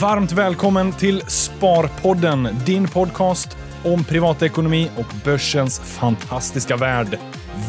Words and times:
Varmt 0.00 0.32
välkommen 0.32 0.92
till 0.92 1.20
Sparpodden, 1.20 2.48
din 2.66 2.88
podcast 2.88 3.56
om 3.84 4.04
privatekonomi 4.04 4.90
och 4.96 5.14
börsens 5.24 5.80
fantastiska 5.80 6.76
värld. 6.76 7.18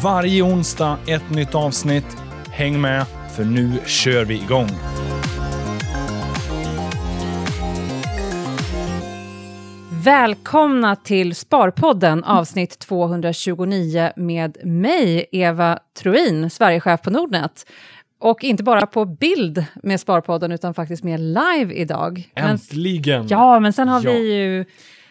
Varje 0.02 0.42
onsdag 0.42 0.98
ett 1.06 1.30
nytt 1.30 1.54
avsnitt. 1.54 2.16
Häng 2.50 2.80
med, 2.80 3.06
för 3.36 3.44
nu 3.44 3.80
kör 3.86 4.24
vi 4.24 4.34
igång. 4.34 4.68
Välkomna 10.04 10.96
till 10.96 11.34
Sparpodden 11.34 12.24
avsnitt 12.24 12.78
229 12.78 14.10
med 14.16 14.56
mig, 14.64 15.26
Eva 15.32 15.78
Troin, 16.02 16.50
Sverigechef 16.50 17.02
på 17.02 17.10
Nordnet. 17.10 17.66
Och 18.24 18.44
inte 18.44 18.62
bara 18.62 18.86
på 18.86 19.04
bild 19.04 19.64
med 19.82 20.00
Sparpodden 20.00 20.52
utan 20.52 20.74
faktiskt 20.74 21.04
med 21.04 21.20
live 21.20 21.74
idag. 21.74 22.30
Äntligen! 22.34 23.18
Men, 23.20 23.28
ja, 23.28 23.60
men 23.60 23.72
sen 23.72 23.88
har 23.88 24.02
Ja. 24.04 24.10
vi 24.10 24.34
ju... 24.34 24.64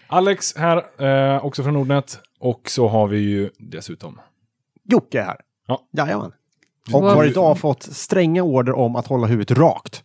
Alex 0.08 0.58
här, 0.58 0.84
eh, 1.36 1.46
också 1.46 1.64
från 1.64 1.74
Nordnet. 1.74 2.20
Och 2.40 2.62
så 2.70 2.88
har 2.88 3.08
vi 3.08 3.18
ju 3.20 3.50
dessutom... 3.60 4.20
Jocke 4.90 5.22
här. 5.22 5.36
Ja. 5.68 5.80
Jajamän. 5.98 6.32
Och 6.94 7.02
Wow. 7.02 7.12
har 7.16 7.26
idag 7.26 7.60
fått 7.60 7.84
stränga 7.84 8.44
order 8.44 8.74
om 8.76 8.96
att 8.96 9.08
hålla 9.08 9.28
huvudet 9.28 9.58
rakt. 9.58 10.04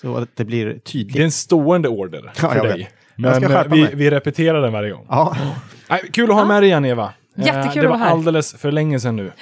Så 0.00 0.16
att 0.16 0.28
det 0.36 0.44
blir 0.44 0.66
Det 0.66 0.72
är 0.74 0.78
tydligt. 0.78 1.16
en 1.16 1.30
stående 1.30 1.88
order 1.88 2.32
Ja, 2.42 2.48
för 2.50 2.56
jag 2.56 2.64
dig. 2.66 2.90
Men 3.16 3.44
eh, 3.44 3.62
vi, 3.70 3.82
mig. 3.82 3.94
vi 3.94 4.10
repeterar 4.10 4.62
den 4.62 4.72
varje 4.72 4.90
gång. 4.90 5.06
Ja, 5.08 5.36
Nej, 5.90 6.00
kul 6.12 6.30
att 6.30 6.36
ha 6.36 6.44
med 6.44 6.62
dig 6.62 6.68
igen 6.68 6.84
Eva. 6.84 7.12
Eh, 7.38 7.46
Jättekul 7.46 7.74
Det 7.74 7.80
att 7.80 7.84
var 7.84 7.88
vara 7.88 7.98
här. 7.98 8.10
alldeles 8.10 8.54
för 8.54 8.72
länge 8.72 9.00
sedan 9.00 9.16
nu. 9.16 9.32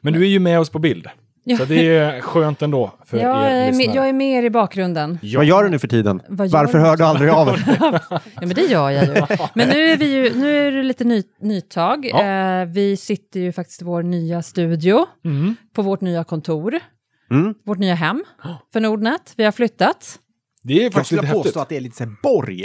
Men 0.00 0.12
du 0.12 0.22
är 0.22 0.28
ju 0.28 0.38
med 0.38 0.60
oss 0.60 0.70
på 0.70 0.78
bild. 0.78 1.06
Ja. 1.48 1.56
Så 1.56 1.64
det 1.64 1.88
är 1.96 2.20
skönt 2.20 2.62
ändå 2.62 2.92
för 3.04 3.16
Jag 3.18 3.50
er 3.52 3.66
lyssnare. 3.72 3.96
jag 3.96 4.08
är 4.08 4.12
med 4.12 4.38
er 4.38 4.42
i 4.46 4.50
bakgrunden. 4.50 5.18
Ja. 5.22 5.38
vad 5.38 5.46
gör 5.46 5.64
du 5.64 5.70
nu 5.70 5.78
för 5.78 5.88
tiden? 5.88 6.22
Varför 6.28 6.78
hör 6.78 6.96
du 6.96 7.04
aldrig 7.04 7.30
av 7.30 7.46
dig? 7.46 7.56
Ja, 7.80 8.20
men 8.40 8.48
det 8.48 8.60
gör 8.62 8.90
jag 8.90 9.04
ju. 9.06 9.22
Men 9.54 9.68
nu 9.68 9.90
är, 9.90 9.96
vi 9.96 10.12
ju, 10.14 10.34
nu 10.34 10.66
är 10.66 10.72
det 10.72 10.82
lite 10.82 11.04
ny, 11.04 11.22
nytag. 11.40 12.10
Ja. 12.12 12.22
Eh, 12.24 12.66
vi 12.66 12.96
sitter 12.96 13.40
ju 13.40 13.52
faktiskt 13.52 13.82
i 13.82 13.84
vår 13.84 14.02
nya 14.02 14.42
studio, 14.42 15.06
Mm. 15.24 15.56
på 15.74 15.82
vårt 15.82 16.00
nya 16.00 16.24
kontor, 16.24 16.80
Mm. 17.30 17.54
vårt 17.64 17.78
nya 17.78 17.94
hem 17.94 18.24
för 18.72 18.80
Nordnet. 18.80 19.32
Vi 19.36 19.44
har 19.44 19.52
flyttat. 19.52 20.18
Det 20.62 20.78
är 20.78 20.82
Jag 20.82 20.92
faktiskt 20.92 21.06
skulle 21.06 21.20
lite 21.22 21.26
häftigt. 21.28 21.42
påstå 21.44 21.60
att 21.60 21.68
det 21.68 21.76
är 21.76 21.80
lite 21.80 21.96
så 21.96 22.04
här 22.04 22.12
borg. 22.22 22.64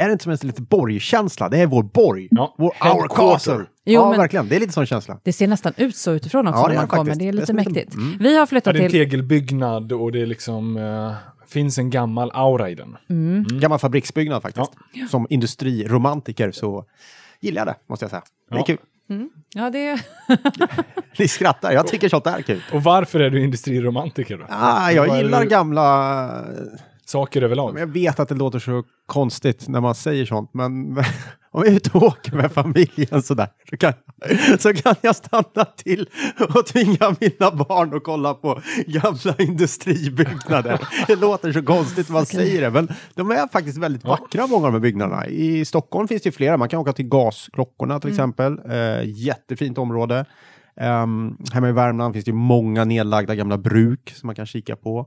Är 0.00 0.06
det 0.06 0.12
inte 0.12 0.22
som 0.24 0.32
en 0.32 0.38
lite 0.42 0.62
borgkänsla? 0.62 1.48
Det 1.48 1.58
är 1.58 1.66
vår 1.66 1.82
borg. 1.82 2.28
Ja, 2.30 2.54
Vår, 2.58 2.66
our 2.68 3.08
castle. 3.08 3.54
Jo, 3.54 3.66
ja, 4.00 4.08
men- 4.10 4.18
verkligen. 4.18 4.48
Det 4.48 4.56
är 4.56 4.60
lite 4.60 4.72
sån 4.72 4.86
känsla. 4.86 5.18
Det 5.24 5.32
ser 5.32 5.46
nästan 5.48 5.72
ut 5.76 5.96
så 5.96 6.10
utifrån 6.12 6.46
också 6.48 6.58
Ja, 6.60 6.62
när 6.62 6.68
det 6.68 6.76
man 6.76 6.84
det 6.84 6.90
kommer. 6.90 7.04
faktiskt. 7.04 7.18
Det 7.18 7.24
är 7.24 7.26
Det 7.26 7.30
är 7.30 7.32
lite 7.32 7.46
som 7.46 7.58
en- 7.58 7.64
mäktigt. 7.64 7.94
mm. 7.94 8.18
Vi 8.20 8.32
har 8.34 8.40
Ja, 8.40 8.46
flyttat 8.46 8.74
det 8.74 8.80
är 8.80 8.84
en 8.84 8.90
till... 8.90 9.00
tegelbyggnad 9.00 9.92
och 9.92 10.12
det 10.12 10.20
är 10.22 10.26
liksom, 10.26 10.76
eh, 10.76 11.12
finns 11.48 11.78
en 11.78 11.90
gammal 11.90 12.30
aura 12.34 12.70
i 12.70 12.74
den. 12.74 12.96
Mm. 13.10 13.44
Gammal 13.60 13.78
fabriksbyggnad 13.78 14.42
faktiskt. 14.42 14.70
Som 15.10 15.26
industriromantiker 15.30 16.50
så 16.52 16.84
gillar 17.40 17.60
jag 17.60 17.68
det, 17.68 17.74
måste 17.88 18.04
jag 18.04 18.10
säga. 18.10 18.22
Det 18.50 18.54
är 18.54 18.58
Ja. 18.58 18.64
kul. 18.64 18.78
Ja, 19.54 19.70
det... 19.70 20.00
Ni 21.18 21.28
skrattar, 21.28 21.72
jag 21.72 21.86
tycker 21.86 22.08
sånt 22.08 22.26
är 22.26 22.42
kul. 22.42 22.62
Och 22.72 22.82
varför 22.82 23.20
är 23.20 23.30
du 23.30 23.44
industriromantiker 23.44 24.38
då? 24.38 24.44
Ah, 24.48 24.90
jag 24.90 25.08
är 25.08 25.22
gillar 25.22 25.40
det- 25.40 25.46
gamla 25.46 26.44
Saker 27.10 27.42
överlag? 27.42 27.78
Jag 27.78 27.86
vet 27.86 28.20
att 28.20 28.28
det 28.28 28.34
låter 28.34 28.58
så 28.58 28.84
konstigt 29.06 29.68
när 29.68 29.80
man 29.80 29.94
säger 29.94 30.26
sånt, 30.26 30.50
men 30.54 30.96
om 31.50 31.62
jag 31.64 31.66
är 31.66 31.72
ute 31.72 31.90
och 31.98 32.02
åker 32.02 32.36
med 32.36 32.52
familjen 32.52 33.22
sådär, 33.22 33.48
så 33.70 33.76
kan, 33.76 33.92
så 34.58 34.74
kan 34.74 34.94
jag 35.02 35.16
stanna 35.16 35.64
till 35.76 36.08
och 36.54 36.66
tvinga 36.66 37.16
mina 37.20 37.50
barn 37.50 37.96
att 37.96 38.04
kolla 38.04 38.34
på 38.34 38.60
gamla 38.86 39.34
industribyggnader. 39.38 40.80
Det 41.06 41.16
låter 41.16 41.52
så 41.52 41.62
konstigt 41.62 42.08
när 42.08 42.14
man 42.14 42.26
säger 42.26 42.60
det, 42.60 42.70
men 42.70 42.88
de 43.14 43.30
är 43.30 43.48
faktiskt 43.48 43.78
väldigt 43.78 44.04
vackra, 44.04 44.46
många 44.46 44.66
av 44.66 44.72
de 44.72 44.76
här 44.76 44.82
byggnaderna. 44.82 45.26
I 45.26 45.64
Stockholm 45.64 46.08
finns 46.08 46.22
det 46.22 46.32
flera, 46.32 46.56
man 46.56 46.68
kan 46.68 46.80
åka 46.80 46.92
till 46.92 47.08
Gasklockorna 47.08 48.00
till 48.00 48.10
exempel, 48.10 48.58
eh, 48.70 49.02
jättefint 49.04 49.78
område. 49.78 50.24
Um, 50.80 51.36
hemma 51.52 51.68
i 51.68 51.72
Värmland 51.72 52.14
finns 52.14 52.24
det 52.24 52.32
många 52.32 52.84
nedlagda 52.84 53.34
gamla 53.34 53.58
bruk 53.58 54.12
som 54.16 54.26
man 54.26 54.36
kan 54.36 54.46
kika 54.46 54.76
på. 54.76 55.06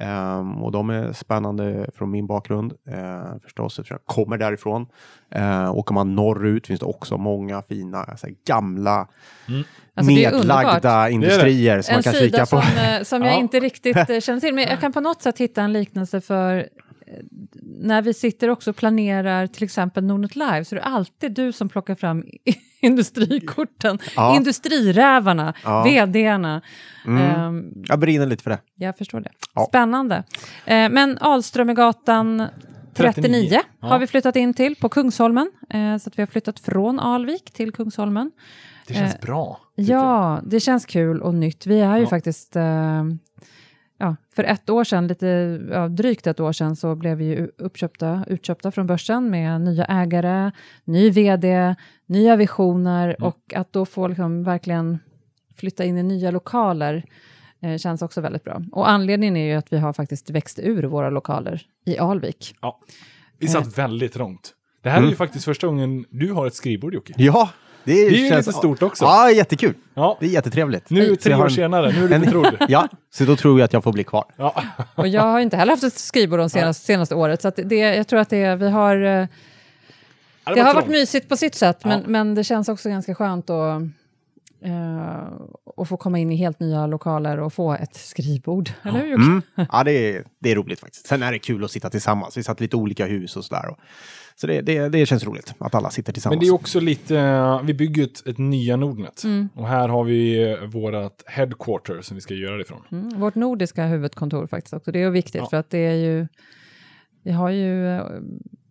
Ehm, 0.00 0.62
och 0.64 0.72
de 0.72 0.90
är 0.90 1.12
spännande 1.12 1.90
från 1.94 2.10
min 2.10 2.26
bakgrund 2.26 2.72
uh, 2.72 3.38
förstås, 3.42 3.78
eftersom 3.78 3.98
jag 4.04 4.14
kommer 4.14 4.38
därifrån. 4.38 4.86
Uh, 5.36 5.76
åker 5.76 5.94
man 5.94 6.14
norrut 6.14 6.66
finns 6.66 6.80
det 6.80 6.86
också 6.86 7.16
många 7.18 7.62
fina 7.62 8.04
alltså, 8.04 8.26
gamla 8.46 9.08
Alltså, 9.96 10.12
är 10.12 10.32
underbart. 10.32 10.62
nedlagda 10.64 11.08
industrier 11.10 11.82
som 11.82 11.92
En 11.92 11.96
man 11.96 12.02
kan 12.02 12.12
sida 12.12 12.24
kika 12.24 12.46
som, 12.46 12.60
på. 12.60 12.66
eh, 12.80 13.02
som 13.02 13.22
jag 13.22 13.32
Ja. 13.34 13.38
inte 13.38 13.60
riktigt 13.60 14.24
känner 14.24 14.40
till. 14.40 14.54
Men 14.54 14.64
jag 14.64 14.80
kan 14.80 14.92
på 14.92 15.00
något 15.00 15.22
sätt 15.22 15.38
hitta 15.38 15.62
en 15.62 15.72
liknelse 15.72 16.20
för 16.20 16.68
när 17.62 18.02
vi 18.02 18.14
sitter 18.14 18.50
också 18.50 18.70
och 18.70 18.76
planerar 18.76 19.46
till 19.46 19.64
exempel 19.64 20.04
Nordnet 20.04 20.36
Live 20.36 20.64
så 20.64 20.74
är 20.74 20.80
det 20.80 20.84
alltid 20.86 21.32
du 21.32 21.52
som 21.52 21.68
plockar 21.68 21.94
fram 21.94 22.24
industrikorten, 22.80 23.98
Ja. 24.16 24.36
industrirävarna, 24.36 25.54
Ja. 25.64 25.82
vdarna. 26.06 26.60
Mm. 27.06 27.22
Ehm, 27.22 27.84
Jag 27.88 27.98
brinner 27.98 28.26
lite 28.26 28.42
för 28.42 28.50
det. 28.50 28.58
jag 28.74 28.98
förstår 28.98 29.20
det. 29.20 29.30
Ja. 29.54 29.64
Spännande. 29.68 30.16
Eh, 30.66 30.88
men 30.90 31.18
Alströmergatan 31.18 32.46
39, 32.94 33.22
39, 33.22 33.60
ja. 33.80 33.88
har 33.88 33.98
vi 33.98 34.06
flyttat 34.06 34.36
in 34.36 34.54
till 34.54 34.76
på 34.76 34.88
Kungsholmen. 34.88 35.50
Eh, 35.70 35.96
så 35.96 36.08
att 36.08 36.18
vi 36.18 36.22
har 36.22 36.26
flyttat 36.26 36.60
från 36.60 37.00
Alvik 37.00 37.50
till 37.52 37.72
Kungsholmen. 37.72 38.30
Det 38.86 38.94
känns 38.94 39.14
Eh, 39.14 39.20
bra. 39.20 39.60
tycker 39.76 39.92
jag. 39.92 40.02
Ja, 40.02 40.40
det 40.44 40.60
känns 40.60 40.86
kul 40.86 41.20
och 41.20 41.34
nytt. 41.34 41.66
Vi 41.66 41.80
är 41.80 41.96
ju 41.96 42.02
Ja. 42.02 42.08
faktiskt, 42.08 42.56
eh, 42.56 43.04
ja, 43.98 44.16
för 44.36 44.44
ett 44.44 44.70
år 44.70 44.84
sedan, 44.84 45.06
lite 45.06 45.60
ja, 45.70 45.88
drygt 45.88 46.26
ett 46.26 46.40
år 46.40 46.52
sedan, 46.52 46.76
så 46.76 46.94
blev 46.94 47.16
vi 47.18 47.24
ju 47.24 47.50
uppköpta, 47.58 48.24
utköpta 48.28 48.70
från 48.70 48.86
börsen 48.86 49.30
med 49.30 49.60
nya 49.60 49.84
ägare, 49.84 50.50
ny 50.84 51.10
vd, 51.10 51.74
nya 52.06 52.36
visioner 52.36 53.08
Mm. 53.08 53.28
och 53.28 53.54
att 53.54 53.72
då 53.72 53.86
få 53.86 54.08
liksom 54.08 54.44
verkligen 54.44 54.98
flytta 55.56 55.84
in 55.84 55.98
i 55.98 56.02
nya 56.02 56.30
lokaler 56.30 57.04
eh, 57.60 57.76
känns 57.76 58.02
också 58.02 58.20
väldigt 58.20 58.44
bra. 58.44 58.62
Och 58.72 58.90
anledningen 58.90 59.36
är 59.36 59.46
ju 59.46 59.54
att 59.54 59.72
vi 59.72 59.78
har 59.78 59.92
faktiskt 59.92 60.30
växt 60.30 60.58
ur 60.58 60.82
våra 60.82 61.10
lokaler 61.10 61.62
i 61.86 61.98
Alvik. 61.98 62.54
Ja. 62.60 62.80
Vi 63.38 63.48
satt 63.48 63.78
väldigt 63.78 64.12
trångt. 64.12 64.54
Det 64.82 64.90
här 64.90 65.02
är 65.02 65.08
ju 65.08 65.16
faktiskt 65.16 65.44
första 65.44 65.66
gången 65.66 66.04
du 66.10 66.32
har 66.32 66.46
ett 66.46 66.54
skrivbord 66.54 66.94
Jocke. 66.94 67.14
Ja, 67.16 67.50
det, 67.84 67.92
är, 67.92 68.10
Det 68.10 68.16
är 68.16 68.30
ju 68.30 68.36
lite 68.36 68.52
stort 68.52 68.82
också. 68.82 69.04
Ja, 69.04 69.30
jättekul. 69.30 69.74
Ja. 69.94 70.16
Det 70.20 70.26
är 70.26 70.30
jättetrevligt. 70.30 70.90
Nu 70.90 71.16
tre 71.16 71.34
år 71.34 71.44
en- 71.44 71.50
senare, 71.50 71.92
nu 71.92 72.04
är 72.04 72.08
du 72.08 72.18
betrodd. 72.18 72.56
Ja, 72.68 72.88
så 73.14 73.24
då 73.24 73.36
tror 73.36 73.58
jag 73.58 73.64
att 73.64 73.72
jag 73.72 73.84
får 73.84 73.92
bli 73.92 74.04
kvar. 74.04 74.24
Ja. 74.36 74.62
Och 74.94 75.08
jag 75.08 75.22
har 75.22 75.40
inte 75.40 75.56
heller 75.56 75.72
haft 75.72 75.82
ett 75.84 75.98
skrivbord 75.98 76.38
de 76.38 76.50
senaste, 76.50 76.84
senaste 76.86 77.14
året, 77.14 77.42
så 77.42 77.48
att 77.48 77.58
det, 77.64 77.76
jag 77.76 78.06
tror 78.08 78.20
att 78.20 78.30
det, 78.30 78.56
vi 78.56 78.70
har 78.70 78.96
eh, 78.96 79.26
Ja, 80.46 80.54
Det 80.54 80.60
har 80.60 80.66
var 80.66 80.74
varit 80.74 80.88
mysigt 80.90 81.28
på 81.28 81.36
sitt 81.36 81.54
sätt, 81.54 81.84
men, 81.84 82.00
Ja. 82.00 82.08
men 82.08 82.34
det 82.34 82.44
känns 82.44 82.68
också 82.68 82.88
ganska 82.88 83.14
skönt 83.14 83.50
att, 83.50 83.82
eh, 84.64 85.32
att 85.76 85.88
få 85.88 85.96
komma 85.96 86.18
in 86.18 86.30
i 86.30 86.36
helt 86.36 86.60
nya 86.60 86.86
lokaler 86.86 87.38
och 87.40 87.52
få 87.52 87.72
ett 87.74 87.94
skrivbord. 87.94 88.70
Eller 88.82 89.00
hur? 89.00 89.14
Mm. 89.14 89.42
Ja, 89.72 89.84
det 89.84 89.92
är, 89.92 90.24
det 90.38 90.50
är 90.52 90.56
roligt 90.56 90.80
faktiskt. 90.80 91.06
Sen 91.06 91.22
är 91.22 91.32
det 91.32 91.38
kul 91.38 91.64
att 91.64 91.70
sitta 91.70 91.90
tillsammans. 91.90 92.36
Vi 92.36 92.42
satt 92.42 92.60
i 92.60 92.64
lite 92.64 92.76
olika 92.76 93.06
hus 93.06 93.36
och 93.36 93.44
sådär. 93.44 93.68
och- 93.70 93.78
Så 94.36 94.46
det, 94.46 94.60
det, 94.60 94.88
det 94.88 95.06
känns 95.06 95.24
roligt 95.24 95.54
att 95.58 95.74
alla 95.74 95.90
sitter 95.90 96.12
tillsammans. 96.12 96.36
Men 96.36 96.40
det 96.40 96.50
är 96.50 96.54
också 96.54 96.80
lite, 96.80 97.60
vi 97.64 97.74
bygger 97.74 98.04
ett, 98.04 98.26
ett 98.26 98.38
nya 98.38 98.76
Nordnet. 98.76 99.24
Mm. 99.24 99.48
Och 99.54 99.68
här 99.68 99.88
har 99.88 100.04
vi 100.04 100.52
eh, 100.52 100.64
vårat 100.66 101.22
headquarter 101.26 102.00
som 102.02 102.14
vi 102.14 102.20
ska 102.20 102.34
göra 102.34 102.56
det 102.56 102.62
ifrån. 102.62 102.82
Mm, 102.92 103.20
vårt 103.20 103.34
nordiska 103.34 103.86
huvudkontor 103.86 104.46
faktiskt 104.46 104.74
också. 104.74 104.92
Det 104.92 105.02
är 105.02 105.10
viktigt 105.10 105.34
Ja. 105.40 105.46
för 105.50 105.56
att 105.56 105.70
det 105.70 105.78
är 105.86 105.94
ju... 105.94 106.26
Vi 107.22 107.32
har 107.32 107.50
ju 107.50 107.88
eh, 107.96 108.02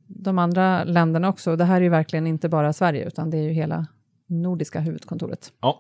de 0.07 0.39
andra 0.39 0.83
länderna 0.83 1.29
också. 1.29 1.55
Det 1.55 1.65
här 1.65 1.75
är 1.77 1.81
ju 1.81 1.89
verkligen 1.89 2.27
inte 2.27 2.49
bara 2.49 2.73
Sverige, 2.73 3.05
utan 3.07 3.29
det 3.29 3.37
är 3.37 3.41
ju 3.41 3.49
hela 3.51 3.87
nordiska 4.27 4.79
huvudkontoret. 4.79 5.51
Ja. 5.61 5.79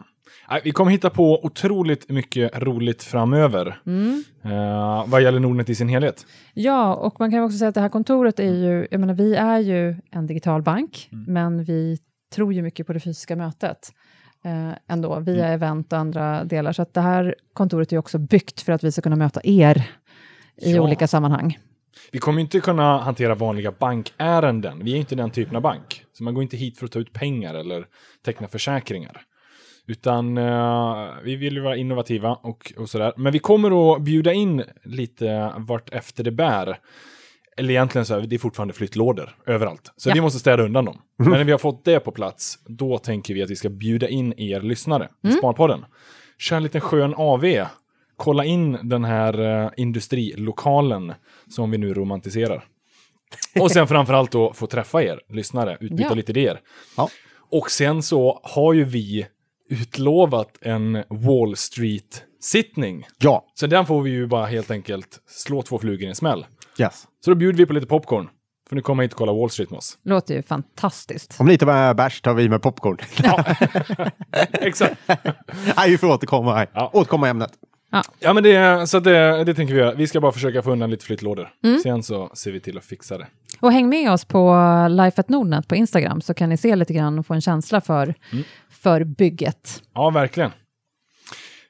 Vi 0.63 0.71
kommer 0.71 0.91
hitta 0.91 1.09
på 1.09 1.45
otroligt 1.45 2.09
mycket 2.09 2.57
roligt 2.63 3.03
framöver. 3.03 3.81
Mm. 3.85 4.23
Eh, 4.43 5.05
vad 5.07 5.21
gäller 5.21 5.39
Nordnet 5.39 5.69
i 5.69 5.75
sin 5.75 5.89
helhet. 5.89 6.25
Ja, 6.53 6.95
och 6.95 7.19
man 7.19 7.31
kan 7.31 7.43
också 7.43 7.57
säga 7.57 7.69
att 7.69 7.75
det 7.75 7.81
här 7.81 7.89
kontoret 7.89 8.39
är 8.39 8.53
ju, 8.53 8.87
jag 8.91 8.99
menar 8.99 9.13
vi 9.13 9.35
är 9.35 9.59
ju 9.59 9.95
en 10.11 10.27
digital 10.27 10.61
bank, 10.61 11.07
men 11.27 11.63
vi 11.63 11.97
tror 12.35 12.53
ju 12.53 12.61
mycket 12.61 12.87
på 12.87 12.93
det 12.93 12.99
fysiska 12.99 13.35
mötet 13.35 13.77
eh, 14.45 14.71
ändå, 14.87 15.19
via 15.19 15.47
event 15.47 15.93
och 15.93 15.99
andra 15.99 16.43
delar. 16.43 16.71
Så 16.73 16.81
att 16.81 16.93
det 16.93 17.01
här 17.01 17.35
kontoret 17.53 17.93
är 17.93 17.97
också 17.97 18.17
byggt 18.17 18.61
för 18.61 18.73
att 18.73 18.83
vi 18.83 18.91
ska 18.91 19.01
kunna 19.01 19.15
möta 19.15 19.41
er 19.43 19.89
i 20.57 20.73
Ja. 20.73 20.81
olika 20.81 21.07
sammanhang. 21.07 21.57
Vi 22.11 22.19
kommer 22.19 22.41
inte 22.41 22.59
kunna 22.59 22.97
hantera 22.97 23.35
vanliga 23.35 23.71
bankärenden. 23.71 24.79
Vi 24.83 24.93
är 24.93 24.97
inte 24.97 25.15
den 25.15 25.31
typen 25.31 25.55
av 25.55 25.61
bank. 25.61 26.03
Så 26.13 26.23
man 26.23 26.33
går 26.33 26.43
inte 26.43 26.57
hit 26.57 26.77
för 26.79 26.85
att 26.85 26.91
ta 26.91 26.99
ut 26.99 27.13
pengar 27.13 27.53
eller 27.55 27.85
teckna 28.25 28.47
försäkringar. 28.47 29.21
Utan 29.87 30.37
eh, 30.37 31.07
vi 31.23 31.35
vill 31.35 31.53
ju 31.53 31.61
vara 31.61 31.75
innovativa 31.75 32.33
och, 32.35 32.73
och 32.77 32.89
sådär. 32.89 33.13
Men 33.17 33.33
vi 33.33 33.39
kommer 33.39 33.95
att 33.95 34.01
bjuda 34.01 34.33
in 34.33 34.63
lite 34.83 35.53
vart 35.57 35.89
efter 35.89 36.23
det 36.23 36.31
bär. 36.31 36.77
Eller 37.57 37.69
egentligen 37.69 38.05
så 38.05 38.15
är 38.15 38.21
det 38.21 38.35
är 38.35 38.39
fortfarande 38.39 38.73
flyttlådor 38.73 39.35
överallt. 39.45 39.91
Så 39.97 40.09
Ja. 40.09 40.13
vi 40.13 40.21
måste 40.21 40.39
städa 40.39 40.63
undan 40.63 40.85
dem. 40.85 40.97
Men 41.17 41.29
när 41.29 41.43
vi 41.43 41.51
har 41.51 41.59
fått 41.59 41.85
det 41.85 41.99
på 41.99 42.11
plats, 42.11 42.59
då 42.65 42.97
tänker 42.97 43.33
vi 43.33 43.43
att 43.43 43.49
vi 43.49 43.55
ska 43.55 43.69
bjuda 43.69 44.07
in 44.09 44.33
er 44.39 44.61
lyssnare 44.61 45.09
i 45.27 45.31
Sparpodden. 45.31 45.85
Kör 46.37 46.57
en 46.57 46.63
liten 46.63 46.81
skön 46.81 47.13
AV. 47.17 47.43
Kolla 48.17 48.45
in 48.45 48.77
den 48.89 49.03
här 49.03 49.63
eh, 49.65 49.69
industrilokalen 49.77 51.13
som 51.49 51.71
vi 51.71 51.77
nu 51.77 51.93
romantiserar. 51.93 52.65
Och 53.59 53.71
sen 53.71 53.87
framförallt 53.87 54.31
då 54.31 54.53
få 54.53 54.67
träffa 54.67 55.03
er 55.03 55.19
lyssnare, 55.29 55.77
utbyta 55.79 56.03
Ja. 56.09 56.13
lite 56.13 56.31
idéer. 56.31 56.59
Ja. 56.97 57.09
Och 57.51 57.71
sen 57.71 58.03
så 58.03 58.39
har 58.43 58.73
ju 58.73 58.83
vi 58.83 59.27
utlovat 59.69 60.57
en 60.61 61.03
Wall 61.09 61.55
Street-sittning. 61.55 63.05
Ja, 63.17 63.45
Så 63.53 63.67
den 63.67 63.85
får 63.85 64.01
vi 64.01 64.09
ju 64.11 64.27
bara 64.27 64.45
helt 64.45 64.71
enkelt 64.71 65.19
slå 65.27 65.61
två 65.61 65.77
flugor 65.79 66.03
i 66.03 66.09
en 66.09 66.15
smäll. 66.15 66.45
yes. 66.79 67.07
Så 67.25 67.31
då 67.31 67.35
bjuder 67.35 67.57
vi 67.57 67.65
på 67.65 67.73
lite 67.73 67.87
popcorn. 67.87 68.29
För 68.69 68.75
nu 68.75 68.81
kommer 68.81 69.03
hit 69.03 69.11
och 69.13 69.17
kolla 69.17 69.33
Wall 69.33 69.49
Street 69.49 69.69
med 69.69 69.77
oss. 69.77 69.97
Låter 70.03 70.35
ju 70.35 70.41
fantastiskt. 70.43 71.35
Om 71.39 71.47
lite 71.47 71.65
med 71.65 71.95
bärs 71.95 72.21
tar 72.21 72.33
vi 72.33 72.49
med 72.49 72.61
popcorn. 72.61 72.97
Exakt. 74.51 74.95
Nej, 75.77 75.91
vi 75.91 75.97
får 75.97 76.07
återkomma, 76.07 76.55
här. 76.55 76.69
Ja. 76.73 76.89
återkomma 76.93 77.29
ämnet. 77.29 77.51
Ja, 78.19 78.33
men 78.33 78.43
det, 78.43 78.87
så 78.87 78.99
det, 78.99 79.43
det 79.43 79.53
tänker 79.53 79.73
vi 79.73 79.79
göra. 79.79 79.93
Vi 79.93 80.07
ska 80.07 80.21
bara 80.21 80.31
försöka 80.31 80.61
få 80.61 80.71
undan 80.71 80.89
lite 80.89 81.05
flyttlådor. 81.05 81.49
Sen 81.83 82.03
så 82.03 82.29
ser 82.33 82.51
vi 82.51 82.59
till 82.59 82.77
att 82.77 82.85
fixa 82.85 83.17
det. 83.17 83.27
Och 83.59 83.71
häng 83.71 83.89
med 83.89 84.11
oss 84.11 84.25
på 84.25 84.55
Life 84.89 85.21
at 85.21 85.29
Nordnet 85.29 85.67
på 85.67 85.75
Instagram 85.75 86.21
så 86.21 86.33
kan 86.33 86.49
ni 86.49 86.57
se 86.57 86.75
lite 86.75 86.93
grann 86.93 87.19
och 87.19 87.25
få 87.25 87.33
en 87.33 87.41
känsla 87.41 87.81
för, 87.81 88.13
för 88.69 89.03
bygget. 89.03 89.83
Ja, 89.93 90.09
verkligen. 90.09 90.51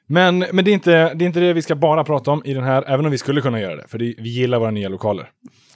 Men, 0.06 0.38
men 0.38 0.64
det, 0.64 0.70
är 0.70 0.72
inte, 0.72 1.14
det 1.14 1.24
är 1.24 1.26
inte 1.26 1.40
det 1.40 1.52
vi 1.52 1.62
ska 1.62 1.74
bara 1.74 2.04
prata 2.04 2.30
om 2.30 2.42
i 2.44 2.54
den 2.54 2.64
här, 2.64 2.84
även 2.86 3.04
om 3.04 3.10
vi 3.10 3.18
skulle 3.18 3.40
kunna 3.40 3.60
göra 3.60 3.76
det, 3.76 3.88
för 3.88 3.98
det, 3.98 4.14
vi 4.18 4.28
gillar 4.28 4.58
våra 4.58 4.70
nya 4.70 4.88
lokaler. 4.88 5.30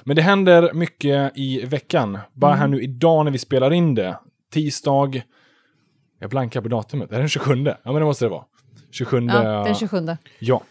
Men 0.05 0.17
det 0.17 0.23
händer 0.23 0.73
mycket 0.73 1.33
i 1.35 1.65
veckan. 1.65 2.19
Bara 2.33 2.55
här 2.55 2.69
nu 2.69 2.83
idag 2.83 3.25
när 3.25 3.33
vi 3.33 3.39
spelar 3.39 3.73
in 3.73 3.95
det, 3.95 4.19
tisdag, 4.53 5.23
jag 6.21 6.31
blankar 6.31 6.61
på 6.61 6.69
datumet, 6.69 7.11
är 7.11 7.15
det 7.17 7.23
den 7.23 7.29
27? 7.29 7.65
Ja, 7.65 7.75
men 7.85 7.95
det 7.95 8.05
måste 8.05 8.25
det 8.25 8.29
vara. 8.29 8.45
27, 8.91 9.21
Ja, 9.27 9.65
den 9.65 9.75
27. 9.75 10.07
ja. 10.39 10.63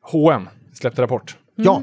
H&M 0.00 0.48
släppte 0.72 1.02
rapport. 1.02 1.36
Ja, 1.54 1.82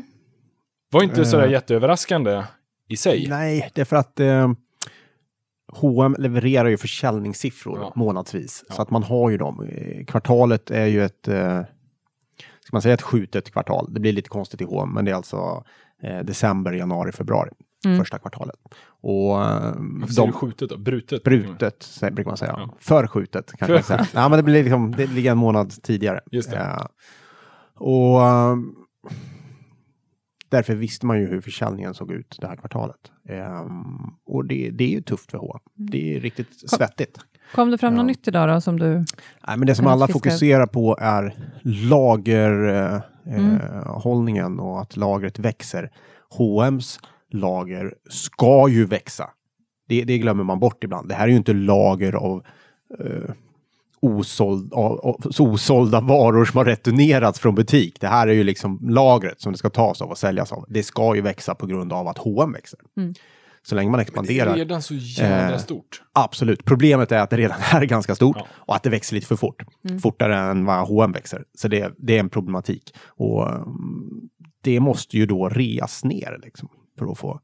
Var 0.92 1.04
inte 1.04 1.26
sådär 1.26 1.46
Eh. 1.46 1.52
jätteöverraskande 1.52 2.44
i 2.88 2.98
sig. 2.98 3.26
nej, 3.30 3.72
det 3.76 3.82
är 3.82 3.86
för 3.86 3.96
att 3.96 4.20
eh, 4.20 4.52
H&M 5.74 6.16
levererar 6.20 6.70
ju 6.70 6.78
försäljningssiffror 6.78 7.80
Ja. 7.80 7.94
månadsvis. 7.96 8.64
Ja. 8.70 8.76
Så 8.76 8.82
att 8.82 8.90
man 8.90 9.04
har 9.04 9.30
ju 9.30 9.38
dem. 9.38 9.68
Eh, 9.72 10.06
Kvartalet 10.06 10.72
är 10.72 10.86
ju 10.86 11.04
ett, 11.06 11.28
eh, 11.28 11.62
ska 12.38 12.70
man 12.72 12.82
säga 12.82 12.94
ett 12.94 13.02
skjutet 13.02 13.52
kvartal. 13.52 13.88
Det 13.94 14.00
blir 14.00 14.14
lite 14.14 14.30
konstigt 14.30 14.62
i 14.62 14.64
H&M, 14.64 14.90
men 14.94 15.06
det 15.06 15.12
är 15.12 15.16
alltså 15.16 15.64
eh, 16.04 16.20
december, 16.20 16.72
januari, 16.72 17.12
februari. 17.12 17.50
Första 17.98 18.20
kvartalet. 18.20 18.56
Och 19.02 19.44
eh, 19.44 19.74
Varför 19.78 20.14
säger 20.14 20.28
de, 20.28 20.32
du 20.32 20.34
skjutet 20.34 20.70
då? 20.70 20.78
Brutet? 20.78 21.24
brutet, 21.24 21.88
brukar 22.12 22.32
man 22.32 22.38
säga. 22.38 22.54
Ja. 22.58 22.76
Förskjutet 22.80 23.52
kanske 23.58 23.74
man 23.74 23.84
säga. 23.84 24.08
Ja, 24.14 24.30
men 24.30 24.38
det 24.38 24.44
blir 24.44 24.64
liksom, 24.64 24.92
det 24.92 25.08
ligger 25.08 25.32
en 25.32 25.38
månad 25.38 25.84
tidigare. 25.84 26.22
Just 26.32 26.52
det. 26.52 26.58
Eh, 26.58 26.86
och 27.76 28.24
ehm, 28.28 28.76
därför 30.50 30.76
visste 30.76 31.06
man 31.06 31.20
ju 31.20 31.28
hur 31.28 31.42
försäljningen 31.42 31.94
såg 31.94 32.12
ut 32.12 32.38
det 32.42 32.48
här 32.48 32.56
kvartalet. 32.56 32.98
Ehm, 33.30 33.84
och 34.26 34.46
det, 34.46 34.70
det 34.70 34.84
är 34.84 34.90
ju 34.90 35.02
tufft 35.02 35.32
för 35.32 35.38
H. 35.38 35.60
Det 35.76 36.16
är 36.16 36.20
riktigt 36.20 36.70
svettigt. 36.70 37.18
Kom 37.56 37.72
det 37.72 37.78
fram 37.78 37.96
något 37.96 38.06
nytt 38.06 38.28
idag 38.28 38.50
då 38.50 38.62
som 38.62 38.80
du... 38.80 38.88
Nej, 39.48 39.58
men 39.58 39.66
det 39.66 39.76
som 39.76 39.88
alla 39.88 40.08
fiskar- 40.08 40.14
fokuserar 40.14 40.66
på 40.68 40.98
är 41.02 41.36
lagerhållningen 41.64 44.60
och 44.60 44.82
att 44.82 44.98
lagret 44.98 45.40
växer. 45.40 45.92
H&M's 46.30 47.00
lager 47.34 47.94
ska 48.10 48.68
ju 48.70 48.86
växa. 48.86 49.30
Det, 49.88 50.04
det 50.04 50.18
glömmer 50.18 50.44
man 50.44 50.60
bort 50.60 50.84
ibland. 50.84 51.10
Det 51.10 51.16
här 51.16 51.24
är 51.24 51.28
ju 51.32 51.38
inte 51.38 51.54
lager 51.54 52.14
av 52.14 52.44
eh, 53.00 53.32
osåld, 54.02 54.74
av, 54.74 55.00
av, 55.00 55.16
osålda 55.40 56.02
varor 56.02 56.46
som 56.46 56.58
har 56.58 56.66
returnerats 56.66 57.40
från 57.40 57.56
butik. 57.56 57.98
Det 58.02 58.08
här 58.08 58.28
är 58.28 58.34
ju 58.34 58.44
liksom 58.44 58.80
lagret 58.90 59.42
som 59.42 59.52
det 59.52 59.58
ska 59.58 59.70
tas 59.70 60.02
av 60.02 60.10
och 60.10 60.18
säljas 60.18 60.52
av. 60.52 60.66
Det 60.70 60.84
ska 60.84 61.16
ju 61.16 61.22
växa 61.22 61.56
på 61.56 61.66
grund 61.66 61.94
av 61.94 62.08
att 62.08 62.18
H&M 62.18 62.52
växer. 62.52 62.80
Mm. 62.98 63.14
Så 63.64 63.76
länge 63.76 63.90
man 63.92 63.98
Det 63.98 64.02
är 64.02 64.06
expanderar. 64.06 64.56
redan 64.56 64.82
så 64.82 64.94
jävla 64.94 65.56
Eh, 65.56 65.60
stort. 65.60 66.02
Absolut. 66.14 66.66
Problemet 66.66 67.12
är 67.12 67.20
att 67.20 67.30
det 67.30 67.38
redan 67.38 67.58
är 67.74 67.86
ganska 67.86 68.16
stort 68.16 68.38
Ja. 68.40 68.46
och 68.52 68.76
att 68.76 68.84
det 68.84 68.90
växer 68.90 69.16
lite 69.16 69.28
för 69.28 69.36
fort. 69.36 69.64
Fortare 70.02 70.38
än 70.38 70.66
vad 70.66 70.88
H&M 70.88 71.12
växer. 71.12 71.44
Så 71.58 71.68
det, 71.68 71.94
det 71.98 72.16
är 72.16 72.20
en 72.20 72.30
problematik. 72.30 72.96
Och 73.08 73.50
mm, 73.50 74.30
det 74.62 74.80
måste 74.80 75.18
ju 75.18 75.26
då 75.26 75.50
reas 75.50 76.04
ner 76.04 76.40
liksom, 76.44 76.70
för 77.06 77.12
att 77.12 77.18
få, 77.18 77.40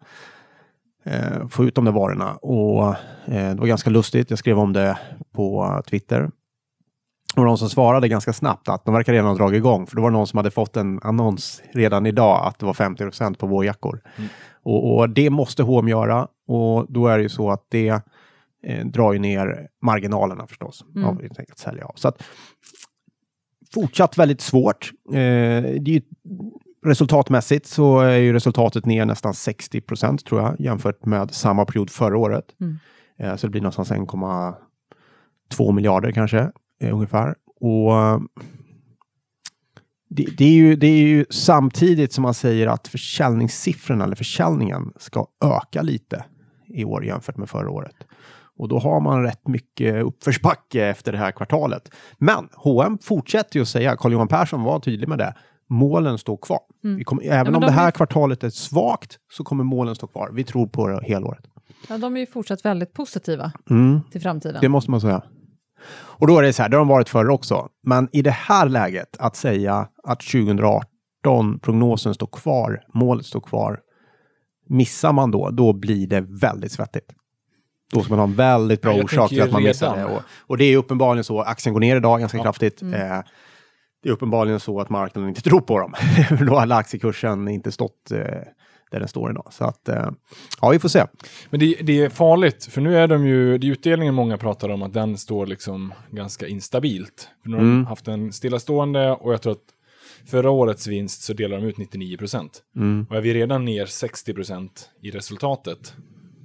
eh, 1.03 1.47
få 1.47 1.65
ut 1.65 1.75
de 1.75 1.85
där 1.85 1.91
varorna. 1.91 2.35
Och 2.35 2.87
eh, 3.25 3.49
det 3.49 3.55
var 3.55 3.67
ganska 3.67 3.89
lustigt. 3.89 4.29
Jag 4.29 4.39
skrev 4.39 4.59
om 4.59 4.73
det 4.73 4.97
på 5.31 5.81
Twitter. 5.89 6.29
Och 7.35 7.45
de 7.45 7.57
som 7.57 7.69
svarade 7.69 8.07
ganska 8.07 8.33
snabbt 8.33 8.69
att 8.69 8.85
de 8.85 8.93
verkar 8.93 9.13
redan 9.13 9.27
ha 9.27 9.35
dragit 9.35 9.57
igång. 9.57 9.87
För 9.87 9.95
det 9.95 10.01
var 10.01 10.11
någon 10.11 10.27
som 10.27 10.37
hade 10.37 10.51
fått 10.51 10.77
en 10.77 10.99
annons 11.03 11.61
redan 11.73 12.05
idag 12.05 12.45
att 12.45 12.59
det 12.59 12.65
var 12.65 12.73
50% 12.73 13.37
på 13.37 13.47
vårjackor. 13.47 14.01
Och, 14.63 14.95
och 14.95 15.09
det 15.09 15.29
måste 15.29 15.63
H&M 15.63 15.87
göra. 15.87 16.27
Och 16.47 16.85
då 16.89 17.07
är 17.07 17.17
det 17.17 17.23
ju 17.23 17.29
så 17.29 17.51
att 17.51 17.65
det 17.69 18.01
eh, 18.63 18.85
drar 18.85 19.13
ju 19.13 19.19
ner 19.19 19.67
marginalerna 19.81 20.47
förstås. 20.47 20.85
Mm. 20.95 21.07
Av 21.07 21.21
enkelt 21.21 21.57
sälja 21.57 21.85
av. 21.85 21.93
Så 21.95 22.07
att 22.07 22.23
fortsatt 23.73 24.17
väldigt 24.17 24.41
svårt. 24.41 24.91
Eh, 25.09 25.13
det 25.13 25.85
är 25.85 25.89
ju, 25.89 26.01
resultatmässigt 26.87 27.65
så 27.65 27.99
är 27.99 28.17
ju 28.17 28.33
resultatet 28.33 28.85
ner 28.85 29.05
nästan 29.05 29.33
60 29.33 29.81
procent 29.81 30.25
tror 30.25 30.41
jag 30.41 30.59
jämfört 30.59 31.05
med 31.05 31.31
samma 31.31 31.65
period 31.65 31.89
förra 31.89 32.17
året. 32.17 32.45
Mm. 32.61 32.77
Eh, 33.19 33.35
så 33.35 33.47
det 33.47 33.51
blir 33.51 33.61
någonstans 33.61 33.91
1,2 33.91 35.71
miljarder 35.71 36.11
kanske 36.11 36.51
eh, 36.81 36.93
ungefär. 36.93 37.35
Och 37.59 38.21
det, 40.09 40.25
det, 40.37 40.45
är 40.45 40.53
ju, 40.53 40.75
det 40.75 40.87
är 40.87 41.07
ju 41.07 41.25
samtidigt 41.29 42.13
som 42.13 42.21
man 42.21 42.33
säger 42.33 42.67
att 42.67 42.87
försäljningssiffrorna 42.87 44.03
eller 44.03 44.15
försäljningen 44.15 44.93
ska 44.97 45.27
öka 45.43 45.81
lite 45.81 46.25
i 46.67 46.85
år 46.85 47.05
jämfört 47.05 47.37
med 47.37 47.49
förra 47.49 47.69
året. 47.69 47.95
Och 48.57 48.67
då 48.67 48.79
har 48.79 48.99
man 49.01 49.23
rätt 49.23 49.47
mycket 49.47 50.03
uppförsbacke 50.03 50.85
efter 50.85 51.11
det 51.11 51.17
här 51.17 51.31
kvartalet. 51.31 51.91
Men 52.17 52.49
H&M 52.53 52.97
fortsätter 53.01 53.55
ju 53.55 53.61
att 53.61 53.67
säga, 53.67 53.95
Carl-Johan 53.95 54.27
Persson 54.27 54.63
var 54.63 54.79
tydlig 54.79 55.07
med 55.07 55.17
det, 55.17 55.33
målen 55.69 56.17
står 56.17 56.37
kvar. 56.37 56.59
Vi 56.81 57.03
kommer, 57.03 57.23
även 57.23 57.43
men 57.45 57.55
om 57.55 57.61
de 57.61 57.65
det 57.67 57.71
här 57.73 57.87
är- 57.87 57.91
kvartalet 57.91 58.43
är 58.43 58.49
svagt 58.49 59.17
så 59.33 59.43
kommer 59.43 59.63
målen 59.63 59.95
stå 59.95 60.07
kvar. 60.07 60.29
Vi 60.33 60.43
tror 60.43 60.67
på 60.67 60.87
det 60.87 61.03
helåret. 61.05 61.43
Ja, 61.89 61.97
de 61.97 62.15
är 62.15 62.19
ju 62.19 62.25
fortsatt 62.25 62.65
väldigt 62.65 62.93
positiva 62.93 63.51
Mm. 63.69 63.99
till 64.11 64.21
framtiden. 64.21 64.61
Det 64.61 64.69
måste 64.69 64.91
man 64.91 65.01
säga. 65.01 65.21
Och 65.91 66.27
då 66.27 66.37
är 66.37 66.43
det 66.43 66.53
så 66.53 66.61
här, 66.61 66.69
det 66.69 66.75
har 66.77 66.81
de 66.81 66.87
varit 66.87 67.09
förr 67.09 67.29
också. 67.29 67.67
Men 67.83 68.09
i 68.11 68.21
det 68.21 68.31
här 68.31 68.69
läget, 68.69 69.17
att 69.19 69.35
säga 69.35 69.87
att 70.03 70.19
2018, 70.21 71.59
prognosen 71.59 72.13
står 72.13 72.27
kvar, 72.27 72.81
målet 72.93 73.25
står 73.25 73.41
kvar. 73.41 73.79
Missar 74.69 75.13
man 75.13 75.31
då, 75.31 75.49
då 75.49 75.73
blir 75.73 76.07
det 76.07 76.21
väldigt 76.41 76.71
svettigt. 76.71 77.13
Då 77.93 78.01
ska 78.01 78.09
man 78.09 78.19
ha 78.19 78.27
en 78.27 78.35
väldigt 78.35 78.81
bra 78.81 78.91
Ja, 78.91 78.97
jag 78.97 79.05
orsak 79.05 79.29
till 79.29 79.41
att 79.41 79.51
man 79.51 79.63
missar 79.63 79.97
det. 79.97 80.05
Och, 80.05 80.21
och 80.39 80.57
det 80.57 80.65
är 80.65 80.77
uppenbarligen 80.77 81.23
så, 81.23 81.41
aktien 81.41 81.73
går 81.73 81.79
ner 81.79 81.95
idag 81.97 82.19
ganska 82.19 82.37
Ja. 82.37 82.43
kraftigt. 82.43 82.81
Eh, 82.81 83.19
det 84.03 84.09
är 84.09 84.13
uppenbarligen 84.13 84.59
så 84.59 84.79
att 84.81 84.89
marknaden 84.89 85.29
inte 85.29 85.41
tror 85.49 85.61
på 85.61 85.79
dem. 85.79 85.93
då 86.47 86.55
har 86.55 86.71
aktiekursen 86.71 87.47
inte 87.47 87.71
stått 87.71 88.11
eh, 88.11 88.17
där 88.91 88.99
den 88.99 89.07
står 89.07 89.31
idag. 89.31 89.47
Så 89.51 89.63
att, 89.63 89.89
eh, 89.89 90.09
ja, 90.61 90.69
vi 90.69 90.79
får 90.79 90.89
se. 90.89 91.05
Men 91.49 91.59
det, 91.59 91.75
det 91.83 92.01
är 92.01 92.09
farligt, 92.09 92.65
för 92.65 92.81
nu 92.81 92.97
är 92.97 93.07
de 93.07 93.27
ju, 93.27 93.57
det 93.57 93.67
är 93.67 93.71
utdelningen 93.71 94.13
många 94.13 94.37
pratar 94.37 94.69
om 94.69 94.81
att 94.81 94.93
den 94.93 95.17
står 95.17 95.45
liksom 95.47 95.93
ganska 96.11 96.47
instabilt. 96.47 97.29
För 97.43 97.49
nu 97.49 97.55
har 97.55 97.63
Mm. 97.63 97.75
de 97.77 97.85
haft 97.85 98.07
en 98.07 98.33
stillastående 98.33 99.11
och 99.11 99.33
jag 99.33 99.41
tror 99.41 99.51
att 99.53 99.73
förra 100.31 100.49
årets 100.49 100.87
vinst 100.87 101.21
så 101.23 101.33
delar 101.33 101.57
de 101.57 101.65
ut 101.67 101.77
99 101.77 102.17
procent. 102.17 102.61
Mm. 102.75 103.05
Och 103.09 103.15
är 103.17 103.21
vi 103.21 103.33
redan 103.33 103.65
ner 103.65 103.85
60 103.85 104.33
procent 104.33 104.89
i 105.01 105.11
resultatet, 105.11 105.93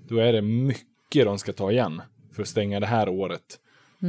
då 0.09 0.19
är 0.19 0.33
det 0.33 0.43
mycket 0.43 1.25
de 1.25 1.39
ska 1.39 1.53
ta 1.53 1.71
igen 1.73 2.03
för 2.35 2.43
att 2.43 2.49
stänga 2.49 2.81
det 2.81 2.87
här 2.87 3.09
året 3.09 3.43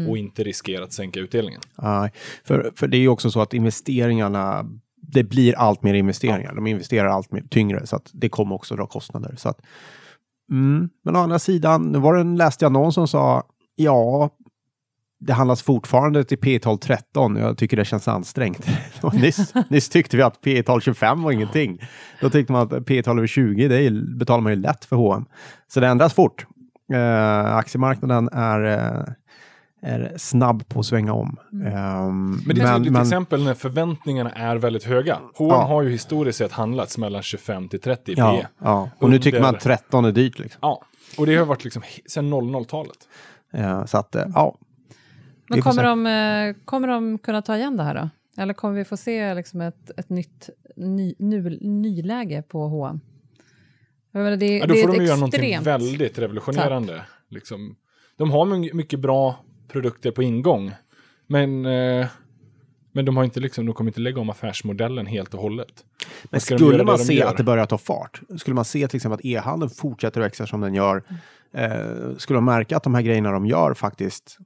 och 0.10 0.18
inte 0.18 0.44
riskera 0.44 0.84
att 0.84 0.94
sänka 0.94 1.20
utdelningen. 1.20 1.62
Nej, 1.82 2.12
för, 2.44 2.72
för 2.76 2.88
det 2.88 2.98
är 2.98 3.02
ju 3.02 3.08
också 3.08 3.32
så 3.32 3.42
att 3.42 3.54
investeringarna, 3.54 4.66
det 5.02 5.24
blir 5.24 5.56
allt 5.56 5.84
mer 5.84 5.94
investeringar. 5.94 6.56
De 6.56 6.68
investerar 6.68 7.08
allt 7.08 7.32
mer 7.32 7.44
tyngre 7.50 7.88
så 7.88 7.96
att 7.96 8.10
det 8.14 8.30
kommer 8.30 8.56
också 8.56 8.76
dra 8.76 8.88
kostnader. 8.88 9.36
Så 9.38 9.50
att, 9.50 9.62
mm. 10.52 10.90
Men 11.04 11.16
å 11.16 11.20
andra 11.20 11.40
sidan, 11.40 11.92
nu 11.92 12.00
var 12.00 12.14
det 12.14 12.22
en, 12.22 12.36
läste 12.36 12.66
jag 12.66 12.72
någon 12.72 12.94
som 12.94 13.08
sa, 13.08 13.44
ja, 13.76 14.30
det 15.26 15.34
handlas 15.34 15.62
fortfarande 15.62 16.24
till 16.24 16.38
P 16.38 16.60
tal 16.60 16.78
13. 16.78 17.36
Jag 17.36 17.58
tycker 17.58 17.78
det 17.78 17.86
känns 17.86 18.08
ansträngt. 18.08 18.68
Nyss, 19.14 19.54
nyss 19.70 19.90
tyckte 19.90 20.18
vi 20.18 20.24
att 20.24 20.42
P 20.42 20.64
tal 20.64 20.82
25 20.82 21.24
var 21.24 21.32
ingenting. 21.32 21.80
Då 22.22 22.30
tyckte 22.30 22.54
man 22.54 22.62
att 22.62 22.86
P 22.86 23.04
tal 23.04 23.18
över 23.18 23.28
20, 23.28 23.68
det 23.68 23.84
är, 23.84 24.18
betalar 24.18 24.42
man 24.42 24.52
ju 24.52 24.60
lätt 24.60 24.86
för 24.86 24.96
H&M. 24.96 25.26
Så 25.68 25.80
det 25.80 25.88
ändras 25.88 26.14
fort. 26.14 26.46
Eh, 26.94 27.56
aktiemarknaden 27.56 28.30
är 28.32 28.64
eh, 28.64 29.14
är 29.84 30.14
snabb 30.18 30.68
på 30.68 30.80
att 30.80 30.86
svänga 30.86 31.14
om. 31.14 31.38
Ehm, 31.52 32.32
Men 32.46 32.56
det 32.56 32.62
är 32.62 32.66
ett 32.66 32.84
tydligt 32.84 33.02
exempel 33.02 33.44
när 33.44 33.54
förväntningarna 33.54 34.32
är 34.32 34.56
väldigt 34.56 34.84
höga. 34.84 35.16
H&M 35.36 35.50
Ja. 35.50 35.62
har 35.64 35.82
ju 35.82 35.90
historiskt 35.90 36.38
sett 36.38 36.52
handlats 36.52 36.98
mellan 36.98 37.22
25 37.22 37.68
till 37.70 37.80
30 37.82 38.12
i 38.12 38.16
Ja, 38.18 38.42
ja. 38.62 38.90
Och 39.00 39.10
nu 39.10 39.20
tycker 39.20 39.40
man 39.40 39.48
under- 39.48 39.58
att 39.58 39.64
13 39.64 40.06
är 40.06 40.12
dyrt. 40.12 40.40
Liksom. 40.40 40.60
Ja, 40.62 40.82
och 41.18 41.26
det 41.26 41.36
har 41.36 41.46
varit 41.46 41.64
liksom 41.64 41.84
sedan 42.06 42.30
00-talet. 42.34 42.98
Eh, 43.54 43.86
så 43.86 43.98
att, 43.98 44.16
eh, 44.16 44.26
ja. 44.36 44.56
Men 45.50 45.62
kommer 45.62 45.84
de, 45.84 46.06
eh, 46.08 46.64
kommer 46.66 46.88
de 46.88 47.18
kunna 47.18 47.42
ta 47.42 47.58
igen 47.58 47.78
det 47.78 47.84
här 47.84 47.96
då? 47.96 48.10
Eller 48.42 48.54
kommer 48.54 48.76
vi 48.76 48.86
få 48.86 48.98
se 48.98 49.34
liksom 49.34 49.62
ett, 49.62 49.92
ett 50.00 50.10
nytt 50.10 50.50
ny, 50.76 51.16
nu, 51.20 51.58
nyläge 51.62 52.42
på 52.42 52.68
H&M? 52.68 53.00
Menar, 54.12 54.38
det, 54.38 54.58
Ja, 54.58 54.68
då 54.68 54.74
det 54.74 54.82
får 54.82 54.94
är 54.96 54.98
de 55.00 55.06
göra 55.06 55.16
någonting 55.16 55.60
väldigt 55.62 56.20
revolutionerande. 56.20 57.02
Liksom. 57.30 57.76
De 58.18 58.32
har 58.32 58.46
my- 58.46 58.74
mycket 58.74 59.00
bra 59.00 59.36
produkter 59.68 60.12
på 60.12 60.24
ingång. 60.24 60.72
Men, 61.28 61.66
eh, 61.66 62.08
men 62.92 63.06
de, 63.06 63.18
har 63.18 63.24
inte 63.24 63.40
liksom, 63.40 63.66
de 63.66 63.76
kommer 63.76 63.90
inte 63.90 64.00
lägga 64.00 64.22
om 64.22 64.30
affärsmodellen 64.30 65.06
helt 65.06 65.34
och 65.34 65.42
hållet. 65.42 65.86
Men 66.24 66.42
skulle 66.42 66.84
man 66.84 67.00
se 67.00 67.24
att 67.24 67.38
det 67.38 67.44
börjar 67.44 67.66
ta 67.66 67.78
fart, 67.78 68.22
skulle 68.38 68.56
man 68.56 68.66
se 68.66 68.88
till 68.88 68.98
exempel 68.98 69.20
att 69.20 69.26
e-handeln 69.26 69.70
fortsätter 69.70 70.22
växa 70.22 70.48
som 70.48 70.62
den 70.62 70.74
gör, 70.74 71.04
eh, 71.54 72.18
skulle 72.18 72.42
man 72.42 72.56
märka 72.56 72.78
att 72.78 72.84
de 72.84 72.96
här 72.96 73.02
grejerna 73.02 73.32
de 73.32 73.46
gör 73.46 73.74
faktiskt, 73.74 74.38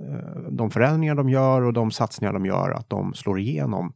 eh, 0.00 0.40
de 0.50 0.70
förändringar 0.70 1.14
de 1.14 1.28
gör 1.28 1.62
och 1.62 1.72
de 1.72 1.90
satsningar 1.90 2.32
de 2.32 2.46
gör, 2.46 2.70
att 2.70 2.90
de 2.90 3.14
slår 3.14 3.38
igenom. 3.38 3.92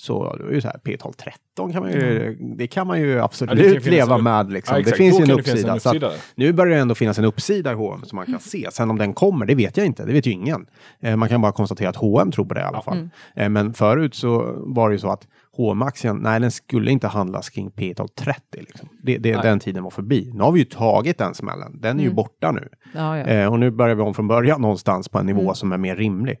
Så 0.00 0.36
det 0.36 0.44
är 0.44 0.50
ju 0.52 0.60
så 0.60 0.68
här, 0.68 0.78
P12 0.84 1.12
13 1.12 1.72
kan 1.72 1.82
man 1.82 1.92
ju, 1.92 2.36
det 2.56 2.66
kan 2.66 2.86
man 2.86 3.00
ju 3.00 3.20
absolut 3.20 3.52
Mm. 3.60 3.74
Ja, 3.84 3.90
leva 3.90 4.14
en- 4.14 4.24
med. 4.24 4.52
Liksom. 4.52 4.76
Ja, 4.76 4.82
det 4.82 4.92
finns 4.96 5.20
ju 5.20 5.22
en 5.24 5.30
uppsida. 5.30 5.58
en 5.58 5.70
att 5.70 5.86
uppsida 5.86 6.08
där. 6.08 6.16
nu 6.34 6.52
börjar 6.52 6.74
det 6.74 6.80
ändå 6.80 6.94
finnas 6.94 7.18
en 7.18 7.24
uppsida 7.24 7.72
i 7.72 7.74
H&M 7.74 8.00
som 8.04 8.16
man 8.16 8.26
kan 8.26 8.40
se. 8.40 8.68
Sen 8.72 8.90
om 8.90 8.98
den 8.98 9.12
kommer, 9.14 9.46
det 9.46 9.54
vet 9.54 9.76
jag 9.76 9.86
inte. 9.86 10.04
Det 10.04 10.12
vet 10.12 10.26
ju 10.26 10.30
ingen. 10.30 10.66
Eh, 11.00 11.16
man 11.16 11.28
kan 11.28 11.40
bara 11.40 11.52
konstatera 11.52 11.88
att 11.88 11.96
H&M 11.96 12.30
tror 12.30 12.44
på 12.44 12.54
det 12.54 12.60
i 12.60 12.64
alla 12.64 12.82
fall. 12.82 13.08
Eh, 13.36 13.48
men 13.48 13.74
förut 13.74 14.14
så 14.14 14.54
var 14.66 14.88
det 14.88 14.92
ju 14.94 14.98
så 14.98 15.10
att 15.10 15.26
hm 15.56 15.82
aktien 15.82 16.16
nej 16.16 16.40
den 16.40 16.50
skulle 16.50 16.90
inte 16.90 17.06
handlas 17.08 17.50
kring 17.50 17.70
P12 17.70 18.08
30. 18.18 18.40
Liksom. 18.52 18.88
Det, 19.02 19.18
det, 19.18 19.32
den 19.32 19.60
tiden 19.60 19.82
var 19.84 19.90
förbi. 19.90 20.30
Nu 20.34 20.42
har 20.42 20.52
vi 20.52 20.58
ju 20.58 20.64
tagit 20.64 21.18
den 21.18 21.34
smällen. 21.34 21.80
Den 21.80 21.98
är 22.00 22.04
ju 22.04 22.10
borta 22.10 22.52
nu. 22.52 22.68
Ja, 22.94 23.18
ja. 23.18 23.26
Eh, 23.26 23.52
och 23.52 23.58
nu 23.58 23.70
börjar 23.70 23.94
vi 23.94 24.02
om 24.02 24.14
från 24.14 24.28
början 24.28 24.60
någonstans 24.60 25.08
på 25.08 25.18
en 25.18 25.26
nivå 25.26 25.54
som 25.54 25.72
är 25.72 25.78
mer 25.78 25.96
rimlig. 25.96 26.38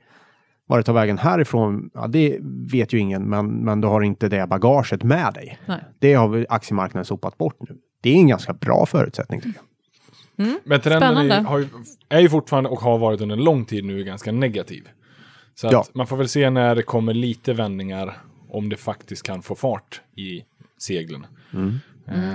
Var 0.70 0.78
det 0.78 0.84
tar 0.84 0.92
vägen 0.92 1.18
härifrån, 1.18 1.90
ja, 1.94 2.06
det 2.06 2.38
vet 2.72 2.92
ju 2.92 2.98
ingen, 2.98 3.22
men, 3.22 3.46
men 3.64 3.80
du 3.80 3.88
har 3.88 4.02
inte 4.02 4.28
det 4.28 4.46
bagaget 4.46 5.02
med 5.02 5.34
dig. 5.34 5.58
Nej. 5.66 5.80
Det 5.98 6.14
har 6.14 6.46
aktiemarknaden 6.48 7.04
sopat 7.04 7.38
bort 7.38 7.56
nu. 7.68 7.76
Det 8.00 8.10
är 8.10 8.14
en 8.16 8.28
ganska 8.28 8.52
bra 8.52 8.86
förutsättning 8.86 9.40
tycker 9.40 9.60
jag. 9.60 9.64
Men 10.64 10.80
trenden 10.80 11.30
är, 11.30 11.68
är 12.08 12.20
ju 12.20 12.28
fortfarande 12.28 12.70
och 12.70 12.80
har 12.80 12.98
varit 12.98 13.20
under 13.20 13.36
en 13.36 13.44
lång 13.44 13.64
tid 13.64 13.84
nu 13.84 14.04
ganska 14.04 14.32
negativ. 14.32 14.88
Så 15.54 15.66
att 15.66 15.72
Ja. 15.72 15.84
man 15.94 16.06
får 16.06 16.16
väl 16.16 16.28
se 16.28 16.50
när 16.50 16.74
det 16.74 16.82
kommer 16.82 17.14
lite 17.14 17.52
vändningar 17.52 18.16
om 18.50 18.68
det 18.68 18.76
faktiskt 18.76 19.22
kan 19.22 19.42
få 19.42 19.54
fart 19.54 20.00
i 20.16 20.42
seglen. 20.78 21.26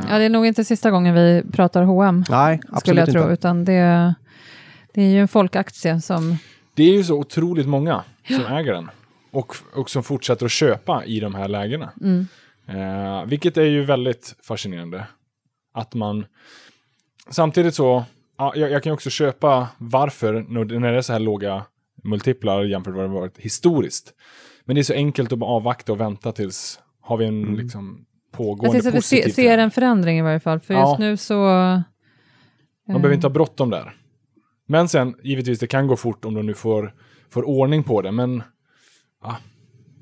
ja, 0.10 0.18
det 0.18 0.24
är 0.26 0.30
nog 0.30 0.46
inte 0.46 0.64
sista 0.66 0.92
gången 0.92 1.16
vi 1.16 1.44
pratar 1.52 1.84
H&M 1.84 2.24
Nej, 2.30 2.60
absolut 2.64 2.80
skulle 2.80 3.02
jag 3.02 3.12
tro, 3.12 3.22
inte. 3.22 3.34
utan 3.34 3.66
det, 3.66 4.14
det 4.94 5.02
är 5.02 5.10
ju 5.10 5.20
en 5.20 5.28
folkaktie 5.28 6.02
som... 6.02 6.38
Det 6.76 6.84
är 6.84 6.94
ju 6.94 7.04
så 7.04 7.16
otroligt 7.20 7.68
många 7.68 8.04
som 8.28 8.46
äger 8.46 8.74
den. 8.74 8.90
Och, 9.32 9.56
och 9.74 9.90
som 9.90 10.04
fortsätter 10.04 10.46
att 10.46 10.52
köpa 10.52 11.06
i 11.06 11.20
de 11.20 11.36
här 11.36 11.48
lägena. 11.48 11.92
Eh, 12.68 13.26
vilket 13.26 13.58
är 13.58 13.66
ju 13.66 13.84
väldigt 13.84 14.36
fascinerande. 14.44 15.08
Att 15.74 15.94
man... 15.94 16.26
Samtidigt 17.30 17.76
så, 17.76 18.04
ja, 18.38 18.54
jag, 18.56 18.72
jag 18.72 18.84
kan 18.84 18.90
ju 18.90 18.94
också 18.94 19.10
köpa 19.10 19.68
varför 19.78 20.34
när 20.50 20.80
när 20.80 20.92
det 20.92 20.98
är 20.98 21.02
så 21.02 21.14
här 21.14 21.20
låga 21.20 21.66
multiplar 22.04 22.64
jämfört 22.64 22.94
med 22.96 23.02
vad 23.04 23.10
det 23.12 23.20
varit 23.20 23.38
historiskt. 23.38 24.14
Men 24.66 24.76
det 24.76 24.82
är 24.82 24.84
så 24.84 24.94
enkelt 24.94 25.32
att 25.32 25.40
bara 25.40 25.50
avvakta 25.52 25.92
och 25.92 26.00
vänta 26.00 26.32
tills 26.32 26.80
har 27.02 27.18
vi 27.18 27.26
en 27.26 27.42
liksom 27.56 28.06
Jag 28.32 28.38
pågående 28.38 28.72
tänkte 28.72 28.90
att 28.90 28.96
vi 28.96 29.02
se, 29.02 29.16
positiv 29.16 29.34
ser 29.34 29.44
trend. 29.48 29.62
en 29.62 29.72
förändring 29.72 30.20
i 30.20 30.22
varje 30.22 30.40
fall, 30.40 30.60
för 30.60 30.74
Ja. 30.74 30.90
just 30.90 31.00
nu 31.00 31.18
så... 31.18 31.36
Man 32.88 33.02
behöver 33.02 33.14
inte 33.14 33.28
ha 33.28 33.34
bråttom 33.34 33.70
där. 33.70 33.96
Men 34.74 34.88
sen, 34.90 35.16
givetvis, 35.24 35.60
det 35.60 35.68
kan 35.68 35.88
gå 35.88 35.96
fort 35.96 36.26
om 36.26 36.34
de 36.34 36.46
nu 36.46 36.54
får, 36.54 36.94
får 37.30 37.44
ordning 37.48 37.84
på 37.84 38.02
det. 38.02 38.12
Men 38.12 38.44
ja, 39.24 39.38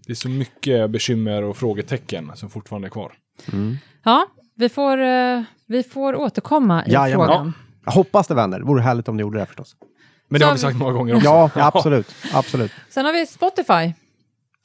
det 0.06 0.12
är 0.12 0.16
så 0.16 0.30
mycket 0.30 0.90
bekymmer 0.92 1.44
och 1.44 1.58
frågetecken 1.58 2.32
som 2.36 2.50
fortfarande 2.50 2.88
är 2.88 2.90
kvar. 2.90 3.14
Ja, 4.04 4.28
vi 4.56 4.70
får, 4.70 4.98
eh, 5.02 5.42
vi 5.68 5.84
får 5.84 6.16
återkomma 6.16 6.86
i 6.86 6.92
Jajamän. 6.92 7.28
frågan. 7.28 7.54
Jag 7.86 7.92
hoppas 7.92 8.28
det 8.28 8.34
vänder. 8.34 8.60
Det 8.60 8.66
vore 8.66 8.82
härligt 8.82 9.08
om 9.08 9.18
det 9.18 9.22
gjorde 9.22 9.40
det 9.40 9.46
förstås. 9.46 9.76
Men 10.30 10.40
Så 10.40 10.40
det 10.40 10.46
har 10.46 10.50
har 10.52 10.56
vi 10.58 10.62
sagt 10.62 10.78
många 10.78 10.92
gånger 10.94 11.16
också. 11.16 11.28
Ja, 11.30 11.50
absolut. 11.56 12.16
absolut. 12.34 12.72
Sen 12.90 13.06
har 13.06 13.14
vi 13.14 13.26
Spotify. 13.26 13.74
Ja, 13.74 13.94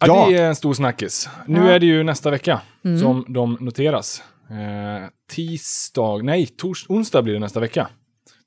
Ja. 0.07 0.27
det 0.31 0.39
är 0.39 0.49
en 0.49 0.57
stor 0.57 0.75
snackis. 0.75 1.29
Nu 1.47 1.59
Ja. 1.61 1.71
är 1.71 1.79
det 1.81 1.87
ju 1.87 2.03
nästa 2.03 2.31
vecka 2.31 2.61
som 3.01 3.25
de 3.29 3.57
noteras. 3.61 4.23
Eh, 4.51 5.09
tisdag, 5.31 6.23
nej, 6.23 6.47
tors, 6.47 6.87
onsdag 6.89 7.23
blir 7.23 7.35
det 7.35 7.41
nästa 7.41 7.61
vecka. 7.61 7.89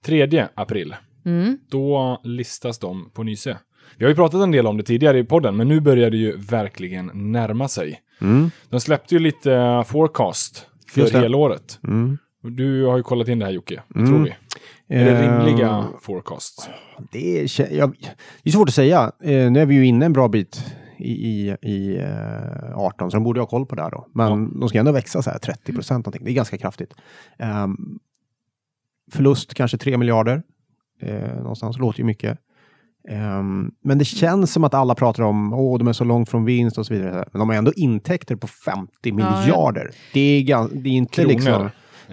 3 0.06 0.48
april. 0.56 0.96
Mm. 1.30 1.58
Då 1.70 2.22
listas 2.24 2.80
de 2.80 3.10
på 3.14 3.24
Nyse. 3.24 3.58
Vi 3.98 4.06
har 4.06 4.10
ju 4.10 4.16
pratat 4.16 4.42
en 4.42 4.52
del 4.52 4.68
om 4.68 4.78
det 4.78 4.84
tidigare 4.84 5.20
i 5.20 5.24
podden, 5.24 5.56
men 5.58 5.68
nu 5.68 5.80
börjar 5.80 6.10
det 6.10 6.18
ju 6.18 6.38
verkligen 6.38 7.12
närma 7.32 7.68
sig. 7.68 8.02
Mm. 8.22 8.52
De 8.70 8.80
släppte 8.80 9.16
ju 9.16 9.20
lite 9.20 9.84
forecast 9.88 10.66
för 10.94 11.02
det. 11.02 11.20
helåret. 11.20 11.80
Mm. 11.84 12.18
Du 12.42 12.86
har 12.86 12.98
ju 12.98 13.04
kollat 13.04 13.28
in 13.28 13.40
det 13.40 13.46
här 13.46 13.52
Jocke, 13.54 13.82
vad 13.88 14.04
Mm. 14.04 14.14
tror 14.16 14.24
vi? 14.26 14.36
Är 14.96 15.06
det 15.06 15.12
Eh, 15.12 15.22
rimliga 15.46 15.88
forecasts? 16.02 16.70
Det 17.12 17.40
är, 17.42 17.74
jag, 17.74 17.92
det 18.44 18.50
är 18.50 18.52
svårt 18.52 18.68
att 18.70 18.76
säga. 18.76 19.12
Eh, 19.24 19.52
nu 19.52 19.60
är 19.60 19.66
vi 19.66 19.76
ju 19.76 19.86
inne 19.86 20.06
en 20.06 20.14
bra 20.14 20.28
bit 20.28 20.66
i, 20.98 21.12
i, 21.12 21.56
i 21.62 21.98
eh, 21.98 22.78
18, 22.80 23.12
så 23.12 23.18
de 23.18 23.24
borde 23.24 23.40
ha 23.40 23.48
koll 23.48 23.66
på 23.66 23.76
det 23.76 23.82
här 23.82 23.92
då. 23.92 24.08
Men 24.14 24.60
de 24.60 24.70
ska 24.70 24.80
ändå 24.80 24.92
växa 24.92 25.22
så 25.22 25.30
här 25.30 25.38
30 25.40 25.74
procent 25.74 26.06
någonting. 26.06 26.26
Det 26.26 26.32
är 26.32 26.34
ganska 26.34 26.58
kraftigt. 26.58 26.94
Ehm, 27.38 28.00
förlust 29.12 29.54
kanske 29.54 29.78
3 29.78 29.98
miljarder. 29.98 30.44
Eh, 31.02 31.36
någonstans, 31.36 31.78
låter 31.78 32.00
ju 32.00 32.06
mycket. 32.06 32.38
Ehm, 33.10 33.72
men 33.84 33.98
det 33.98 34.06
känns 34.06 34.54
som 34.54 34.64
att 34.64 34.74
alla 34.74 34.96
pratar 34.96 35.24
om 35.24 35.54
åh, 35.54 35.78
de 35.78 35.88
är 35.88 35.94
så 35.94 36.04
långt 36.04 36.30
från 36.30 36.46
vinst 36.46 36.78
och 36.78 36.86
så 36.86 36.94
vidare. 36.94 37.26
Men 37.32 37.40
de 37.40 37.50
har 37.50 37.56
ändå 37.56 37.74
intäkter 37.76 38.36
på 38.36 38.48
50 38.48 38.90
ja. 39.04 39.14
miljarder. 39.14 39.92
Det, 40.14 40.20
är 40.20 40.42
gan, 40.42 40.70
det 40.74 40.90
är 40.90 40.94
inte 40.94 41.16
Kronor. 41.22 41.30
liksom 41.30 41.70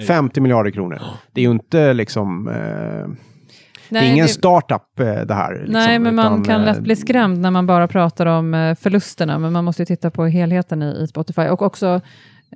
50 0.06 0.40
miljarder 0.40 0.70
kronor. 0.70 1.00
Det 1.32 1.40
är 1.40 1.44
ju 1.44 1.50
inte 1.50 1.92
liksom 1.92 2.48
eh, 2.48 2.54
det 2.54 3.96
är 3.98 4.02
Nej, 4.02 4.12
ingen 4.12 4.26
det- 4.26 4.32
startup 4.32 5.00
eh, 5.00 5.06
det 5.06 5.34
här. 5.34 5.54
Liksom, 5.54 5.72
Nej, 5.72 5.98
men 5.98 6.14
man 6.14 6.26
utan, 6.32 6.44
kan 6.44 6.60
eh, 6.60 6.66
lätt 6.66 6.80
bli 6.80 6.96
skrämd 6.96 7.38
när 7.38 7.50
man 7.50 7.66
bara 7.66 7.88
pratar 7.88 8.26
om 8.26 8.54
eh, 8.54 8.74
förlusterna, 8.74 9.38
men 9.38 9.52
man 9.52 9.64
måste 9.64 9.82
ju 9.82 9.86
titta 9.86 10.10
på 10.10 10.26
helheten 10.26 10.82
i, 10.82 11.02
i 11.02 11.06
Spotify. 11.06 11.42
Och 11.42 11.62
också, 11.62 12.00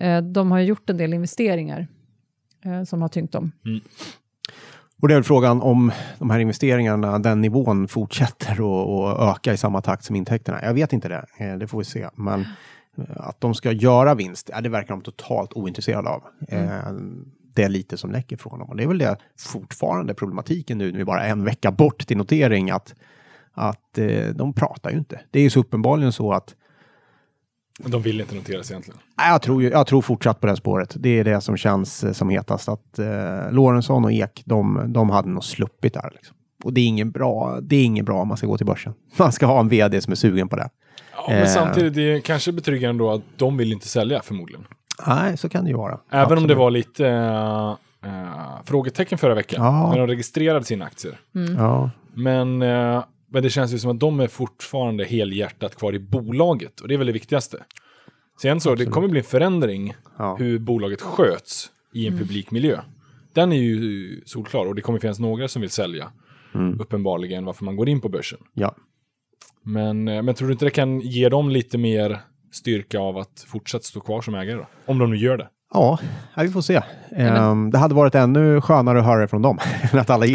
eh, 0.00 0.18
de 0.22 0.50
har 0.50 0.58
ju 0.58 0.64
gjort 0.64 0.90
en 0.90 0.96
del 0.96 1.14
investeringar 1.14 1.86
eh, 2.64 2.82
som 2.82 3.02
har 3.02 3.08
tyngt 3.08 3.32
dem. 3.32 3.52
Och 5.00 5.08
det 5.08 5.14
är 5.14 5.16
väl 5.16 5.24
frågan 5.24 5.62
om 5.62 5.92
de 6.18 6.30
här 6.30 6.38
investeringarna, 6.38 7.18
den 7.18 7.40
nivån 7.40 7.88
fortsätter 7.88 8.52
att 8.52 9.36
öka 9.36 9.52
i 9.52 9.56
samma 9.56 9.80
takt 9.80 10.04
som 10.04 10.16
intäkterna. 10.16 10.62
Jag 10.62 10.74
vet 10.74 10.92
inte 10.92 11.08
det, 11.08 11.24
eh, 11.38 11.56
det 11.56 11.66
får 11.66 11.78
vi 11.78 11.84
se. 11.84 12.08
Men 12.14 12.40
eh, 12.98 13.04
att 13.16 13.40
de 13.40 13.54
ska 13.54 13.72
göra 13.72 14.14
vinst, 14.14 14.50
ja, 14.52 14.60
det 14.60 14.68
verkar 14.68 14.94
de 14.94 15.00
totalt 15.00 15.52
ointresserade 15.52 16.08
av. 16.08 16.22
Eh, 16.48 16.92
Det 17.54 17.62
är 17.62 17.68
lite 17.68 17.96
som 17.96 18.12
läcker 18.12 18.36
från 18.36 18.58
dem. 18.58 18.68
Och 18.68 18.76
det 18.76 18.82
är 18.82 18.88
väl 18.88 18.98
det 18.98 19.16
fortfarande 19.38 20.14
problematiken 20.14 20.78
nu 20.78 20.90
när 20.92 20.98
vi 20.98 21.04
bara 21.04 21.24
är 21.26 21.30
en 21.30 21.44
vecka 21.44 21.70
bort 21.70 22.06
till 22.06 22.16
notering 22.16 22.70
att, 22.70 22.94
att 23.52 23.98
de 24.34 24.52
pratar 24.52 24.90
ju 24.90 24.98
inte. 24.98 25.20
Det 25.30 25.38
är 25.38 25.42
ju 25.42 25.50
så 25.50 25.60
uppenbarligen 25.60 26.12
så 26.12 26.32
att 26.32 26.54
De 27.84 28.02
vill 28.02 28.20
inte 28.20 28.34
noteras 28.34 28.70
egentligen. 28.70 29.00
Jag 29.16 29.42
tror, 29.42 29.62
jag 29.62 29.86
tror 29.86 30.02
fortsatt 30.02 30.40
på 30.40 30.46
det 30.46 30.56
spåret. 30.56 30.94
Det 30.98 31.18
är 31.18 31.24
det 31.24 31.40
som 31.40 31.56
känns 31.56 32.04
eh, 32.04 32.12
som 32.12 32.30
hetast. 32.30 32.68
Att 32.68 32.98
eh, 32.98 33.06
Lorentzon 33.52 34.04
och 34.04 34.12
Ek, 34.12 34.42
de, 34.44 34.84
de 34.92 35.10
hade 35.10 35.28
nog 35.28 35.44
sluppit 35.44 35.94
där. 35.94 36.10
Liksom. 36.14 36.36
Och 36.64 36.72
det 36.72 36.80
är 36.80 36.86
ingen 36.86 37.10
bra, 37.10 37.58
det 37.62 37.76
är 37.76 37.84
ingen 37.84 38.04
bra 38.04 38.20
om 38.20 38.28
man 38.28 38.36
ska 38.36 38.46
gå 38.46 38.56
till 38.56 38.66
börsen. 38.66 38.92
Man 39.18 39.32
ska 39.32 39.46
ha 39.46 39.60
en 39.60 39.68
vd 39.68 40.00
som 40.00 40.10
är 40.12 40.16
sugen 40.16 40.48
på 40.48 40.56
det. 40.56 40.68
Ja, 41.16 41.24
men 41.28 41.38
Eh. 41.42 41.46
samtidigt, 41.48 41.94
det 41.94 42.02
är 42.12 42.20
kanske 42.20 42.52
betryggande 42.52 43.04
då 43.04 43.10
att 43.10 43.22
de 43.36 43.56
vill 43.56 43.72
inte 43.72 43.88
sälja 43.88 44.22
förmodligen. 44.22 44.64
Nej, 45.06 45.36
så 45.36 45.48
kan 45.48 45.64
det 45.64 45.70
ju 45.70 45.76
vara. 45.76 45.98
Även 46.10 46.24
om 46.26 46.32
Absolut. 46.32 46.48
det 46.48 46.54
var 46.54 46.70
lite 46.70 47.06
äh, 48.04 48.64
frågetecken 48.64 49.18
förra 49.18 49.34
veckan. 49.34 49.64
Ja. 49.64 49.90
När 49.90 49.98
de 49.98 50.06
registrerade 50.06 50.64
sina 50.64 50.84
aktier. 50.84 51.20
Ja, 51.58 51.90
Men, 52.14 52.62
äh, 52.62 53.02
men 53.30 53.42
det 53.42 53.50
känns 53.50 53.72
ju 53.74 53.78
som 53.78 53.90
att 53.90 54.00
de 54.00 54.20
är 54.20 54.28
fortfarande 54.28 55.04
helhjärtat 55.04 55.76
kvar 55.76 55.94
i 55.94 55.98
bolaget. 55.98 56.80
Och 56.80 56.88
det 56.88 56.94
är 56.94 56.98
väl 56.98 57.06
det 57.06 57.12
viktigaste. 57.12 57.64
Sen 58.42 58.60
så, 58.60 58.74
det 58.74 58.86
kommer 58.86 59.08
bli 59.08 59.20
en 59.20 59.24
förändring 59.26 59.94
Ja. 60.18 60.36
hur 60.38 60.58
bolaget 60.58 61.00
sköts 61.02 61.70
i 61.94 62.06
en 62.06 62.18
publik 62.18 62.50
miljö. 62.50 62.80
Den 63.32 63.52
är 63.52 63.56
ju 63.56 64.20
solklar 64.26 64.66
och 64.66 64.74
det 64.74 64.82
kommer 64.82 64.98
finnas 64.98 65.18
några 65.18 65.48
som 65.48 65.60
vill 65.62 65.70
sälja. 65.70 66.12
Uppenbarligen 66.80 67.44
varför 67.44 67.64
man 67.64 67.76
går 67.76 67.88
in 67.88 68.00
på 68.00 68.08
börsen. 68.08 68.38
ja. 68.54 68.74
Men, 69.62 70.08
eh, 70.08 70.22
men 70.22 70.34
tror 70.34 70.48
du 70.48 70.52
inte 70.52 70.64
det 70.64 70.70
kan 70.70 71.00
ge 71.00 71.28
dem 71.28 71.50
lite 71.50 71.78
mer 71.78 72.20
styrka 72.52 72.98
av 73.00 73.18
att 73.18 73.44
fortsätta 73.48 73.82
stå 73.82 74.00
kvar 74.00 74.20
som 74.22 74.34
ägare 74.34 74.56
då? 74.56 74.66
Om 74.86 74.98
de 74.98 75.10
nu 75.10 75.16
gör 75.16 75.36
det. 75.38 75.48
Ja, 75.74 75.98
vi 76.36 76.48
får 76.48 76.60
se. 76.60 76.82
Ehm, 77.16 77.70
det 77.70 77.78
hade 77.78 77.94
varit 77.94 78.14
ännu 78.14 78.60
skönare 78.60 78.98
att 78.98 79.04
höra 79.04 79.20
det 79.20 79.28
från 79.28 79.42
dem 79.42 79.58
än 79.92 79.98
att 79.98 80.10
alla 80.10 80.26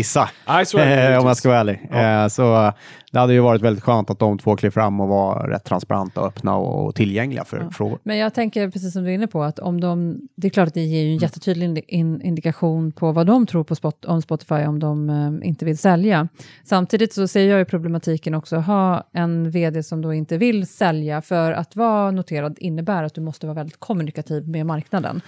det 0.74 1.13
Eh, 1.13 1.20
om 1.20 1.27
jag 1.27 1.38
ska 1.38 1.50
vara 1.50 1.60
ärlig. 1.60 1.88
Ja. 1.91 2.24
Eh, 2.24 2.27
så 2.27 2.74
det 3.12 3.20
hade 3.20 3.34
ju 3.34 3.39
varit 3.39 3.62
väldigt 3.62 3.84
skönt 3.84 4.10
att 4.10 4.20
de 4.20 4.38
två 4.38 4.55
klev 4.55 4.70
fram 4.72 5.00
och 5.00 5.08
var 5.08 5.48
rätt 5.48 5.63
transparenta 5.63 6.22
och 6.22 6.27
öppna 6.27 6.55
och, 6.55 6.96
tillgängliga 6.96 7.46
för 7.46 7.70
frågor. 7.72 8.00
Men 8.03 8.17
jag 8.17 8.34
tänker, 8.34 8.70
precis 8.70 8.94
som 8.94 9.03
du 9.03 9.10
är 9.10 9.13
inne 9.13 9.27
på, 9.27 9.44
att 9.44 9.60
om 9.60 9.82
de... 9.82 10.20
Det 10.36 10.48
är 10.48 10.50
klart 10.50 10.67
att 10.67 10.74
det 10.74 10.82
ger 10.82 11.01
ju 11.01 11.05
Mm. 11.05 11.13
en 11.13 11.20
jättetydlig 11.20 11.67
indi- 11.70 11.86
in, 11.88 12.22
indikation 12.22 12.91
på 12.91 13.12
vad 13.12 13.27
de 13.27 13.46
tror 13.46 13.63
på 13.63 13.75
spot, 13.75 14.05
om 14.05 14.22
Spotify 14.22 14.55
om 14.55 14.79
de 14.79 15.10
eh, 15.10 15.48
inte 15.50 15.65
vill 15.65 15.77
sälja. 15.77 16.27
Samtidigt 16.63 17.13
så 17.13 17.27
ser 17.27 17.50
jag 17.50 17.60
ju 17.60 17.65
problematiken 17.65 18.36
också, 18.36 18.55
ha 18.58 19.03
en 19.13 19.51
vd 19.51 19.84
som 19.84 20.01
då 20.01 20.13
inte 20.13 20.38
vill 20.38 20.67
sälja, 20.67 21.22
för 21.22 21.51
att 21.51 21.75
vara 21.75 22.12
noterad 22.12 22.58
innebär 22.60 23.03
att 23.03 23.13
du 23.13 23.22
måste 23.22 23.48
vara 23.48 23.55
väldigt 23.55 23.79
kommunikativ 23.79 24.48
med 24.48 24.65
marknaden. 24.65 25.22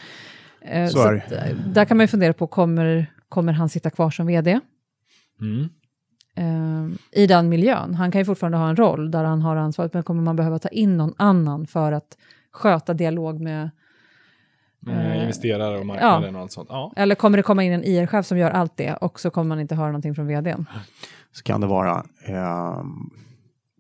Eh, 0.70 0.88
Så 0.88 0.98
så 0.98 1.08
att, 1.08 1.32
eh, 1.32 1.56
där 1.74 1.86
kan 1.86 1.98
man 1.98 2.04
ju 2.04 2.08
fundera 2.08 2.34
på, 2.34 2.48
kommer, 2.48 3.12
kommer 3.30 3.54
han 3.54 3.70
sitta 3.70 3.90
kvar 3.90 4.10
som 4.10 4.28
vd? 4.28 4.60
Mm. 5.42 5.70
eh, 6.36 6.98
i 7.24 7.28
den 7.28 7.50
miljön. 7.50 7.96
Han 7.96 8.12
kan 8.12 8.22
ju 8.22 8.26
fortfarande 8.26 8.58
ha 8.58 8.70
en 8.70 8.76
roll 8.76 9.12
där 9.12 9.24
han 9.24 9.42
har 9.42 9.56
ansvaret, 9.56 9.94
men 9.94 10.04
kommer 10.04 10.22
man 10.22 10.36
behöva 10.36 10.60
ta 10.60 10.70
in 10.70 10.98
någon 10.98 11.14
annan 11.18 11.68
för 11.68 11.92
att 11.92 12.18
sköta 12.52 12.94
dialog 12.94 13.42
med... 13.42 13.64
Eh, 13.64 13.70
Eh, 14.88 15.22
investerare 15.22 15.80
och 15.80 15.86
marknaden 15.86 16.36
och 16.36 16.42
allt 16.42 16.52
sånt. 16.52 16.70
Ja. 16.72 16.94
Eller 16.96 17.16
kommer 17.16 17.38
det 17.38 17.44
komma 17.44 17.64
in 17.64 17.74
en 17.74 17.84
IR-chef 17.84 18.26
som 18.26 18.38
gör 18.38 18.52
allt 18.52 18.78
det 18.78 18.94
och 18.94 19.20
så 19.20 19.30
kommer 19.30 19.48
man 19.50 19.60
inte 19.60 19.76
höra 19.76 19.88
någonting 19.88 20.16
från 20.16 20.28
vdn? 20.28 20.66
så 21.32 21.44
kan 21.44 21.62
det 21.62 21.68
vara. 21.68 22.06
ehm, 22.26 23.10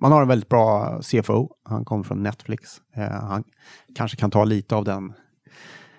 man 0.01 0.11
har 0.11 0.21
en 0.21 0.27
väldigt 0.27 0.49
bra 0.49 0.99
CFO. 1.01 1.49
Han 1.63 1.85
kommer 1.85 2.03
från 2.03 2.23
Netflix. 2.23 2.69
Eh, 2.95 3.03
han 3.11 3.43
kanske 3.95 4.17
kan 4.17 4.31
ta 4.31 4.43
lite 4.43 4.75
av 4.75 4.83
den 4.83 5.13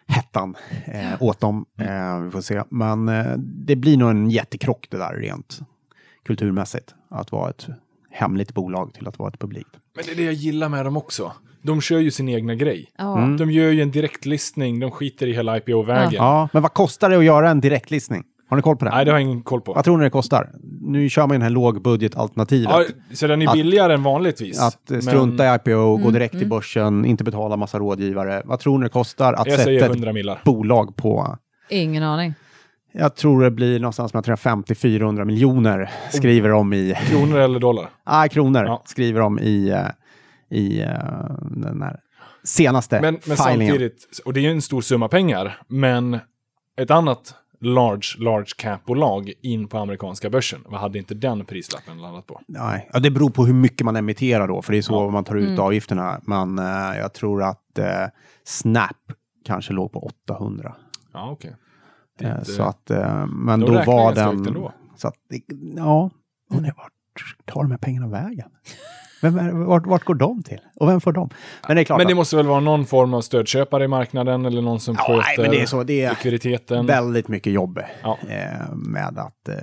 hettan 0.08 0.56
eh, 0.84 1.22
åt 1.22 1.40
dem. 1.40 1.66
Eh, 1.80 2.20
vi 2.20 2.30
får 2.30 2.40
se. 2.40 2.62
Men 2.68 3.08
eh, 3.08 3.32
det 3.38 3.76
blir 3.76 3.96
nog 3.96 4.10
en 4.10 4.30
jättekrock 4.30 4.86
det 4.90 4.96
där 4.96 5.14
rent 5.14 5.60
kulturmässigt. 6.24 6.94
Att 7.08 7.32
vara 7.32 7.50
ett 7.50 7.66
hemligt 8.10 8.54
bolag 8.54 8.94
till 8.94 9.08
att 9.08 9.18
vara 9.18 9.28
ett 9.28 9.38
publikt. 9.38 9.70
Men 9.96 10.04
det 10.04 10.12
är 10.12 10.16
det 10.16 10.22
jag 10.22 10.34
gillar 10.34 10.68
med 10.68 10.84
dem 10.84 10.96
också. 10.96 11.32
De 11.62 11.80
kör 11.80 11.98
ju 11.98 12.10
sin 12.10 12.28
egna 12.28 12.54
grej. 12.54 12.90
Ja. 12.98 13.18
Mm. 13.18 13.36
De 13.36 13.50
gör 13.50 13.70
ju 13.70 13.82
en 13.82 13.90
direktlistning, 13.90 14.80
de 14.80 14.90
skiter 14.90 15.26
i 15.26 15.32
hela 15.32 15.56
IPO-vägen. 15.56 16.12
Ja, 16.12 16.48
men 16.52 16.62
vad 16.62 16.74
kostar 16.74 17.10
det 17.10 17.18
att 17.18 17.24
göra 17.24 17.50
en 17.50 17.60
direktlistning? 17.60 18.24
Har 18.48 18.56
ni 18.56 18.62
koll 18.62 18.76
på 18.76 18.84
det? 18.84 18.90
Nej, 18.90 19.04
det 19.04 19.10
har 19.10 19.18
jag 19.18 19.28
ingen 19.28 19.42
koll 19.42 19.60
på. 19.60 19.72
Vad 19.72 19.84
tror 19.84 19.98
ni 19.98 20.04
det 20.04 20.10
kostar? 20.10 20.50
Nu 20.80 21.08
kör 21.08 21.22
man 21.22 21.30
ju 21.30 21.38
den 21.38 21.42
här 21.42 21.50
lågbudgetalternativet. 21.50 22.70
Ja, 22.72 22.84
så 23.16 23.26
den 23.26 23.42
är 23.42 23.46
Att- 23.48 23.54
billigare 23.54 23.94
än 23.94 24.02
vanligtvis. 24.02 24.60
Att 24.62 24.90
eh, 24.90 24.94
Men 24.94 25.02
strunta 25.02 25.52
i 25.52 25.54
IPO, 25.56 25.70
Mm, 25.70 26.02
gå 26.04 26.10
direkt 26.10 26.38
till 26.38 26.48
börsen, 26.48 27.04
inte 27.04 27.24
betala 27.24 27.56
massa 27.56 27.78
rådgivare. 27.78 28.42
Vad 28.44 28.60
tror 28.60 28.78
ni 28.78 28.84
det 28.84 28.88
kostar 28.90 29.32
att 29.32 29.46
Jag 29.46 29.58
sätta 29.58 29.70
ett 29.72 29.82
100 29.82 30.12
millar. 30.12 30.40
bolag 30.44 30.96
på... 30.96 31.36
Ingen 31.70 32.02
aning. 32.02 32.34
Jag 32.92 33.16
tror 33.16 33.42
det 33.42 33.50
blir 33.50 33.80
någonstans 33.80 34.14
mellan 34.14 34.24
350-400 34.36 35.24
miljoner, 35.24 35.90
skriver 36.10 36.48
de 36.48 36.72
i... 36.72 36.94
Kronor 37.10 37.38
eller 37.38 37.58
dollar? 37.60 37.90
Ah, 38.04 38.28
kronor, 38.28 38.64
Ja. 38.64 38.82
skriver 38.86 39.20
de 39.20 39.38
i, 39.38 39.68
eh, 39.70 40.58
i 40.58 40.80
eh, 40.82 40.88
den 41.50 41.82
här 41.82 41.96
senaste 42.44 43.00
Men, 43.00 43.14
men 43.26 43.36
filingen. 43.36 43.68
samtidigt, 43.68 44.20
och 44.24 44.32
det 44.32 44.40
är 44.40 44.42
ju 44.42 44.50
en 44.50 44.62
stor 44.62 44.80
summa 44.80 45.08
pengar, 45.08 45.56
men 45.68 46.18
ett 46.80 46.90
annat 46.90 47.34
large, 47.60 48.06
large 48.18 48.50
cap-bolag 48.56 49.32
in 49.42 49.68
på 49.68 49.78
amerikanska 49.78 50.30
börsen, 50.30 50.60
vad 50.66 50.80
hade 50.80 50.98
inte 50.98 51.14
den 51.14 51.44
prislappen 51.44 52.00
landat 52.02 52.26
på? 52.26 52.40
Nej, 52.48 52.88
ja, 52.92 52.98
det 52.98 53.10
beror 53.10 53.30
på 53.30 53.46
hur 53.46 53.54
mycket 53.54 53.84
man 53.84 53.96
emitterar 53.96 54.48
då, 54.48 54.62
för 54.62 54.72
det 54.72 54.78
är 54.78 54.82
så 54.82 54.92
Ja. 54.94 55.10
man 55.10 55.24
tar 55.24 55.34
ut 55.36 55.58
avgifterna. 55.58 56.20
Men 56.22 56.58
eh, 56.58 56.98
jag 56.98 57.12
tror 57.12 57.42
att 57.42 57.78
eh, 57.78 57.86
Snap 58.44 58.96
kanske 59.44 59.72
låg 59.72 59.92
på 59.92 59.98
800. 60.26 60.76
Ja, 61.12 61.30
okej. 61.30 61.56
Är 62.20 62.36
Eh, 62.36 62.42
så 62.42 62.62
att, 62.62 62.90
eh, 62.90 63.26
men 63.26 63.60
då 63.60 63.66
räknar 63.66 63.86
var 63.86 64.14
den... 64.14 64.28
ändå. 64.46 64.72
Så 64.96 65.08
att, 65.08 65.14
det- 65.30 65.54
ja, 65.76 66.10
undrar 66.50 66.74
vart 67.22 67.54
tar 67.54 67.62
de 67.62 67.70
här 67.70 67.78
pengarna 67.78 68.08
vägen? 68.08 68.48
Vem 69.22 69.38
är, 69.38 69.50
vart, 69.52 69.86
vart 69.86 70.04
går 70.04 70.14
de 70.14 70.42
till? 70.42 70.60
Och 70.76 70.88
vem 70.88 71.00
får 71.00 71.12
dem? 71.12 71.30
Men 71.66 71.76
det 71.76 71.82
är 71.82 71.84
klart 71.84 71.98
Men 71.98 72.06
det 72.06 72.12
att, 72.12 72.16
måste 72.16 72.36
väl 72.36 72.46
vara 72.46 72.60
någon 72.60 72.86
form 72.86 73.14
av 73.14 73.20
stödköpare 73.20 73.84
i 73.84 73.88
marknaden 73.88 74.46
eller 74.46 74.62
någon 74.62 74.80
som 74.80 74.96
ja, 74.98 75.04
nej, 75.08 75.22
sköter 75.22 75.42
men 75.42 75.50
det 75.50 75.60
är 75.62 75.66
så. 75.66 75.82
Det 75.82 76.02
är 76.04 76.10
likviditeten. 76.10 76.86
väldigt 76.86 77.28
mycket 77.28 77.52
jobb 77.52 77.80
Ja. 78.02 78.18
eh, 78.28 78.74
med 78.74 79.18
att, 79.18 79.48
eh, 79.48 79.54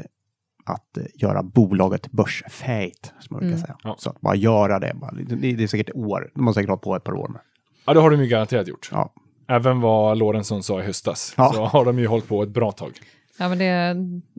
att 0.66 0.98
eh, 0.98 1.04
göra 1.16 1.44
bolaget 1.44 2.12
börsfähigt, 2.12 3.14
som 3.20 3.28
man 3.34 3.40
brukar 3.40 3.56
Mm. 3.56 3.66
säga. 3.66 3.76
Ja. 3.84 3.96
Så 4.00 4.10
att 4.10 4.22
bara 4.22 4.36
göra 4.36 4.80
det, 4.80 4.92
bara, 4.96 5.12
det, 5.12 5.36
det 5.54 5.64
är 5.64 5.68
säkert 5.68 5.96
år. 5.96 6.32
De 6.36 6.48
har 6.48 6.54
säkert 6.54 6.70
hållit 6.70 6.82
på 6.84 6.96
ett 6.96 7.04
par 7.04 7.14
år 7.14 7.28
med. 7.28 7.42
Ja, 7.86 7.94
det 7.94 8.00
har 8.00 8.10
de 8.12 8.22
ju 8.22 8.28
garanterat 8.28 8.68
gjort. 8.68 8.90
Ja. 8.92 9.14
Även 9.48 9.82
vad 9.82 10.18
Lorentzon 10.18 10.64
sa 10.64 10.80
i 10.82 10.84
höstas, 10.86 11.34
Ja. 11.38 11.52
så 11.54 11.66
har 11.66 11.86
de 11.86 12.00
ju 12.00 12.08
hållit 12.08 12.28
på 12.28 12.44
ett 12.44 12.50
bra 12.50 12.72
tag. 12.72 12.92
Ja, 13.40 13.50
men 13.50 13.58
det, 13.58 13.96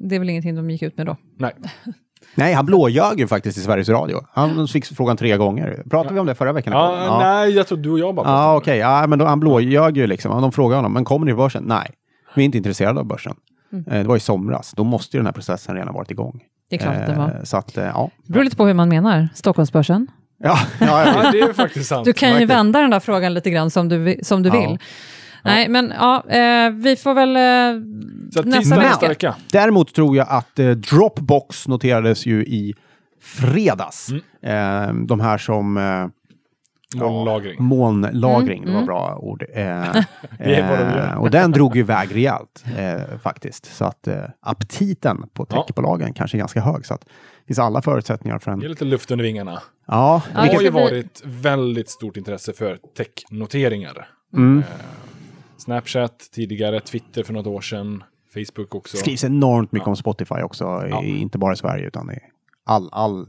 det 0.08 0.14
är 0.14 0.18
väl 0.18 0.30
ingenting 0.30 0.54
de 0.54 0.70
gick 0.70 0.82
ut 0.82 0.96
med 0.96 1.06
då. 1.06 1.16
Nej, 1.38 1.52
Nej, 2.34 2.52
han 2.54 2.67
blåljög 2.67 3.21
ju 3.21 3.26
faktiskt 3.26 3.58
i 3.58 3.60
Sveriges 3.60 3.89
Radio. 3.89 4.21
Han 4.32 4.69
fick 4.69 4.84
frågan 4.86 5.17
tre 5.17 5.36
gånger. 5.36 5.82
Pratade 5.91 6.15
vi 6.15 6.21
om 6.21 6.26
det 6.26 6.34
förra 6.34 6.52
veckan? 6.52 6.73
ja, 6.73 6.89
podden? 7.08 7.19
nej, 7.28 7.50
jag 7.50 7.67
tror 7.67 7.78
du 7.78 7.91
och 7.91 7.99
jag 7.99 8.15
bara 8.15 8.25
pratade 8.25 8.43
Ja, 8.45 8.50
om 8.52 8.56
okej. 8.58 8.78
Ja, 8.78 9.06
men 9.06 9.19
då, 9.19 9.25
han 9.25 9.41
blåljög 9.41 9.97
ju 9.97 10.06
liksom. 10.06 10.43
De 10.43 10.52
frågade 10.52 10.76
honom, 10.78 10.93
men 10.93 11.04
kommer 11.04 11.26
ni 11.26 11.30
till 11.32 11.36
börsen? 11.36 11.65
Nej, 11.67 11.91
vi 12.34 12.43
är 12.43 12.45
inte 12.45 12.58
intresserade 12.58 13.00
av 13.00 13.06
börsen. 13.06 13.34
Mm. 13.73 13.84
Eh, 13.91 13.99
Det 14.02 14.08
var 14.08 14.17
i 14.17 14.21
somras. 14.21 14.73
Då 14.76 14.84
måste 14.84 15.17
ju 15.17 15.19
den 15.19 15.26
här 15.26 15.32
processen 15.32 15.75
redan 15.76 15.95
varit 15.95 16.10
igång. 16.10 16.41
Det 16.71 16.76
är 16.76 16.80
klart 16.80 16.97
att 16.97 17.06
det 17.06 17.15
var. 17.15 17.28
Eh, 17.28 17.43
Så 17.45 17.56
att, 17.56 17.76
eh, 17.76 17.84
ja. 17.84 18.10
Det 18.26 18.32
beror 18.32 18.45
lite 18.45 18.56
på 18.56 18.67
hur 18.67 18.75
man 18.75 18.89
menar. 18.89 19.28
Stockholmsbörsen. 19.34 20.06
Ja, 20.39 20.58
ja, 20.80 20.86
det. 20.86 20.86
ja. 20.86 21.23
Ja, 21.25 21.30
det 21.30 21.41
är 21.41 21.47
ju 21.47 21.54
faktiskt 21.54 21.89
sant. 21.89 22.04
Du 22.04 22.12
kan 22.12 22.41
ju 22.41 22.47
vända 22.47 22.80
den 22.80 22.91
där 22.91 23.00
frågan 23.00 23.34
lite 23.34 23.50
grann 23.50 23.71
som 23.71 23.89
du, 23.89 24.19
som 24.23 24.43
du 24.43 24.49
Ja. 24.49 24.60
vill. 24.60 24.78
Nej, 25.47 25.69
men 25.69 25.93
ja, 25.97 26.25
eh, 26.28 26.71
vi 26.71 26.97
får 26.97 27.15
väl 27.15 27.37
eh, 27.37 27.82
Så 28.35 28.43
nästa 28.49 28.76
nästa 28.76 28.76
vecka. 28.76 29.09
vecka. 29.09 29.35
Däremot 29.52 29.95
tror 29.95 30.17
jag 30.17 30.26
att 30.30 30.59
eh, 30.59 30.71
Dropbox 30.71 31.69
noterades 31.69 32.26
ju 32.26 32.45
i 32.45 32.75
fredags. 33.23 34.09
Mm. 34.43 34.99
Eh, 35.00 35.06
de 35.06 35.21
här 35.21 35.39
som... 35.39 35.76
Eh, 35.76 36.06
Molnlagring. 36.97 37.63
Molnlagring, 37.63 38.59
Mm, 38.63 38.65
det 38.67 38.71
var 38.73 38.78
mm. 38.78 38.87
bra 38.87 39.17
ord. 39.19 39.43
Eh, 39.54 39.56
Det 40.39 40.54
är 40.54 41.09
eh, 41.13 41.19
och 41.19 41.30
den 41.30 41.52
drog 41.52 41.75
ju 41.76 41.80
iväg 41.80 42.15
rejält 42.15 42.65
eh, 42.78 43.19
faktiskt. 43.23 43.76
Så 43.76 43.85
att 43.85 44.06
eh, 44.09 44.17
aptiten 44.41 45.23
på 45.35 45.47
Ja. 45.50 45.63
techbolagen 45.63 46.13
kanske 46.13 46.37
är 46.37 46.39
ganska 46.39 46.61
hög. 46.61 46.87
Så 46.87 46.95
att 46.95 47.00
det 47.00 47.47
finns 47.47 47.59
alla 47.59 47.82
förutsättningar 47.82 48.39
för 48.39 48.50
en... 48.50 48.61
Ge 48.61 48.69
lite 48.69 48.85
luft 48.85 49.11
under 49.11 49.25
vingarna. 49.25 49.63
Ja, 49.87 50.23
Ja, 50.35 50.41
Det 50.41 50.49
det 50.49 50.54
har 50.54 50.63
ju 50.63 50.71
varit 50.71 51.23
väldigt 51.25 51.91
stort 51.91 52.17
intresse 52.17 52.52
för 52.52 52.78
tech-noteringar. 52.97 54.09
mm. 54.32 54.65
Snapchat 55.58 56.28
tidigare, 56.32 56.80
Twitter 56.80 57.23
för 57.23 57.32
något 57.32 57.47
år 57.47 57.60
sedan, 57.60 58.04
Facebook 58.34 58.75
också. 58.75 58.97
Det 58.97 59.00
skrivs 59.00 59.25
enormt 59.25 59.73
mycket 59.73 59.86
Ja. 59.86 59.90
om 59.90 59.97
Spotify 59.97 60.34
också. 60.34 60.64
Ja. 60.64 61.04
I, 61.04 61.19
inte 61.19 61.38
bara 61.38 61.52
i 61.52 61.56
Sverige 61.56 61.86
utan 61.86 62.10
i 62.10 62.19
all, 62.64 62.88
all, 62.92 63.26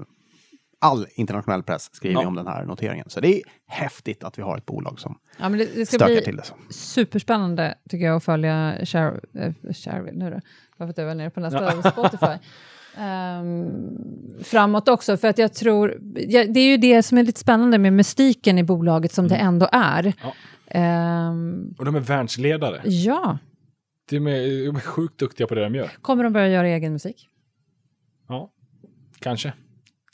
all 0.80 1.08
internationell 1.16 1.63
press 1.63 1.90
skriver 1.94 2.22
Ja. 2.22 2.28
om 2.28 2.36
den 2.36 2.48
här 2.48 2.66
noteringen. 2.66 3.10
Så 3.10 3.20
det 3.20 3.36
är 3.36 3.42
häftigt 3.68 4.24
att 4.24 4.38
vi 4.38 4.42
har 4.44 4.58
ett 4.58 4.66
bolag 4.66 5.00
som 5.00 5.18
Ja, 5.40 5.50
men 5.50 5.60
det, 5.60 5.66
det 5.76 5.86
ska 5.86 5.96
stökar 5.96 6.13
bli 6.13 6.24
till 6.24 6.36
det. 6.36 6.44
Så. 6.44 6.54
superspännande 6.70 7.76
tycker 7.90 8.06
jag 8.06 8.16
att 8.16 8.24
följa 8.24 8.78
Share, 8.86 9.20
äh, 9.34 9.54
Shareville 9.74 10.18
nu 10.18 10.30
då. 10.32 10.40
Bara 10.78 10.86
för 10.88 10.90
att 10.90 10.98
jag 10.98 11.06
var 11.06 11.16
nere 11.16 11.30
på 11.30 11.40
nästa 11.40 11.82
Spotify. 11.92 12.34
Ehm, 12.98 13.70
framåt 14.44 14.88
också, 14.90 15.18
för 15.18 15.28
att 15.28 15.38
jag 15.38 15.54
tror, 15.54 15.98
ja, 16.16 16.46
det 16.46 16.60
är 16.60 16.68
ju 16.72 16.78
det 16.78 17.04
som 17.04 17.18
är 17.18 17.24
lite 17.24 17.40
spännande 17.40 17.78
med 17.78 17.94
mystiken 17.94 18.58
i 18.58 18.63
bolaget 18.63 19.12
som 19.13 19.28
det 19.28 19.36
ändå 19.36 19.70
är. 19.72 20.00
Mm. 20.00 20.13
Ja. 20.24 20.34
Ehm, 20.72 21.76
Och 21.78 21.86
de 21.86 21.96
är 21.96 22.00
världsledare. 22.00 22.82
ja, 22.86 23.38
De 24.10 24.18
är, 24.28 24.66
de 24.66 24.76
är 24.76 24.80
sjukt 24.80 25.20
duktiga 25.20 25.48
på 25.48 25.56
det 25.56 25.64
de 25.64 25.76
gör. 25.76 25.92
kommer 26.02 26.24
de 26.24 26.34
börja 26.34 26.48
göra 26.48 26.68
egen 26.68 26.94
musik? 26.94 27.30
Ja, 28.28 28.52
kanske. 29.20 29.54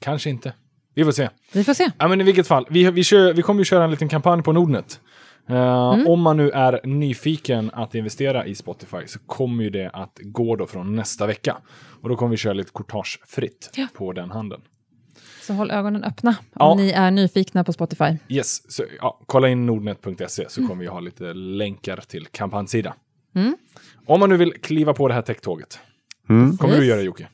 Kanske 0.02 0.30
inte. 0.30 0.54
Vi 0.96 1.04
får 1.04 1.12
se. 1.12 1.30
Vi 1.54 1.63
får 1.63 1.74
se. 1.74 1.92
Ja, 2.00 2.08
men 2.08 2.22
i 2.22 2.24
vilket 2.24 2.48
fall, 2.48 2.66
vi, 2.70 2.92
vi, 2.92 3.04
kör, 3.04 3.34
vi 3.34 3.42
kommer 3.42 3.62
ju 3.62 3.66
köra 3.66 3.84
en 3.84 3.92
liten 3.92 4.10
kampanj 4.10 4.44
på 4.44 4.52
Nordnet. 4.54 5.02
Eh, 5.50 5.94
Mm. 5.94 6.08
Om 6.08 6.22
man 6.22 6.38
nu 6.38 6.50
är 6.50 6.80
nyfiken 6.84 7.72
att 7.74 7.96
investera 7.96 8.46
i 8.46 8.56
Spotify 8.56 8.98
så 9.08 9.20
kommer 9.20 9.63
ju 9.63 9.70
det 9.70 9.89
att 9.89 10.20
gå 10.24 10.56
då 10.56 10.66
från 10.66 10.96
nästa 10.96 11.28
vecka. 11.28 11.58
Och 12.02 12.10
då 12.10 12.16
kommer 12.16 12.32
vi 12.32 12.38
köra 12.38 12.54
lite 12.54 12.72
courtagefritt 12.74 13.72
Ja. 13.76 13.88
på 13.94 14.13
den 14.13 14.32
handeln. 14.32 14.62
Så 15.47 15.53
håll 15.53 15.71
ögonen 15.71 16.03
öppna 16.03 16.29
om 16.29 16.36
Ja. 16.60 16.75
ni 16.75 16.89
är 16.91 17.12
nyfikna 17.12 17.63
på 17.63 17.73
Spotify. 17.73 18.17
Yes, 18.27 18.71
så, 18.73 18.84
ja, 19.01 19.19
kolla 19.25 19.47
in 19.49 19.65
nordnet.se 19.65 20.45
så 20.49 20.67
kommer 20.67 20.82
vi 20.84 20.88
ha 20.88 20.99
lite 20.99 21.34
länkar 21.34 21.97
till 22.08 22.25
kampanjsida. 22.32 22.93
Mm. 23.36 23.56
Om 24.06 24.19
man 24.19 24.29
nu 24.29 24.38
vill 24.38 24.53
kliva 24.62 24.93
på 24.93 25.08
det 25.08 25.13
här 25.13 25.21
tech-tåget, 25.21 25.79
Mm. 26.29 26.58
kommer 26.58 26.73
du 26.73 26.79
Yes. 26.79 26.88
göra 26.89 26.97
det 26.99 27.06
Jocke? 27.06 27.27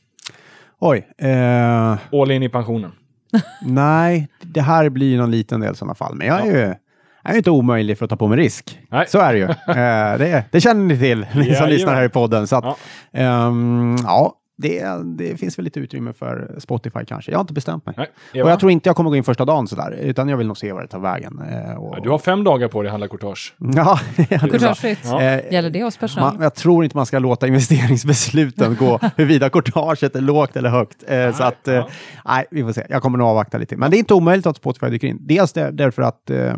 Oj. 0.78 1.06
Eh, 1.18 1.98
All 2.12 2.30
in 2.30 2.42
i 2.42 2.48
pensionen. 2.48 2.92
nej, 3.62 4.28
det 4.42 4.60
här 4.60 4.88
blir 4.88 5.18
någon 5.18 5.30
liten 5.30 5.60
del 5.60 5.72
i 5.72 5.76
sådana 5.76 5.94
fall. 5.94 6.14
Men 6.14 6.26
jag 6.26 6.40
är 6.46 6.52
ju 6.52 6.74
jag 7.22 7.30
är 7.30 7.32
ju 7.34 7.38
inte 7.38 7.50
omöjlig 7.50 7.98
för 7.98 8.04
att 8.04 8.10
ta 8.10 8.16
på 8.16 8.28
mig 8.28 8.38
risk. 8.38 8.78
Nej. 8.90 9.06
Så 9.08 9.18
är 9.18 9.32
det 9.32 9.38
ju. 9.38 9.44
eh, 9.68 10.18
det, 10.18 10.44
det 10.52 10.60
känner 10.60 10.84
ni 10.84 10.98
till, 10.98 11.18
ni 11.20 11.26
som 11.32 11.42
Jajamän. 11.42 11.70
lyssnar 11.70 11.94
här 11.94 12.04
i 12.04 12.08
podden. 12.08 12.46
Så 12.46 12.56
att, 12.56 12.64
Ja. 12.64 12.76
ehm, 13.12 13.96
ja, 14.04 14.34
det, 14.60 14.84
det 15.04 15.36
finns 15.36 15.58
väl 15.58 15.64
lite 15.64 15.80
utrymme 15.80 16.12
för 16.12 16.54
Spotify 16.58 17.04
kanske. 17.06 17.30
Jag 17.30 17.38
har 17.38 17.40
inte 17.40 17.52
bestämt 17.52 17.86
mig. 17.86 17.94
Nej, 17.98 18.42
Och 18.42 18.50
jag 18.50 18.60
tror 18.60 18.72
inte 18.72 18.88
jag 18.88 18.96
kommer 18.96 19.10
gå 19.10 19.16
in 19.16 19.24
första 19.24 19.44
dagen 19.44 19.66
sådär, 19.68 19.90
utan 20.02 20.28
jag 20.28 20.36
vill 20.36 20.46
nog 20.46 20.58
se 20.58 20.72
vad 20.72 20.82
det 20.82 20.86
tar 20.88 20.98
vägen. 20.98 21.42
Eh, 21.52 21.74
och, 21.74 21.94
Ja, 21.96 22.00
du 22.02 22.10
har 22.10 22.18
fem 22.18 22.44
dagar 22.44 22.68
på 22.68 22.82
dig 22.82 22.88
att 22.88 22.92
handla 22.92 23.08
courtage. 23.08 23.54
Ja. 23.58 24.00
Courtagefritt. 24.28 24.98
Ja. 25.04 25.22
Eh, 25.22 25.52
Gäller 25.52 25.70
det 25.70 25.82
hos 25.82 25.96
personal? 25.96 26.32
Man, 26.34 26.42
jag 26.42 26.54
tror 26.54 26.84
inte 26.84 26.96
man 26.96 27.06
ska 27.06 27.18
låta 27.18 27.46
investeringsbesluten 27.46 28.76
gå 28.76 28.98
huruvida 29.16 29.50
courtaget 29.50 30.16
är 30.16 30.20
lågt 30.20 30.56
eller 30.56 30.70
högt. 30.70 31.04
Eh, 31.06 31.32
så 31.32 31.42
att, 31.42 31.68
eh, 31.68 31.74
ja. 31.74 31.88
nej, 32.24 32.44
vi 32.50 32.62
får 32.62 32.72
se. 32.72 32.86
Jag 32.88 33.02
kommer 33.02 33.18
nog 33.18 33.26
avvakta 33.28 33.58
lite. 33.58 33.76
Men 33.76 33.90
det 33.90 33.96
är 33.96 33.98
inte 33.98 34.14
omöjligt 34.14 34.46
att 34.46 34.56
Spotify 34.56 34.86
dyker 34.90 35.08
in. 35.08 35.18
Dels 35.20 35.52
där, 35.52 35.72
därför 35.72 36.02
att 36.02 36.30
eh, 36.30 36.54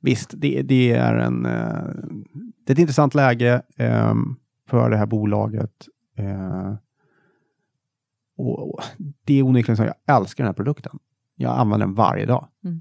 visst, 0.00 0.30
det, 0.34 0.62
det 0.62 0.92
är 0.92 1.14
en, 1.14 1.46
eh, 1.46 1.52
det 2.66 2.70
är 2.70 2.72
ett 2.72 2.78
intressant 2.78 3.14
läge 3.14 3.62
eh, 3.78 4.14
för 4.70 4.90
det 4.90 4.96
här 4.96 5.06
bolaget. 5.06 5.70
Och, 8.36 8.82
det 9.24 9.38
är 9.38 9.42
onekligen 9.42 9.76
så 9.76 9.82
jag 9.84 10.16
älskar 10.16 10.44
den 10.44 10.48
här 10.48 10.54
produkten. 10.54 10.98
Jag 11.36 11.58
använder 11.58 11.86
den 11.86 11.94
varje 11.94 12.26
dag. 12.26 12.48
Mm. 12.64 12.80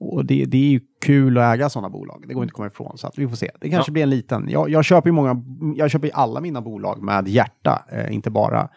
och 0.00 0.24
det, 0.24 0.44
det 0.44 0.56
är 0.58 0.70
ju 0.70 0.80
kul 1.00 1.38
att 1.38 1.54
äga 1.54 1.68
sådana 1.68 1.90
bolag. 1.90 2.24
Det 2.28 2.34
går 2.34 2.42
inte 2.42 2.52
att 2.52 2.56
komma 2.56 2.66
ifrån. 2.66 2.98
Så 2.98 3.06
att 3.06 3.18
vi 3.18 3.28
får 3.28 3.36
se. 3.36 3.50
Det 3.60 3.70
kanske 3.70 3.90
Ja. 3.90 3.92
blir 3.92 4.02
en 4.02 4.10
liten. 4.10 4.48
Jag, 4.48 4.70
jag 4.70 4.84
köper 4.84 5.08
ju 5.08 5.12
många. 5.12 5.42
Jag 5.76 5.90
köper 5.90 6.10
alla 6.14 6.40
mina 6.40 6.60
bolag 6.60 7.02
med 7.02 7.28
hjärta, 7.28 7.84
eh, 7.92 8.14
inte 8.14 8.30
bara 8.30 8.68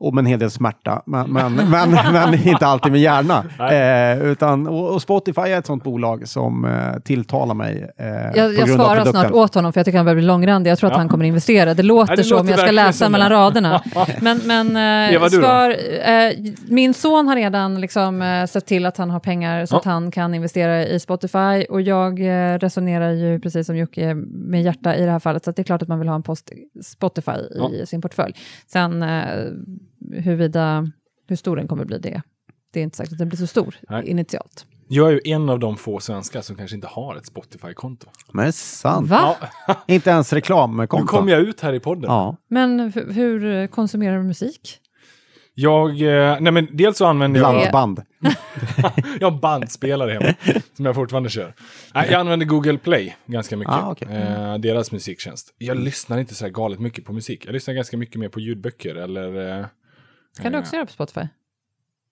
och 0.00 0.14
med 0.14 0.22
en 0.22 0.26
hel 0.26 0.38
del 0.38 0.50
smärta, 0.50 1.02
men, 1.06 1.30
men, 1.32 1.54
men, 1.54 1.90
men 2.12 2.48
inte 2.48 2.66
alltid 2.66 2.92
med 2.92 3.00
hjärna. 3.00 3.44
Eh, 3.72 4.22
utan, 4.22 4.66
och, 4.66 4.94
och 4.94 5.02
Spotify 5.02 5.40
är 5.40 5.58
ett 5.58 5.66
sånt 5.66 5.84
bolag 5.84 6.28
som 6.28 6.64
eh, 6.64 7.00
tilltalar 7.04 7.54
mig. 7.54 7.90
Eh, 7.98 8.06
Jag, 8.34 8.54
jag 8.54 8.68
svarar 8.68 9.04
snart 9.04 9.30
åt 9.32 9.54
honom, 9.54 9.72
för 9.72 9.80
jag 9.80 9.84
tycker 9.84 9.98
han 9.98 10.04
börjar 10.06 10.16
bli 10.16 10.24
långrandig. 10.26 10.70
Jag 10.70 10.78
tror 10.78 10.88
att 10.90 10.94
Ja. 10.94 10.98
han 10.98 11.08
kommer 11.08 11.24
investera. 11.24 11.74
Det 11.74 11.82
låter 11.82 12.12
Ja, 12.12 12.16
det 12.16 12.24
så 12.24 12.34
låter 12.36 12.50
jag 12.50 12.58
ska 12.60 12.70
läsa 12.70 13.08
mellan 13.08 13.30
det. 13.30 13.36
raderna. 13.36 13.82
Men, 14.20 14.40
men 14.44 14.66
eh, 15.14 15.28
svar, 15.28 15.70
eh, 16.04 16.32
min 16.68 16.94
son 16.94 17.28
har 17.28 17.36
redan 17.36 17.80
liksom, 17.80 18.22
eh, 18.22 18.46
sett 18.46 18.66
till 18.66 18.86
att 18.86 18.96
han 18.96 19.10
har 19.10 19.20
pengar 19.20 19.66
så 19.66 19.74
Ja. 19.74 19.78
att 19.78 19.84
han 19.84 20.10
kan 20.10 20.34
investera 20.34 20.86
i 20.86 21.00
Spotify. 21.00 21.64
Och 21.70 21.80
jag 21.82 22.20
eh, 22.20 22.58
resonerar 22.58 23.10
ju 23.10 23.40
precis 23.40 23.66
som 23.66 23.76
Jocke 23.76 24.14
med 24.26 24.62
hjärta 24.62 24.96
i 24.96 25.04
det 25.04 25.10
här 25.10 25.18
fallet, 25.18 25.44
så 25.44 25.50
att 25.50 25.56
det 25.56 25.62
är 25.62 25.64
klart 25.64 25.82
att 25.82 25.88
man 25.88 25.98
vill 25.98 26.08
ha 26.08 26.14
en 26.14 26.22
post 26.22 26.50
Spotify 26.84 27.30
i 27.32 27.78
Ja. 27.80 27.86
sin 27.86 28.00
portfölj. 28.02 28.34
Sen 28.66 29.02
eh, 29.02 29.24
huruvida, 30.12 30.90
hur 31.28 31.36
stor 31.36 31.56
den 31.56 31.68
kommer 31.68 31.84
bli, 31.84 31.98
det, 31.98 32.22
det 32.72 32.80
är 32.80 32.84
inte 32.84 32.96
säkert 32.96 33.12
att 33.12 33.18
den 33.18 33.28
blir 33.28 33.38
så 33.38 33.46
stor 33.46 33.74
Nej. 33.88 34.06
initialt. 34.08 34.66
Jag 34.92 35.08
är 35.08 35.12
ju 35.12 35.20
en 35.24 35.48
av 35.48 35.58
de 35.58 35.76
få 35.76 36.00
svenskar 36.00 36.40
som 36.40 36.56
kanske 36.56 36.74
inte 36.76 36.86
har 36.86 37.16
ett 37.16 37.26
Spotify-konto. 37.26 38.06
Men 38.32 38.42
det 38.44 38.48
är 38.48 38.52
sant. 38.52 39.08
Va? 39.08 39.36
Ja, 39.66 39.74
Inte 39.86 40.10
ens 40.10 40.32
nu 40.32 40.36
reklamkonto. 40.36 41.06
kom 41.06 41.28
jag 41.28 41.40
ut 41.40 41.60
här 41.60 41.72
i 41.72 41.80
podden. 41.80 42.04
Ja. 42.10 42.36
Men 42.48 42.80
hu- 42.80 43.12
hur 43.12 43.66
konsumerar 43.66 44.16
du 44.18 44.22
musik? 44.24 44.78
Jag, 45.54 45.90
eh, 45.90 46.36
nej 46.40 46.52
men 46.52 46.68
dels 46.72 46.98
så 46.98 47.06
använder 47.06 47.40
jag, 47.40 47.52
Blandband. 47.70 48.02
jag 49.20 49.30
har 49.30 49.38
bandspelare 49.40 50.12
hemma 50.12 50.34
som 50.76 50.84
jag 50.84 50.94
fortfarande 50.94 51.30
kör. 51.30 51.54
Nej, 51.94 52.08
jag 52.10 52.20
använder 52.20 52.46
Google 52.46 52.78
Play 52.78 53.16
ganska 53.26 53.56
mycket. 53.56 53.74
Ah, 53.74 53.90
okej. 53.90 54.08
eh, 54.08 54.58
deras 54.58 54.92
musiktjänst. 54.92 55.54
Jag 55.58 55.76
lyssnar 55.76 56.18
inte 56.18 56.34
så 56.34 56.44
här 56.44 56.52
galet 56.52 56.78
mycket 56.80 57.04
på 57.04 57.12
musik. 57.12 57.46
Jag 57.46 57.52
lyssnar 57.52 57.74
ganska 57.74 57.96
mycket 57.96 58.16
mer 58.20 58.28
på 58.28 58.40
ljudböcker 58.40 58.94
eller... 58.94 59.66
Kan 60.38 60.52
du 60.52 60.58
också 60.58 60.76
göra 60.76 60.86
på 60.86 60.92
Spotify? 60.92 61.26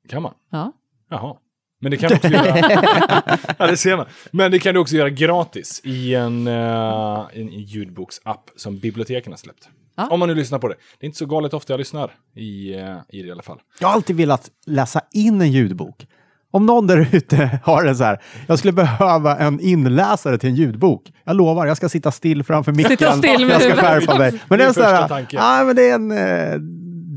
Kan 0.08 0.22
man? 0.22 0.34
Ja. 0.50 0.72
Jaha. 1.10 1.36
Men 1.80 1.90
det 1.90 1.96
kan 1.96 2.08
du 2.08 2.14
också 2.14 2.28
göra. 2.28 2.58
ja, 3.58 3.66
det 3.66 3.76
ser 3.76 3.96
man. 3.96 4.06
Men 4.30 4.50
det 4.50 4.58
kan 4.58 4.74
du 4.74 4.80
också 4.80 4.96
göra 4.96 5.10
gratis 5.10 5.80
i 5.84 6.14
en, 6.14 6.46
uh, 6.46 7.28
en, 7.32 7.48
ljudboksapp 7.48 8.50
som 8.56 8.78
biblioteken 8.78 9.32
har 9.32 9.38
släppt. 9.38 9.68
Ja. 9.96 10.08
Om 10.08 10.20
man 10.20 10.28
nu 10.28 10.34
lyssnar 10.34 10.58
på 10.58 10.68
det. 10.68 10.74
Det 10.98 11.04
är 11.04 11.06
inte 11.06 11.18
så 11.18 11.26
galet 11.26 11.54
ofta 11.54 11.72
jag 11.72 11.78
lyssnar 11.78 12.10
i, 12.34 12.74
eh, 12.74 12.96
i 13.08 13.22
det 13.22 13.28
i 13.28 13.30
alla 13.32 13.42
fall. 13.42 13.58
Jag 13.80 13.88
har 13.88 13.94
alltid 13.94 14.16
velat 14.16 14.50
läsa 14.66 15.00
in 15.12 15.40
en 15.40 15.52
ljudbok. 15.52 16.06
Om 16.50 16.66
någon 16.66 16.86
där 16.86 17.08
ute 17.12 17.60
har 17.64 17.84
en 17.84 17.96
så 17.96 18.04
här, 18.04 18.22
jag 18.46 18.58
skulle 18.58 18.72
behöva 18.72 19.36
en 19.36 19.60
inläsare 19.60 20.38
till 20.38 20.48
en 20.48 20.54
ljudbok. 20.54 21.12
Jag 21.24 21.36
lovar, 21.36 21.66
jag 21.66 21.76
ska 21.76 21.88
sitta 21.88 22.10
still 22.10 22.44
framför 22.44 22.72
micken. 22.72 22.90
Sitta 22.90 23.12
still 23.12 23.46
med 23.46 23.54
jag 23.54 23.62
ska 23.62 23.76
skärpa 23.76 24.18
mig. 24.18 24.40
Men 24.48 24.58
Det 24.58 24.64
det 24.64 24.68
är 24.68 24.72
så 24.72 24.82
här, 24.82 25.26
nej, 25.32 25.64
men 25.64 25.76
det 25.76 25.90
är 25.90 25.94
en, 25.94 26.10
eh, 26.10 26.60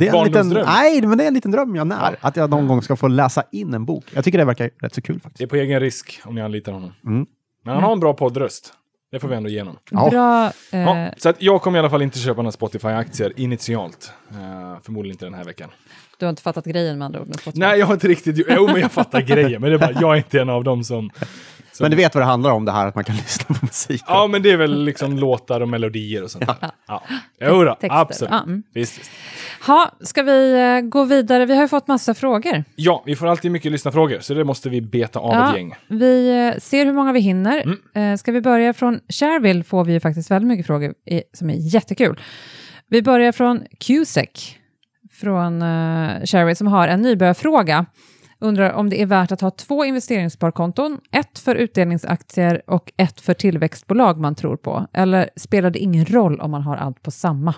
det 0.05 0.17
är 0.17 0.17
en 0.21 0.49
liten, 0.49 0.65
nej, 0.65 1.01
men 1.01 1.17
det 1.17 1.23
är 1.23 1.27
en 1.27 1.33
liten 1.33 1.51
dröm 1.51 1.75
jag 1.75 1.87
när. 1.87 2.15
Att 2.21 2.35
jag 2.35 2.49
någon 2.49 2.67
gång 2.67 2.81
ska 2.81 2.95
få 2.95 3.07
läsa 3.07 3.43
in 3.51 3.73
en 3.73 3.85
bok. 3.85 4.05
Jag 4.13 4.23
tycker 4.23 4.37
det 4.37 4.45
verkar 4.45 4.69
rätt 4.81 4.93
så 4.95 5.01
kul 5.01 5.15
Det 5.15 5.21
faktiskt. 5.21 5.41
är 5.41 5.47
på 5.47 5.55
egen 5.55 5.79
risk 5.79 6.21
om 6.25 6.35
ni 6.35 6.41
anlitar 6.41 6.71
honom. 6.71 6.93
Mm. 7.05 7.25
Men 7.65 7.73
han 7.73 7.83
har 7.83 7.91
en 7.93 7.99
bra 7.99 8.13
poddröst. 8.13 8.73
Det 9.11 9.19
får 9.19 9.27
vi 9.27 9.35
ändå 9.35 9.49
igenom. 9.49 9.77
Ja. 9.91 10.09
Bra. 10.09 10.45
Eh, 10.71 10.79
Ja, 10.79 11.13
så 11.17 11.29
att 11.29 11.41
jag 11.41 11.61
kommer 11.61 11.77
i 11.77 11.79
alla 11.79 11.89
fall 11.89 12.01
inte 12.01 12.19
köpa 12.19 12.41
några 12.41 12.51
Spotify-aktier 12.51 13.33
initialt. 13.35 14.11
Eh, 14.31 14.37
förmodligen 14.83 15.13
inte 15.13 15.25
den 15.25 15.33
här 15.33 15.43
veckan. 15.43 15.69
Du 16.19 16.25
har 16.25 16.29
inte 16.29 16.41
fattat 16.41 16.65
grejen 16.65 16.97
med 16.97 17.05
andra 17.05 17.21
ord 17.21 17.27
med 17.27 17.39
Spotify? 17.39 17.59
Nej, 17.59 17.79
jag 17.79 17.85
har 17.85 17.93
inte 17.93 18.07
riktigt... 18.07 18.45
Jo, 18.49 18.67
men 18.67 18.81
jag 18.81 18.91
fattar 18.91 19.21
grejen. 19.21 19.61
Men 19.61 19.69
det 19.69 19.75
är 19.75 19.79
bara, 19.79 20.01
jag 20.01 20.11
är 20.13 20.17
inte 20.17 20.41
en 20.41 20.49
av 20.49 20.63
dem 20.63 20.83
som... 20.83 21.09
som 21.71 21.83
Men 21.83 21.91
du 21.91 21.97
vet 21.97 22.15
vad 22.15 22.21
det 22.21 22.25
handlar 22.25 22.51
om 22.51 22.65
det 22.65 22.71
här 22.71 22.87
att 22.87 22.95
man 22.95 23.03
kan 23.03 23.15
lyssna 23.25 23.55
på 23.55 23.65
musik. 23.65 24.03
Ja, 24.07 24.27
men 24.27 24.41
det 24.41 24.51
är 24.51 24.57
väl 24.57 24.83
liksom 24.83 25.17
låtar 25.17 25.61
och 25.61 25.69
melodier 25.69 26.23
och 26.23 26.31
sånt 26.31 26.47
där. 26.47 26.71
Ja. 26.87 27.03
Jo 27.41 27.63
då, 27.63 27.75
Texter. 27.75 28.01
absolut. 28.01 28.31
Ja, 28.31 28.43
mm. 28.43 28.63
Visst, 28.73 28.99
visst. 28.99 29.11
Ha, 29.67 29.91
ska 30.01 30.23
vi 30.23 30.53
eh, 30.53 30.89
gå 30.89 31.03
vidare? 31.03 31.45
Vi 31.45 31.55
har 31.55 31.61
ju 31.61 31.67
fått 31.67 31.87
massa 31.87 32.13
frågor. 32.13 32.63
Ja, 32.75 33.03
vi 33.05 33.15
får 33.15 33.27
alltid 33.27 33.51
mycket 33.51 33.71
lyssnarfrågor, 33.71 34.19
så 34.19 34.33
det 34.33 34.43
måste 34.43 34.69
vi 34.69 34.81
beta 34.81 35.19
av 35.19 35.33
Ja, 35.33 35.49
ett 35.49 35.55
gäng. 35.57 35.75
vi 35.87 36.47
eh, 36.47 36.59
ser 36.59 36.85
hur 36.85 36.93
många 36.93 37.13
vi 37.13 37.19
hinner. 37.19 37.61
Mm. 37.61 38.11
Eh, 38.11 38.17
ska 38.17 38.31
vi 38.31 38.41
börja 38.41 38.73
från 38.73 38.99
Shareville 39.09 39.63
får 39.63 39.85
vi 39.85 39.93
ju 39.93 39.99
faktiskt 39.99 40.31
väldigt 40.31 40.47
mycket 40.47 40.65
frågor 40.65 40.93
som 41.33 41.49
är 41.49 41.55
jättekul. 41.73 42.19
Vi 42.87 43.01
börjar 43.01 43.31
från 43.31 43.63
Cusack 43.79 44.57
från 45.11 45.61
uh, 45.61 46.25
Shareville 46.25 46.55
som 46.55 46.67
har 46.67 46.87
en 46.87 47.01
nybörjarfråga. 47.01 47.85
Undrar 48.43 48.73
om 48.73 48.89
det 48.89 49.01
är 49.01 49.05
värt 49.05 49.31
att 49.31 49.41
ha 49.41 49.51
två 49.51 49.85
investeringssparkonton, 49.85 50.99
ett 51.11 51.39
för 51.39 51.55
utdelningsaktier 51.55 52.61
och 52.67 52.91
ett 52.97 53.21
för 53.21 53.33
tillväxtbolag 53.33 54.19
man 54.19 54.35
tror 54.35 54.57
på. 54.57 54.87
Eller 54.93 55.29
spelar 55.35 55.69
det 55.69 55.79
ingen 55.79 56.05
roll 56.05 56.39
om 56.39 56.51
man 56.51 56.61
har 56.61 56.77
allt 56.77 57.01
på 57.01 57.11
samma? 57.11 57.55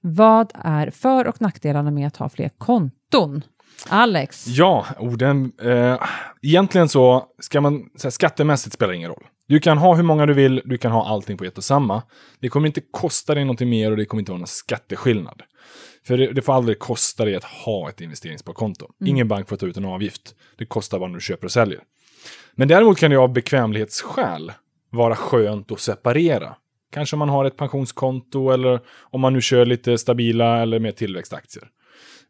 Vad 0.00 0.52
är 0.54 0.90
för 0.90 1.26
och 1.26 1.40
nackdelarna 1.40 1.90
med 1.90 2.06
att 2.06 2.16
ha 2.16 2.28
fler 2.28 2.50
konton? 2.58 3.42
Alex? 3.88 4.46
Ja, 4.46 4.86
orden. 4.98 5.52
Eh, 5.62 5.98
egentligen 6.42 6.88
så 6.88 7.26
ska 7.40 7.60
man, 7.60 7.90
så 7.96 8.06
här, 8.06 8.10
skattemässigt 8.10 8.74
spelar 8.74 8.92
det 8.92 8.96
ingen 8.96 9.10
roll. 9.10 9.24
Du 9.46 9.60
kan 9.60 9.78
ha 9.78 9.94
hur 9.94 10.02
många 10.02 10.26
du 10.26 10.34
vill, 10.34 10.62
du 10.64 10.78
kan 10.78 10.92
ha 10.92 11.06
allting 11.06 11.36
på 11.36 11.44
ett 11.44 11.58
och 11.58 11.64
samma. 11.64 12.02
Det 12.40 12.48
kommer 12.48 12.66
inte 12.66 12.82
kosta 12.90 13.34
dig 13.34 13.44
någonting 13.44 13.70
mer 13.70 13.90
och 13.90 13.96
det 13.96 14.04
kommer 14.04 14.20
inte 14.20 14.32
vara 14.32 14.38
någon 14.38 14.46
skatteskillnad. 14.46 15.42
För 16.06 16.16
det, 16.16 16.32
det 16.32 16.42
får 16.42 16.52
aldrig 16.52 16.78
kosta 16.78 17.24
dig 17.24 17.36
att 17.36 17.44
ha 17.44 17.88
ett 17.88 18.00
investeringssparkonto. 18.00 18.86
Ingen 19.04 19.28
bank 19.28 19.48
får 19.48 19.56
ta 19.56 19.66
ut 19.66 19.76
en 19.76 19.84
avgift. 19.84 20.34
Det 20.58 20.66
kostar 20.66 20.98
vad 20.98 21.14
du 21.14 21.20
köper 21.20 21.44
och 21.44 21.52
säljer. 21.52 21.80
Men 22.54 22.68
däremot 22.68 22.98
kan 22.98 23.10
det 23.10 23.16
av 23.16 23.32
bekvämlighetsskäl 23.32 24.52
vara 24.90 25.16
skönt 25.16 25.72
att 25.72 25.80
separera. 25.80 26.56
Kanske 26.92 27.16
om 27.16 27.18
man 27.18 27.28
har 27.28 27.44
ett 27.44 27.56
pensionskonto 27.56 28.50
eller 28.50 28.80
om 29.00 29.20
man 29.20 29.32
nu 29.32 29.40
kör 29.40 29.66
lite 29.66 29.98
stabila 29.98 30.62
eller 30.62 30.78
mer 30.78 30.92
tillväxtaktier. 30.92 31.68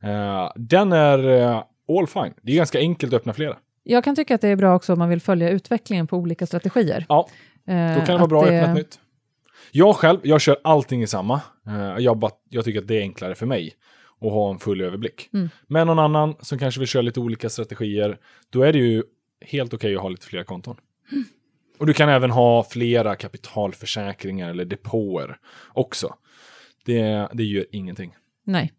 Eh, 0.02 0.52
den 0.56 0.92
är 0.92 1.28
eh, 1.28 1.62
all 1.98 2.06
fine. 2.06 2.34
Det 2.42 2.52
är 2.52 2.56
ganska 2.56 2.78
enkelt 2.78 3.12
att 3.12 3.20
öppna 3.20 3.32
flera. 3.32 3.56
Jag 3.84 4.04
kan 4.04 4.16
tycka 4.16 4.34
att 4.34 4.40
det 4.40 4.48
är 4.48 4.56
bra 4.56 4.76
också 4.76 4.92
om 4.92 4.98
man 4.98 5.08
vill 5.08 5.20
följa 5.20 5.50
utvecklingen 5.50 6.06
på 6.06 6.16
olika 6.16 6.46
strategier. 6.46 7.06
Ja, 7.08 7.28
Eh, 7.66 7.98
då 7.98 8.06
kan 8.06 8.14
det 8.14 8.18
vara 8.18 8.26
bra 8.26 8.42
att 8.42 8.48
öppna 8.48 8.70
ett 8.70 8.74
nytt. 8.74 8.98
Jag 9.72 9.96
själv, 9.96 10.20
jag 10.22 10.40
kör 10.40 10.56
allting 10.64 11.02
i 11.02 11.06
samma. 11.06 11.40
Eh, 11.66 11.96
jag, 11.98 12.18
bara, 12.18 12.32
jag 12.48 12.64
tycker 12.64 12.80
att 12.80 12.88
det 12.88 12.98
är 12.98 13.00
enklare 13.00 13.34
för 13.34 13.46
mig 13.46 13.74
att 14.20 14.32
ha 14.32 14.50
en 14.50 14.58
full 14.58 14.80
överblick. 14.80 15.28
Mm. 15.32 15.48
Men 15.66 15.86
någon 15.86 15.98
annan 15.98 16.34
som 16.40 16.58
kanske 16.58 16.80
vill 16.80 16.88
köra 16.88 17.02
lite 17.02 17.20
olika 17.20 17.50
strategier, 17.50 18.18
då 18.50 18.62
är 18.62 18.72
det 18.72 18.78
ju 18.78 19.02
helt 19.40 19.74
okej 19.74 19.96
att 19.96 20.02
ha 20.02 20.08
lite 20.08 20.26
fler 20.26 20.44
konton. 20.44 20.76
Mm. 21.12 21.24
Och 21.78 21.86
du 21.86 21.92
kan 21.92 22.08
även 22.08 22.30
ha 22.30 22.64
flera 22.64 23.16
kapitalförsäkringar 23.16 24.50
eller 24.50 24.64
depåer 24.64 25.38
också. 25.72 26.14
Det, 26.84 27.28
det 27.32 27.44
gör 27.44 27.66
ingenting. 27.72 28.16
Nej, 28.44 28.72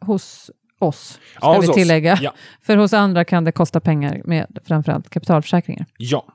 hos 0.00 0.50
oss 0.82 1.08
ska 1.36 1.46
Ja, 1.46 1.58
vi 1.60 1.68
oss. 1.68 1.74
tillägga. 1.74 2.18
Ja. 2.22 2.34
För 2.62 2.76
hos 2.76 2.92
andra 2.92 3.24
kan 3.24 3.44
det 3.44 3.52
kosta 3.52 3.80
pengar 3.80 4.22
med 4.24 4.58
framförallt 4.64 5.10
kapitalförsäkringar. 5.10 5.86
Ja. 5.98 6.26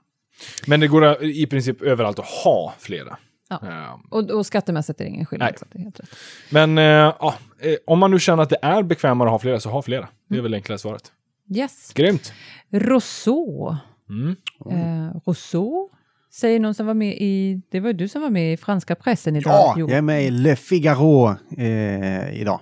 Men 0.68 0.80
det 0.80 0.88
går 0.88 1.24
i 1.24 1.46
princip 1.48 1.82
överallt 1.82 2.20
att 2.20 2.26
ha 2.26 2.74
flera. 2.80 3.18
Ja. 3.50 3.60
Eh, 3.64 3.96
Och, 4.12 4.32
och 4.32 4.46
skattemässigt 4.46 5.00
är 5.02 5.06
det 5.06 5.10
ingen 5.10 5.26
skillnad. 5.26 5.48
Nej. 5.50 5.58
Så 5.60 5.66
att 5.66 5.72
det 5.72 5.80
är 5.80 5.84
helt 5.84 6.00
rätt. 6.00 6.10
Men 6.50 6.78
ja, 6.78 7.36
eh, 7.62 7.76
om 7.88 8.00
man 8.00 8.12
nu 8.12 8.20
känner 8.20 8.44
att 8.44 8.50
det 8.50 8.58
är 8.62 8.84
bekvämare 8.84 9.28
att 9.30 9.32
ha 9.32 9.40
flera, 9.40 9.60
så 9.60 9.70
ha 9.70 9.82
flera. 9.82 10.08
Det 10.30 10.38
är 10.38 10.42
väl 10.42 10.54
enklare 10.54 10.80
svaret. 10.80 11.12
Yes. 11.56 11.92
Grymt! 11.94 12.34
Rousseau. 12.72 13.76
Mm. 14.10 14.36
Eh, 14.72 15.16
Rousseau 15.26 15.90
säger 16.34 16.60
någon 16.60 16.74
som 16.74 16.86
var 16.88 16.94
med 16.94 17.14
i, 17.18 17.62
det 17.72 17.80
var 17.80 17.88
ju 17.88 17.94
du 17.94 18.08
som 18.08 18.22
var 18.22 18.30
med 18.30 18.54
i 18.54 18.58
franska 18.58 18.96
pressen 18.96 19.36
idag. 19.36 19.54
Ja, 19.54 19.76
Jo. 19.78 19.90
jag 19.90 19.98
är 19.98 20.02
med 20.02 20.24
i 20.24 20.32
Le 20.32 20.56
Figaro 20.56 21.36
eh, 21.58 22.42
idag. 22.42 22.60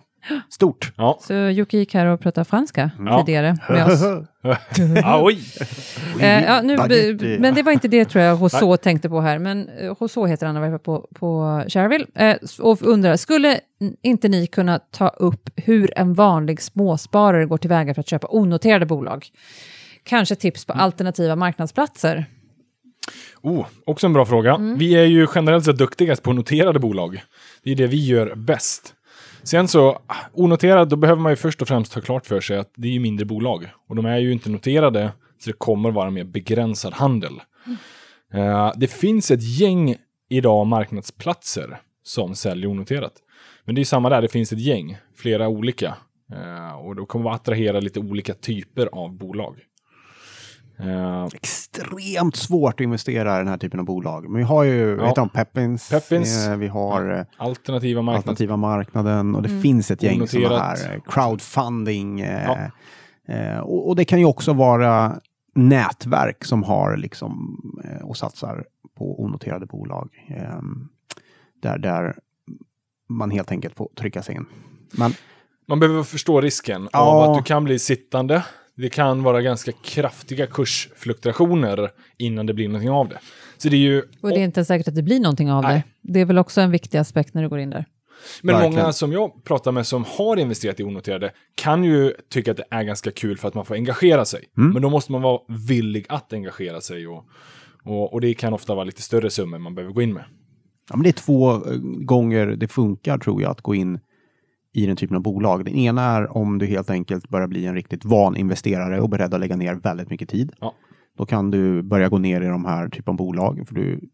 Stort. 0.49 0.91
Ja. 0.97 1.19
Så 1.21 1.33
Jocke 1.33 1.77
gick 1.77 1.93
här 1.93 2.05
och 2.05 2.19
pratade 2.19 2.45
franska 2.45 2.91
Ja. 3.05 3.19
tidigare 3.19 3.57
med 3.69 3.85
oss. 3.85 4.01
ah, 5.03 5.23
oj! 5.23 5.39
Eh, 6.19 6.43
ja, 6.43 6.61
nu, 6.61 6.77
Baguette. 6.77 7.37
men 7.39 7.53
det 7.53 7.63
var 7.63 7.71
inte 7.71 7.87
det 7.87 8.05
tror 8.05 8.23
jag 8.23 8.41
Rousseau 8.41 8.77
tänkte 8.77 9.09
på 9.09 9.21
här, 9.21 9.39
men 9.39 9.69
eh, 9.69 9.95
Rousseau 9.99 10.27
heter 10.27 10.47
han 10.47 10.79
på, 10.79 11.07
på 11.15 11.63
Cherville. 11.67 12.05
Eh, 12.15 12.35
och 12.59 12.81
undrar, 12.81 13.15
skulle 13.15 13.59
inte 14.01 14.27
ni 14.27 14.47
kunna 14.47 14.79
ta 14.79 15.07
upp 15.07 15.49
hur 15.55 15.99
en 15.99 16.13
vanlig 16.13 16.61
småsparare 16.61 17.45
går 17.45 17.57
tillväga 17.57 17.93
för 17.93 17.99
att 17.99 18.09
köpa 18.09 18.27
onoterade 18.27 18.85
bolag? 18.85 19.27
Kanske 20.03 20.35
tips 20.35 20.65
på 20.65 20.73
alternativa 20.73 21.35
marknadsplatser. 21.35 22.25
Oh, 23.41 23.65
också 23.85 24.07
en 24.07 24.13
bra 24.13 24.25
fråga. 24.25 24.55
Mm. 24.55 24.77
Vi 24.77 24.95
är 24.95 25.05
ju 25.05 25.27
generellt 25.35 25.65
sett 25.65 25.77
duktigast 25.77 26.23
på 26.23 26.33
noterade 26.33 26.79
bolag. 26.79 27.23
Det 27.63 27.71
är 27.71 27.75
det 27.75 27.87
vi 27.87 28.05
gör 28.05 28.35
bäst. 28.35 28.93
Sen 29.43 29.67
så, 29.67 29.99
onoterad, 30.33 30.89
då 30.89 30.95
behöver 30.95 31.21
man 31.21 31.31
ju 31.31 31.35
först 31.35 31.61
och 31.61 31.67
främst 31.67 31.93
ha 31.93 32.01
klart 32.01 32.25
för 32.25 32.41
sig 32.41 32.57
att 32.57 32.71
det 32.75 32.87
är 32.87 32.91
ju 32.91 32.99
mindre 32.99 33.25
bolag. 33.25 33.69
Och 33.89 33.95
de 33.95 34.05
är 34.05 34.17
ju 34.17 34.31
inte 34.31 34.49
noterade, 34.49 35.11
så 35.39 35.49
det 35.49 35.57
kommer 35.57 35.91
vara 35.91 36.09
mer 36.09 36.23
begränsad 36.23 36.93
handel. 36.93 37.41
Eh, 38.33 38.71
det 38.75 38.87
finns 38.87 39.31
ett 39.31 39.59
gäng 39.59 39.95
idag 40.29 40.67
marknadsplatser 40.67 41.81
som 42.03 42.35
säljer 42.35 42.69
onoterat. 42.69 43.13
Men 43.65 43.75
det 43.75 43.81
är 43.81 43.85
samma 43.85 44.09
där, 44.09 44.21
det 44.21 44.27
finns 44.27 44.53
ett 44.53 44.59
gäng, 44.59 44.97
flera 45.15 45.47
olika. 45.47 45.95
Uh, 46.33 46.75
och 46.75 46.95
då 46.95 47.05
kommer 47.05 47.29
vi 47.29 47.35
attrahera 47.35 47.79
lite 47.79 47.99
olika 47.99 48.33
typer 48.33 48.89
av 48.91 49.17
bolag. 49.17 49.59
Eh, 50.79 51.25
Extremt 51.33 52.35
svårt 52.35 52.73
att 52.73 52.79
investera 52.81 53.35
i 53.35 53.37
den 53.37 53.47
här 53.47 53.57
typen 53.57 53.79
av 53.79 53.85
bolag. 53.85 54.23
Men 54.29 54.37
vi 54.37 54.43
har 54.43 54.63
ju, 54.63 54.95
Ja. 54.99 55.05
heter 55.07 55.21
de, 55.21 55.29
Peppins, 55.29 55.89
Peppins. 55.89 56.47
eh, 56.47 56.57
vi 56.57 56.67
har 56.67 57.11
eh, 57.19 57.25
alternativa 57.37 58.01
marknads... 58.01 58.19
alternativa 58.27 58.57
marknaden 58.57 59.35
och 59.35 59.41
det 59.41 59.49
Mm. 59.49 59.61
finns 59.61 59.91
ett 59.91 60.03
gäng 60.03 60.27
sådana 60.27 60.57
här 60.59 60.93
eh, 60.95 61.01
crowdfunding. 61.07 62.19
Eh, 62.21 62.43
Ja. 63.27 63.33
eh, 63.33 63.57
och, 63.59 63.87
och 63.87 63.95
det 63.95 64.05
kan 64.05 64.19
ju 64.19 64.25
också 64.25 64.53
vara 64.53 65.19
nätverk 65.55 66.43
som 66.45 66.63
har 66.63 66.97
liksom 66.97 67.61
eh, 67.83 68.05
och 68.07 68.17
satsar 68.17 68.65
på 68.97 69.23
onoterade 69.23 69.65
bolag. 69.65 70.09
Eh, 70.27 70.59
där, 71.61 71.77
där 71.77 72.15
man 73.09 73.31
helt 73.31 73.51
enkelt 73.51 73.75
får 73.75 73.89
trycka 73.97 74.23
sig 74.23 74.35
in. 74.35 74.45
Men 74.97 75.13
Man 75.67 75.79
behöver 75.79 76.03
förstå 76.03 76.41
risken 76.41 76.89
Ja. 76.93 76.99
av 76.99 77.29
att 77.31 77.37
du 77.37 77.43
kan 77.43 77.63
bli 77.63 77.79
sittande. 77.79 78.43
Det 78.77 78.89
kan 78.89 79.23
vara 79.23 79.41
ganska 79.41 79.71
kraftiga 79.71 80.47
kursfluktuationer 80.47 81.89
innan 82.17 82.45
det 82.45 82.53
blir 82.53 82.67
någonting 82.67 82.91
av 82.91 83.09
det. 83.09 83.19
Så 83.57 83.69
det 83.69 83.75
är 83.75 83.79
ju... 83.79 84.01
Och 84.21 84.29
det 84.29 84.35
är 84.35 84.43
inte 84.43 84.65
säkert 84.65 84.87
att 84.87 84.95
det 84.95 85.03
blir 85.03 85.19
någonting 85.19 85.51
av 85.51 85.63
Nej. 85.63 85.83
det. 86.01 86.13
Det 86.13 86.19
är 86.19 86.25
väl 86.25 86.37
också 86.37 86.61
en 86.61 86.71
viktig 86.71 86.97
aspekt 86.97 87.33
när 87.33 87.41
du 87.41 87.49
går 87.49 87.59
in 87.59 87.69
där. 87.69 87.85
Men 88.41 88.55
Verkligen. 88.55 88.75
många 88.75 88.93
som 88.93 89.11
jag 89.11 89.43
pratar 89.43 89.71
med 89.71 89.87
som 89.87 90.05
har 90.07 90.37
investerat 90.37 90.79
i 90.79 90.83
onoterade 90.83 91.31
kan 91.55 91.83
ju 91.83 92.13
tycka 92.29 92.51
att 92.51 92.57
det 92.57 92.65
är 92.69 92.83
ganska 92.83 93.11
kul 93.11 93.37
för 93.37 93.47
att 93.47 93.53
man 93.53 93.65
får 93.65 93.75
engagera 93.75 94.25
sig. 94.25 94.45
Mm. 94.57 94.73
Men 94.73 94.81
då 94.81 94.89
måste 94.89 95.11
man 95.11 95.21
vara 95.21 95.41
villig 95.67 96.05
att 96.09 96.33
engagera 96.33 96.81
sig 96.81 97.07
och, 97.07 97.25
och, 97.83 98.13
och 98.13 98.21
det 98.21 98.33
kan 98.33 98.53
ofta 98.53 98.75
vara 98.75 98.85
lite 98.85 99.01
större 99.01 99.29
summor 99.29 99.57
man 99.57 99.75
behöver 99.75 99.93
gå 99.93 100.01
in 100.01 100.13
med. 100.13 100.23
Ja, 100.89 100.95
men 100.95 101.03
det 101.03 101.09
är 101.09 101.13
två 101.13 101.51
eh, 101.51 101.61
gånger 101.81 102.45
det 102.45 102.67
funkar 102.67 103.17
tror 103.17 103.41
jag 103.41 103.51
att 103.51 103.61
gå 103.61 103.75
in 103.75 103.99
i 104.73 104.85
den 104.85 104.95
typen 104.95 105.15
av 105.15 105.21
bolag. 105.21 105.65
Den 105.65 105.75
ena 105.75 106.01
är 106.01 106.37
om 106.37 106.59
du 106.59 106.65
helt 106.65 106.89
enkelt 106.89 107.29
börjar 107.29 107.47
bli 107.47 107.65
en 107.65 107.75
riktigt 107.75 108.05
van 108.05 108.35
investerare 108.35 109.01
och 109.01 109.09
beredd 109.09 109.33
att 109.33 109.39
lägga 109.39 109.55
ner 109.55 109.75
väldigt 109.75 110.09
mycket 110.09 110.29
tid. 110.29 110.53
Ja. 110.61 110.73
Då 111.17 111.25
kan 111.25 111.51
du 111.51 111.81
börja 111.81 112.09
gå 112.09 112.17
ner 112.17 112.41
i 112.41 112.47
de 112.47 112.65
här 112.65 112.89
typen 112.89 113.11
av 113.11 113.17
bolag 113.17 113.67
för 113.67 113.75
du 113.75 114.09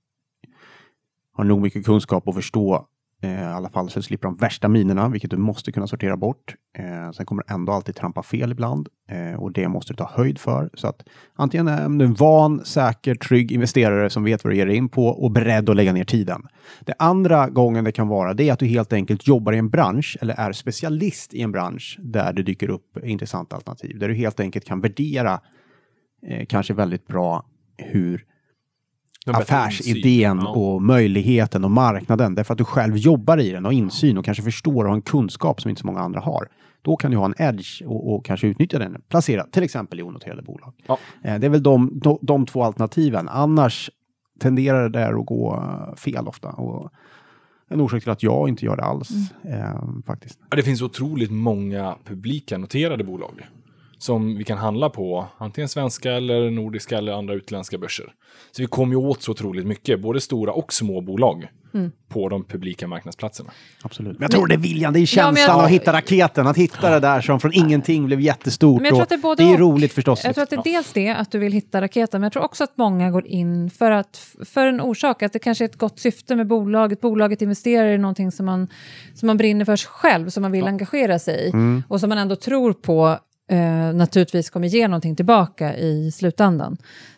har 1.34 1.44
nog 1.44 1.62
mycket 1.62 1.86
kunskap 1.86 2.28
att 2.28 2.36
förstå 2.36 2.88
eh, 3.22 3.42
i 3.42 3.44
alla 3.44 3.70
fall 3.70 3.90
så 3.90 4.00
du 4.00 4.04
slipper 4.04 4.28
de 4.28 4.38
värsta 4.38 4.68
minerna, 4.68 5.10
vilket 5.10 5.32
du 5.32 5.38
måste 5.38 5.72
kunna 5.72 5.88
sortera 5.88 6.18
bort. 6.18 6.56
Eh, 6.78 7.12
sen 7.12 7.26
kommer 7.26 7.44
du 7.48 7.54
ändå 7.54 7.72
alltid 7.74 7.96
trampa 7.96 8.24
fel 8.24 8.52
ibland 8.52 8.88
eh, 9.10 9.42
och 9.42 9.52
det 9.52 9.68
måste 9.68 9.94
du 9.94 9.98
ta 9.98 10.12
höjd 10.14 10.40
för. 10.40 10.70
Så 10.74 10.88
att 10.88 11.04
antingen 11.36 11.68
är 11.68 11.90
du 11.90 12.06
en 12.06 12.14
van, 12.14 12.66
säker, 12.66 13.16
trygg 13.16 13.52
investerare 13.52 14.10
som 14.10 14.24
vet 14.24 14.44
vad 14.44 14.54
du 14.54 14.58
ger 14.58 14.66
dig 14.66 14.76
in 14.76 14.90
på 14.90 15.08
och 15.08 15.32
beredd 15.32 15.70
att 15.70 15.76
lägga 15.76 15.94
ner 15.94 16.04
tiden. 16.04 16.42
Det 16.86 16.94
andra 17.00 17.50
gången 17.50 17.84
det 17.84 17.92
kan 17.92 18.08
vara 18.08 18.34
det 18.34 18.50
är 18.50 18.54
att 18.54 18.60
du 18.60 18.66
helt 18.66 18.94
enkelt 18.94 19.28
jobbar 19.28 19.54
i 19.54 19.58
en 19.58 19.70
bransch 19.70 20.18
eller 20.22 20.34
är 20.34 20.52
specialist 20.52 21.34
i 21.34 21.42
en 21.42 21.52
bransch 21.52 22.00
där 22.02 22.34
det 22.34 22.44
dyker 22.44 22.70
upp 22.70 22.98
intressanta 23.04 23.56
alternativ. 23.56 24.00
Där 24.00 24.08
du 24.08 24.14
helt 24.14 24.40
enkelt 24.40 24.66
kan 24.66 24.82
värdera 24.82 25.40
eh, 26.28 26.46
kanske 26.46 26.74
väldigt 26.74 27.08
bra 27.08 27.46
hur 27.78 28.26
affärsidén 29.28 30.40
och 30.40 30.82
möjligheten 30.82 31.64
och 31.64 31.72
marknaden 31.72 32.36
därför 32.36 32.54
att 32.54 32.58
du 32.58 32.64
själv 32.66 32.98
jobbar 32.98 33.38
i 33.38 33.52
den 33.52 33.66
och 33.66 33.72
har 33.72 33.78
insyn 33.78 34.18
och 34.18 34.26
kanske 34.26 34.44
förstår 34.44 34.84
och 34.84 34.90
har 34.90 34.96
en 34.96 35.02
kunskap 35.02 35.62
som 35.62 35.70
inte 35.70 35.82
så 35.82 35.88
många 35.88 36.00
andra 36.00 36.20
har. 36.20 36.48
Då 36.82 36.96
kan 36.96 37.12
du 37.12 37.18
ha 37.18 37.26
en 37.26 37.34
edge 37.38 37.82
och, 37.86 38.14
och 38.14 38.26
kanske 38.26 38.48
utnyttja 38.48 38.80
den. 38.80 39.02
Placera 39.10 39.44
till 39.44 39.64
exempel 39.64 40.00
i 40.00 40.04
onoterade 40.04 40.42
bolag. 40.42 40.74
Ja. 40.88 40.98
Eh, 41.24 41.40
Det 41.40 41.48
är 41.48 41.50
väl 41.50 41.64
de, 41.64 42.00
de, 42.04 42.20
de 42.22 42.46
två 42.46 42.64
alternativen. 42.64 43.30
Annars 43.30 43.90
tenderar 44.40 44.84
det 44.90 45.00
där 45.00 45.20
att 45.20 45.26
gå 45.26 45.56
eh, 45.56 45.96
fel 45.96 46.28
ofta. 46.28 46.50
Och 46.50 46.90
en 47.70 47.82
orsak 47.82 48.02
till 48.04 48.12
att 48.12 48.24
jag 48.24 48.50
inte 48.50 48.66
gör 48.66 48.76
det 48.76 48.84
alls 48.84 49.10
eh, 49.44 49.84
faktiskt. 50.06 50.40
Det 50.56 50.64
finns 50.64 50.82
otroligt 50.82 51.32
många 51.32 51.96
publika 52.06 52.58
noterade 52.58 53.04
bolag 53.04 53.48
som 54.00 54.38
vi 54.38 54.44
kan 54.44 54.58
handla 54.58 54.90
på, 54.90 55.28
antingen 55.38 55.70
svenska 55.70 56.12
eller 56.12 56.50
nordiska 56.52 56.98
eller 56.98 57.12
andra 57.12 57.34
utländska 57.34 57.78
börser. 57.78 58.06
Så 58.52 58.62
vi 58.62 58.68
kommer 58.68 58.94
ju 58.94 58.98
åt 59.00 59.22
så 59.24 59.32
otroligt 59.32 59.66
mycket, 59.68 60.00
både 60.02 60.22
stora 60.22 60.52
och 60.52 60.74
små 60.74 61.02
bolag, 61.02 61.48
Mm. 61.74 61.92
på 62.10 62.30
de 62.30 62.44
publika 62.44 62.88
marknadsplatserna. 62.88 63.52
Absolut. 63.84 64.12
Men 64.20 64.22
jag 64.22 64.32
tror 64.32 64.48
det 64.48 64.54
är 64.54 64.58
viljan, 64.60 64.94
det 64.94 65.00
är 65.00 65.02
Ja, 65.02 65.06
känslan 65.06 65.58
jag- 65.58 65.66
att 65.66 65.72
hitta 65.72 65.94
raketen, 65.94 66.48
att 66.48 66.58
hitta 66.58 66.90
det 66.90 67.00
där 67.00 67.22
som 67.22 67.40
från 67.40 67.54
ingenting 67.54 68.06
blev 68.06 68.22
jättestort. 68.22 68.82
Men 68.82 68.86
jag 68.86 68.94
tror 68.94 69.04
att 69.04 69.10
det 69.10 69.16
är 69.16 69.20
både 69.20 69.44
det 69.44 69.54
är 69.54 69.58
roligt 69.58 69.94
förstås. 69.94 70.24
Jag 70.24 70.34
tror 70.36 70.44
att 70.44 70.50
det 70.50 70.56
är 70.56 70.64
dels 70.64 70.94
det, 70.94 71.10
att 71.10 71.32
du 71.32 71.40
vill 71.40 71.54
hitta 71.54 71.82
raketen, 71.82 72.22
men 72.22 72.26
jag 72.26 72.34
tror 72.34 72.44
också 72.44 72.64
att 72.64 72.78
många 72.78 73.12
går 73.12 73.28
in 73.28 73.70
för, 73.70 73.92
att, 73.92 74.34
för 74.46 74.68
en 74.68 74.82
orsak, 74.82 75.24
att 75.24 75.34
det 75.34 75.40
kanske 75.40 75.64
är 75.64 75.70
ett 75.70 75.78
gott 75.78 76.00
syfte 76.00 76.36
med 76.36 76.48
bolaget. 76.48 77.02
Bolaget 77.02 77.42
investerar 77.42 77.88
i 77.90 77.98
någonting 77.98 78.32
som 78.32 78.46
man, 78.46 78.68
som 79.16 79.28
man 79.28 79.38
brinner 79.38 79.66
för 79.66 79.78
själv, 79.78 80.30
som 80.30 80.42
man 80.42 80.52
vill 80.52 80.68
engagera 80.68 81.20
sig 81.20 81.48
i 81.48 81.50
Mm. 81.50 81.84
och 81.88 82.00
som 82.00 82.10
man 82.10 82.18
ändå 82.18 82.36
tror 82.36 82.74
på 82.74 83.18
eh, 83.50 83.94
naturligtvis 83.94 84.50
kommer 84.50 84.68
ge 84.68 84.88
någonting 84.88 85.16
tillbaka 85.16 85.78
i 85.78 86.12
slutändan. 86.12 86.78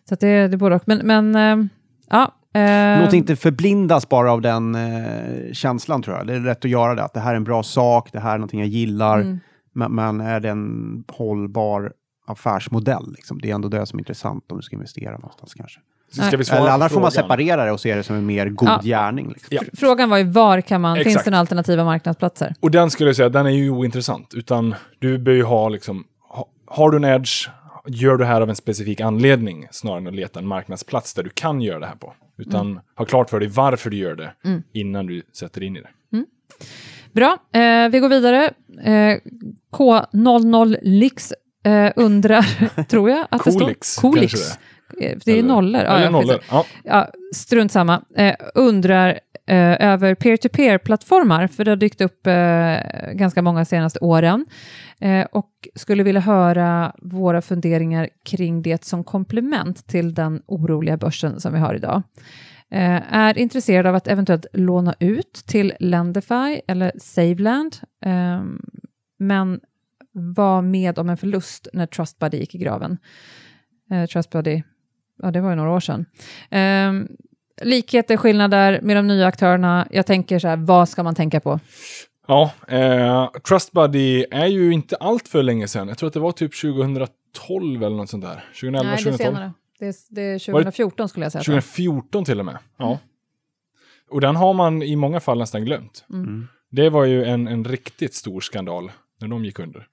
Så 0.09 0.13
att 0.13 0.19
det, 0.19 0.47
det 0.47 0.55
är 0.55 0.57
både 0.57 0.75
och. 0.75 0.83
Men, 0.85 0.97
men 0.97 1.35
eh, 1.35 1.67
ja. 2.09 2.59
eh, 2.59 3.03
Låt 3.03 3.13
inte 3.13 3.35
förblindas 3.35 4.09
bara 4.09 4.31
av 4.31 4.41
den 4.41 4.75
eh, 4.75 5.53
känslan 5.53 6.01
tror 6.01 6.17
jag. 6.17 6.27
Det 6.27 6.33
är 6.33 6.39
rätt 6.39 6.65
att 6.65 6.71
göra 6.71 6.95
det, 6.95 7.03
att 7.03 7.13
det 7.13 7.19
här 7.19 7.31
är 7.31 7.37
en 7.37 7.43
bra 7.43 7.63
sak, 7.63 8.09
det 8.11 8.19
här 8.19 8.33
är 8.33 8.37
någonting 8.37 8.59
jag 8.59 8.69
gillar. 8.69 9.19
Mm. 9.21 9.39
Men, 9.73 9.95
men 9.95 10.21
är 10.21 10.39
det 10.39 10.49
en 10.49 11.03
hållbar 11.07 11.93
affärsmodell? 12.27 13.11
Liksom? 13.15 13.39
Det 13.41 13.51
är 13.51 13.55
ändå 13.55 13.69
det 13.69 13.85
som 13.85 13.99
är 13.99 14.01
intressant 14.01 14.51
om 14.51 14.57
du 14.57 14.63
ska 14.63 14.75
investera 14.75 15.11
någonstans 15.11 15.53
kanske. 15.53 15.79
Eller 16.19 16.59
på 16.59 16.67
annars 16.67 16.91
får 16.91 17.01
man 17.01 17.11
separera 17.11 17.65
det 17.65 17.71
och 17.71 17.79
se 17.79 17.95
det 17.95 18.03
som 18.03 18.15
en 18.15 18.25
mer 18.25 18.49
god 18.49 18.69
Ja. 18.69 18.79
gärning. 18.83 19.29
Liksom. 19.29 19.47
Ja. 19.51 19.61
Frågan 19.73 20.09
var 20.09 20.17
ju 20.17 20.23
var 20.23 20.61
kan 20.61 20.81
man, 20.81 20.95
finns 20.95 21.07
Exakt. 21.07 21.25
det 21.25 21.31
några 21.31 21.39
alternativa 21.39 21.83
marknadsplatser? 21.83 22.55
Och 22.59 22.71
den 22.71 22.89
skulle 22.91 23.09
jag 23.09 23.15
säga, 23.15 23.29
den 23.29 23.45
är 23.45 23.49
ju 23.49 23.69
ointressant. 23.69 24.33
Utan 24.33 24.75
du 24.99 25.17
bör 25.17 25.31
ju 25.31 25.43
ha 25.43 25.69
liksom, 25.69 25.97
ha, 25.97 26.03
har 26.71 26.91
du 26.91 26.97
en 26.97 27.03
edge, 27.03 27.49
gör 27.87 28.11
du 28.11 28.17
det 28.17 28.25
här 28.25 28.41
av 28.41 28.49
en 28.49 28.55
specifik 28.55 29.01
anledning 29.01 29.67
snarare 29.71 29.97
än 29.99 30.07
att 30.07 30.13
leta 30.15 30.39
en 30.39 30.47
marknadsplats 30.47 31.13
där 31.13 31.23
du 31.23 31.29
kan 31.29 31.61
göra 31.61 31.79
det 31.79 31.85
här 31.85 31.95
på. 31.95 32.13
Utan 32.37 32.79
ha 32.95 33.05
klart 33.05 33.29
för 33.29 33.39
dig 33.39 33.49
varför 33.49 33.89
du 33.89 33.97
gör 33.97 34.15
det 34.15 34.33
innan 34.73 35.05
du 35.05 35.21
sätter 35.33 35.63
in 35.63 35.77
i 35.77 35.81
det. 35.81 35.89
Bra, 37.11 37.37
eh, 37.53 37.89
vi 37.89 37.99
går 37.99 38.09
vidare. 38.09 38.45
Eh, 38.83 39.17
K00 39.71 40.77
Lix 40.81 41.33
eh, 41.65 41.91
undrar, 41.95 42.83
tror 42.89 43.09
jag 43.09 43.27
att 43.31 43.43
det 43.43 43.51
står. 43.51 43.73
Kolix, 44.01 44.57
Eh, 45.01 45.17
Det 45.25 45.31
är 45.31 45.37
Eller- 45.37 45.47
nollor. 45.47 45.81
Ja, 45.81 45.97
Eller 45.97 46.09
nollor. 46.09 46.39
Ja. 46.49 46.65
Ja, 46.83 47.09
strunt 47.35 47.71
samma. 47.71 48.01
Eh, 48.15 48.35
undrar 48.55 49.19
eh, 49.51 49.91
över 49.91 50.15
peer-to-peer-plattformar, 50.15 51.47
för 51.47 51.65
det 51.65 51.71
har 51.71 51.75
dykt 51.75 52.01
upp 52.01 52.27
eh, 52.27 53.13
ganska 53.13 53.41
många 53.41 53.65
senaste 53.65 53.99
åren. 53.99 54.45
Eh, 54.99 55.25
och 55.31 55.51
skulle 55.75 56.03
vilja 56.03 56.21
höra 56.21 56.95
våra 57.01 57.41
funderingar 57.41 58.09
kring 58.25 58.61
det 58.61 58.83
som 58.83 59.03
komplement 59.03 59.87
till 59.87 60.13
den 60.13 60.41
oroliga 60.45 60.97
börsen 60.97 61.39
som 61.39 61.53
vi 61.53 61.59
har 61.59 61.75
idag. 61.75 62.03
Eh, 62.71 63.13
är 63.13 63.37
intresserad 63.37 63.85
av 63.85 63.95
att 63.95 64.07
eventuellt 64.07 64.45
låna 64.53 64.95
ut 64.99 65.33
till 65.33 65.73
Lendify 65.79 66.61
eller 66.67 66.91
Saveland, 66.97 67.75
eh, 68.05 68.43
men 69.19 69.59
var 70.11 70.61
med 70.61 70.99
om 70.99 71.09
en 71.09 71.17
förlust 71.17 71.67
när 71.73 71.85
Trustbuddy 71.85 72.37
gick 72.37 72.55
i 72.55 72.57
graven. 72.57 72.97
Eh, 73.91 74.05
Trustbuddy, 74.05 74.63
ja 75.21 75.31
det 75.31 75.41
var 75.41 75.49
ju 75.49 75.55
några 75.55 75.71
år 75.71 75.79
sedan. 75.79 76.05
Ehm, 76.49 77.07
Likheter, 77.63 78.17
skillnader 78.17 78.79
med 78.81 78.95
de 78.97 79.07
nya 79.07 79.27
aktörerna. 79.27 79.87
Jag 79.91 80.05
tänker 80.05 80.39
så 80.39 80.47
här, 80.47 80.57
vad 80.57 80.89
ska 80.89 81.03
man 81.03 81.15
tänka 81.15 81.39
på? 81.39 81.59
Ja, 82.27 82.51
eh, 82.67 83.29
Trustbuddy 83.31 84.25
är 84.31 84.47
ju 84.47 84.73
inte 84.73 84.95
allt 84.95 85.27
för 85.27 85.43
länge 85.43 85.67
sedan. 85.67 85.87
Jag 85.87 85.97
tror 85.97 86.07
att 86.07 86.13
det 86.13 86.19
var 86.19 86.31
typ 86.31 86.61
2012 86.61 87.83
eller 87.83 87.95
något 87.95 88.09
sånt 88.09 88.23
där. 88.23 88.43
2011, 88.53 88.83
Nej, 88.83 89.03
det 89.03 89.09
är 89.09 89.11
2012. 89.11 89.17
senare. 89.17 89.53
Det 89.79 89.85
är, 89.87 89.95
det 90.09 90.21
är 90.21 90.39
2014 90.39 91.09
skulle 91.09 91.25
jag 91.25 91.31
säga. 91.31 91.43
2014 91.43 92.25
till 92.25 92.39
och 92.39 92.45
med. 92.45 92.57
Ja. 92.77 92.99
Och 94.09 94.21
den 94.21 94.35
har 94.35 94.53
man 94.53 94.83
i 94.83 94.95
många 94.95 95.19
fall 95.19 95.37
nästan 95.37 95.65
glömt. 95.65 96.05
Mm. 96.09 96.47
Det 96.71 96.89
var 96.89 97.05
ju 97.05 97.25
en, 97.25 97.47
en 97.47 97.65
riktigt 97.65 98.13
stor 98.13 98.41
skandal 98.41 98.91
när 99.19 99.27
de 99.27 99.45
gick 99.45 99.59
under. 99.59 99.87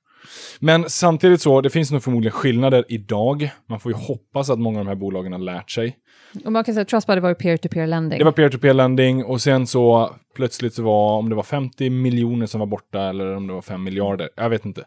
Men 0.61 0.91
samtidigt 0.91 1.41
så, 1.41 1.61
det 1.61 1.71
finns 1.71 1.91
nog 1.91 2.03
förmodligen 2.03 2.33
skillnader 2.33 2.85
idag. 2.89 3.51
Man 3.69 3.81
får 3.81 3.93
ju 3.93 3.99
hoppas 3.99 4.51
att 4.51 4.59
många 4.59 4.79
av 4.79 4.85
de 4.85 4.89
här 4.89 4.97
bolagen 4.97 5.33
har 5.33 5.39
lärt 5.39 5.71
sig. 5.71 5.97
Och 6.45 6.53
man 6.53 6.65
kan 6.65 6.75
säga 6.75 6.83
att 6.83 6.89
Trustbuddy 6.89 7.21
var 7.21 7.35
peer-to-peer 7.35 7.87
lending. 7.87 8.19
Det 8.19 8.25
var 8.25 8.33
peer-to-peer 8.33 8.75
lending 8.75 9.25
och 9.25 9.41
sen 9.41 9.67
så 9.67 10.17
plötsligt 10.37 10.75
så 10.75 10.83
var, 10.83 11.19
om 11.19 11.29
det 11.29 11.35
var 11.35 11.43
50 11.43 11.91
miljoner 11.91 12.47
som 12.47 12.61
var 12.61 12.67
borta 12.67 13.01
eller 13.03 13.37
om 13.37 13.47
det 13.47 13.53
var 13.53 13.63
5 13.63 13.83
miljarder, 13.85 14.29
jag 14.37 14.51
vet 14.51 14.65
inte. 14.65 14.85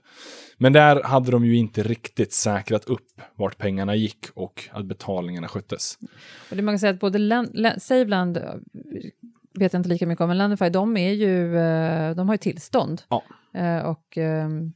Men 0.58 0.74
där 0.74 1.04
hade 1.04 1.32
de 1.32 1.46
ju 1.46 1.56
inte 1.58 1.84
riktigt 1.84 2.34
säkrat 2.34 2.86
upp 2.86 3.08
vart 3.36 3.58
pengarna 3.58 3.96
gick 3.96 4.26
och 4.34 4.70
att 4.72 4.86
betalningarna 4.86 5.48
sköttes. 5.48 5.98
Och 6.50 6.56
det 6.56 6.62
man 6.62 6.74
kan 6.74 6.80
säga 6.80 6.94
att 6.94 7.00
både 7.00 7.17
Len- 7.20 7.80
Saveland 7.80 8.38
vet 9.60 9.74
jag 9.74 9.80
inte 9.80 9.89
lika 9.89 10.08
mycket 10.08 10.22
om, 10.22 10.28
men 10.28 10.38
Lendify, 10.38 10.70
de, 10.70 10.98
är 10.98 11.12
ju, 11.13 11.58
eh, 11.58 12.15
de 12.15 12.28
har 12.28 12.34
ju 12.34 12.38
tillstånd. 12.38 13.02
Ja. 13.10 13.24
Eh, 13.56 13.80
och 13.86 14.17
ehm, 14.17 14.74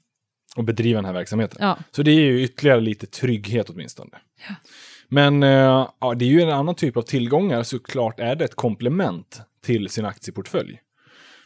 Och 0.56 0.64
bedriva 0.64 0.98
den 0.98 1.06
här 1.06 1.14
verksamheten. 1.14 1.58
ja, 1.62 1.78
Så 1.92 2.04
det 2.04 2.12
är 2.12 2.20
ju 2.20 2.44
ytterligare 2.44 2.82
lite 2.82 3.06
trygghet 3.06 3.70
åtminstone. 3.70 4.12
Men 5.10 5.44
eh, 5.44 5.90
ja, 6.00 6.14
det 6.16 6.26
är 6.26 6.30
ju 6.30 6.42
en 6.42 6.50
annan 6.50 6.76
typ 6.76 6.98
av 6.98 7.02
tillgångar, 7.02 7.64
såklart 7.64 8.20
är 8.20 8.36
det 8.36 8.46
ett 8.46 8.56
komplement 8.56 9.42
till 9.66 9.90
sin 9.90 10.06
aktieportfölj. 10.06 10.80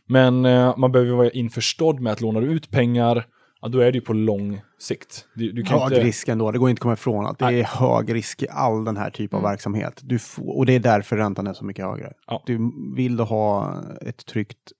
Men 0.06 0.46
eh, 0.46 0.78
man 0.78 0.92
behöver 0.92 1.12
vara 1.12 1.30
införstådd 1.30 2.00
med 2.00 2.14
att 2.14 2.22
låna 2.22 2.40
ut 2.40 2.72
pengar, 2.72 3.26
ja, 3.62 3.68
då 3.68 3.80
är 3.80 3.92
det 3.92 3.98
ju 3.98 4.02
på 4.02 4.14
lång 4.14 4.62
sikt. 4.80 5.26
Du, 5.34 5.52
du 5.52 5.64
kan 5.64 5.80
Hög 5.80 5.92
inte... 5.92 6.04
risk 6.04 6.28
ändå, 6.28 6.52
det 6.52 6.58
går 6.58 6.70
inte 6.70 6.80
att 6.80 6.84
komma 6.84 6.94
ifrån 6.94 7.26
att 7.26 7.40
det 7.40 7.46
Nej. 7.46 7.60
är 7.60 7.64
hög 7.64 8.14
risk 8.14 8.44
i 8.44 8.48
all 8.50 8.86
den 8.86 8.98
här 8.98 9.10
typen 9.10 9.38
av 9.38 9.44
verksamhet. 9.44 10.02
Du 10.04 10.20
får, 10.20 10.58
och 10.58 10.66
det 10.66 10.76
är 10.76 10.80
därför 10.80 11.18
räntan 11.18 11.48
är 11.48 11.54
så 11.54 11.66
mycket 11.66 11.86
högre. 11.86 12.14
Ja. 12.28 12.44
Du, 12.46 12.72
vill 12.96 13.18
du 13.18 13.24
ha 13.24 13.76
ett 14.02 14.26
tryggt, 14.26 14.72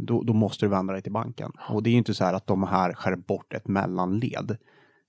då, 0.00 0.22
då 0.22 0.32
måste 0.32 0.66
du 0.66 0.70
vända 0.70 0.92
dig 0.92 1.02
till 1.02 1.12
banken. 1.12 1.52
Och 1.68 1.82
det 1.82 1.90
är 1.90 1.92
ju 1.92 1.98
inte 1.98 2.14
så 2.14 2.24
här 2.24 2.34
att 2.34 2.46
de 2.46 2.62
här 2.62 2.92
skär 2.92 3.16
bort 3.16 3.54
ett 3.54 3.68
mellanled, 3.68 4.56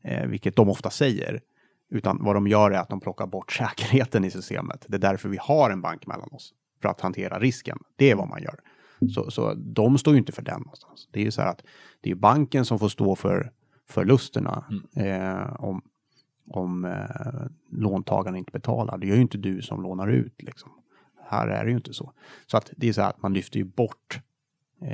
eh, 0.04 0.28
vilket 0.28 0.56
de 0.56 0.70
ofta 0.70 0.90
säger. 0.90 1.42
Utan 1.90 2.24
vad 2.24 2.36
de 2.36 2.48
gör 2.48 2.72
är 2.72 2.78
att 2.78 2.90
de 2.90 3.00
plockar 3.00 3.28
bort 3.28 3.52
säkerheten 3.58 4.26
i 4.26 4.32
systemet. 4.32 4.86
Det 4.88 4.98
är 4.98 5.02
därför 5.02 5.30
vi 5.30 5.38
har 5.42 5.70
en 5.70 5.82
bank 5.82 6.08
mellan 6.08 6.30
oss. 6.32 6.54
För 6.82 6.90
att 6.90 7.02
hantera 7.02 7.40
risken. 7.40 7.78
Det 7.96 8.12
är 8.12 8.16
vad 8.16 8.28
man 8.28 8.42
gör. 8.42 8.60
Så, 9.10 9.32
så 9.32 9.54
de 9.54 9.98
står 9.98 10.14
ju 10.14 10.20
inte 10.20 10.32
för 10.32 10.42
den 10.42 10.62
någonstans. 10.62 11.10
Det 11.12 11.20
är 11.20 11.24
ju 11.24 11.32
så 11.32 11.42
här 11.42 11.50
att 11.50 11.64
det 12.02 12.12
är 12.12 12.16
banken 12.16 12.66
som 12.66 12.80
får 12.80 12.90
stå 12.90 13.16
för 13.16 13.52
förlusterna 13.90 14.66
eh, 14.96 15.64
om, 15.64 15.82
om 16.50 16.86
eh, 16.86 17.48
låntagaren 17.70 18.36
inte 18.36 18.52
betalar. 18.52 18.98
Det 18.98 19.08
gör 19.08 19.16
ju 19.16 19.22
inte 19.22 19.38
du 19.38 19.62
som 19.62 19.82
lånar 19.82 20.08
ut. 20.08 20.42
Liksom. 20.42 20.72
Här 21.30 21.48
är 21.48 21.64
det 21.64 21.70
ju 21.70 21.76
inte 21.76 21.94
så. 21.94 22.14
Så 22.48 22.58
att 22.58 22.72
det 22.78 22.90
är 22.90 22.94
så 22.94 23.02
här 23.02 23.10
att 23.10 23.22
man 23.22 23.34
lyfter 23.34 23.58
ju 23.58 23.64
bort 23.64 24.20
eh, 24.82 24.90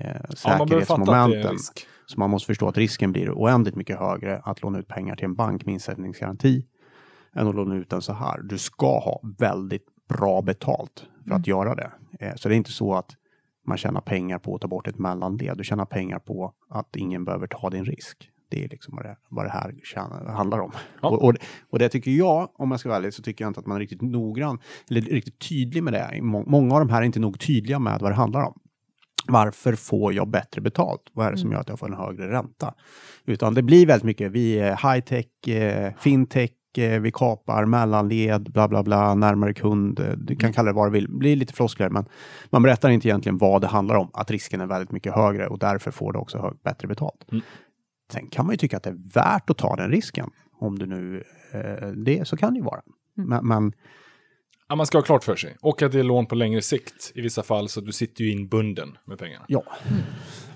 Ja, 0.46 0.58
man 0.58 0.68
säkerhetsmomenten. 0.68 1.42
Så 2.06 2.20
man 2.20 2.30
måste 2.30 2.46
förstå 2.48 2.68
att 2.68 2.78
risken 2.78 3.12
blir 3.12 3.32
oändligt 3.32 3.76
mycket 3.76 4.00
högre 4.00 4.40
att 4.44 4.62
låna 4.62 4.80
ut 4.80 4.88
pengar 4.88 5.16
till 5.16 5.26
en 5.26 5.36
bank 5.36 5.66
med 5.66 5.74
insättningsgaranti 5.74 6.66
än 7.36 7.48
att 7.48 7.56
låna 7.56 7.76
ut 7.76 7.90
den 7.90 8.02
så 8.02 8.14
här. 8.14 8.42
Du 8.42 8.58
ska 8.58 9.00
ha 9.00 9.22
väldigt 9.38 9.86
bra 10.10 10.42
betalt 10.42 11.06
för 11.28 11.36
att 11.36 11.48
göra 11.48 11.76
det. 11.76 11.92
Eh, 12.20 12.36
så 12.36 12.50
det 12.50 12.56
är 12.56 12.58
inte 12.58 12.72
så 12.72 12.94
att 12.96 13.12
man 13.68 13.78
tjänar 13.78 14.02
pengar 14.02 14.40
på 14.40 14.56
att 14.56 14.62
ta 14.62 14.68
bort 14.68 14.88
ett 14.88 15.00
mellanled. 15.00 15.58
Du 15.58 15.64
tjänar 15.64 15.86
pengar 15.86 16.20
på 16.20 16.54
att 16.70 16.96
ingen 16.96 17.26
behöver 17.26 17.48
ta 17.48 17.70
din 17.70 17.86
risk. 17.86 18.30
Det 18.52 18.64
är 18.64 18.70
liksom 18.70 18.96
vad 18.96 19.06
det, 19.06 19.18
vad 19.30 19.46
det 19.46 19.50
här 19.50 19.76
tjänar, 19.84 20.26
handlar 20.26 20.60
om. 20.60 20.72
Ja. 21.02 21.10
Och, 21.10 21.24
och, 21.24 21.36
och 21.70 21.80
det 21.80 21.90
tycker 21.90 22.12
jag, 22.12 22.50
om 22.54 22.72
jag 22.72 22.80
ska 22.80 22.90
vara 22.90 23.00
ärlig, 23.00 23.14
så 23.14 23.22
tycker 23.24 23.44
jag 23.46 23.50
inte 23.50 23.60
att 23.60 23.66
man 23.66 23.76
är 23.76 23.80
riktigt 23.80 24.02
noggrann 24.02 24.60
eller 24.90 25.02
riktigt 25.02 25.40
tydlig 25.50 25.84
med 25.84 25.94
det. 25.94 26.22
Må- 26.22 26.44
Många 26.48 26.74
av 26.76 26.80
de 26.80 26.90
här 26.90 27.02
är 27.02 27.06
inte 27.06 27.20
nog 27.20 27.40
tydliga 27.40 27.80
med 27.80 28.00
vad 28.02 28.12
det 28.12 28.16
handlar 28.16 28.42
om. 28.42 28.60
Varför 29.28 29.74
får 29.74 30.14
jag 30.14 30.28
bättre 30.30 30.62
betalt? 30.62 31.02
Vad 31.14 31.28
är 31.28 31.32
det 31.32 31.38
som 31.38 31.52
gör 31.52 31.60
att 31.60 31.70
jag 31.70 31.80
får 31.80 31.88
en 31.88 31.94
högre 31.94 32.32
ränta? 32.32 32.74
Utan 33.26 33.54
det 33.54 33.62
blir 33.64 33.86
väldigt 33.86 34.04
mycket, 34.06 34.32
vi 34.32 34.60
är 34.60 34.72
high-tech, 34.76 35.48
eh, 35.56 35.94
fintech, 36.00 36.52
eh, 36.78 37.02
vi 37.02 37.12
kapar 37.12 37.66
mellanled, 37.66 38.52
bla 38.52 38.68
bla 38.68 38.84
bla, 38.84 39.16
närmare 39.16 39.54
kund. 39.54 40.00
eh, 40.00 40.12
Du 40.12 40.36
kan 40.36 40.54
kalla 40.54 40.72
det 40.72 40.76
vad 40.76 40.88
du 40.88 40.92
vill. 40.92 41.04
Det 41.12 41.18
blir 41.18 41.36
lite 41.36 41.54
floskler, 41.54 41.90
men 41.90 42.06
man 42.50 42.64
berättar 42.64 42.90
inte 42.90 43.08
egentligen 43.08 43.38
vad 43.38 43.62
det 43.62 43.68
handlar 43.68 43.96
om. 43.96 44.10
Att 44.14 44.32
risken 44.32 44.62
är 44.62 44.66
väldigt 44.66 44.92
mycket 44.92 45.16
högre 45.16 45.48
och 45.48 45.60
därför 45.60 45.92
får 45.92 46.14
du 46.14 46.20
också 46.20 46.38
hög, 46.38 46.54
bättre 46.64 46.88
betalt. 46.88 47.26
Mm. 47.32 47.44
Sen 48.12 48.28
kan 48.28 48.46
man 48.46 48.54
ju 48.54 48.58
tycka 48.58 48.78
att 48.78 48.84
det 48.84 48.90
är 48.90 49.14
värt 49.14 49.50
att 49.50 49.58
ta 49.58 49.76
den 49.76 49.92
risken. 49.92 50.30
Om 50.60 50.80
du 50.80 50.86
nu, 50.86 51.24
eh, 51.54 51.88
det, 51.88 52.28
så 52.28 52.38
kan 52.38 52.54
det 52.54 52.58
ju 52.58 52.64
vara. 52.66 52.82
Men, 53.16 53.48
men 53.48 53.74
Ja, 54.70 54.76
man 54.76 54.86
ska 54.86 54.98
ha 54.98 55.04
klart 55.04 55.24
för 55.24 55.36
sig. 55.36 55.56
Och 55.62 55.82
att 55.82 55.92
det 55.92 56.00
är 56.00 56.04
lån 56.04 56.26
på 56.26 56.36
längre 56.36 56.62
sikt 56.62 57.12
i 57.16 57.22
vissa 57.22 57.44
fall, 57.44 57.70
så 57.70 57.82
du 57.82 57.92
sitter 57.92 58.24
ju 58.24 58.32
inbunden 58.32 58.98
med 59.06 59.20
pengarna. 59.20 59.46
ja, 59.48 59.64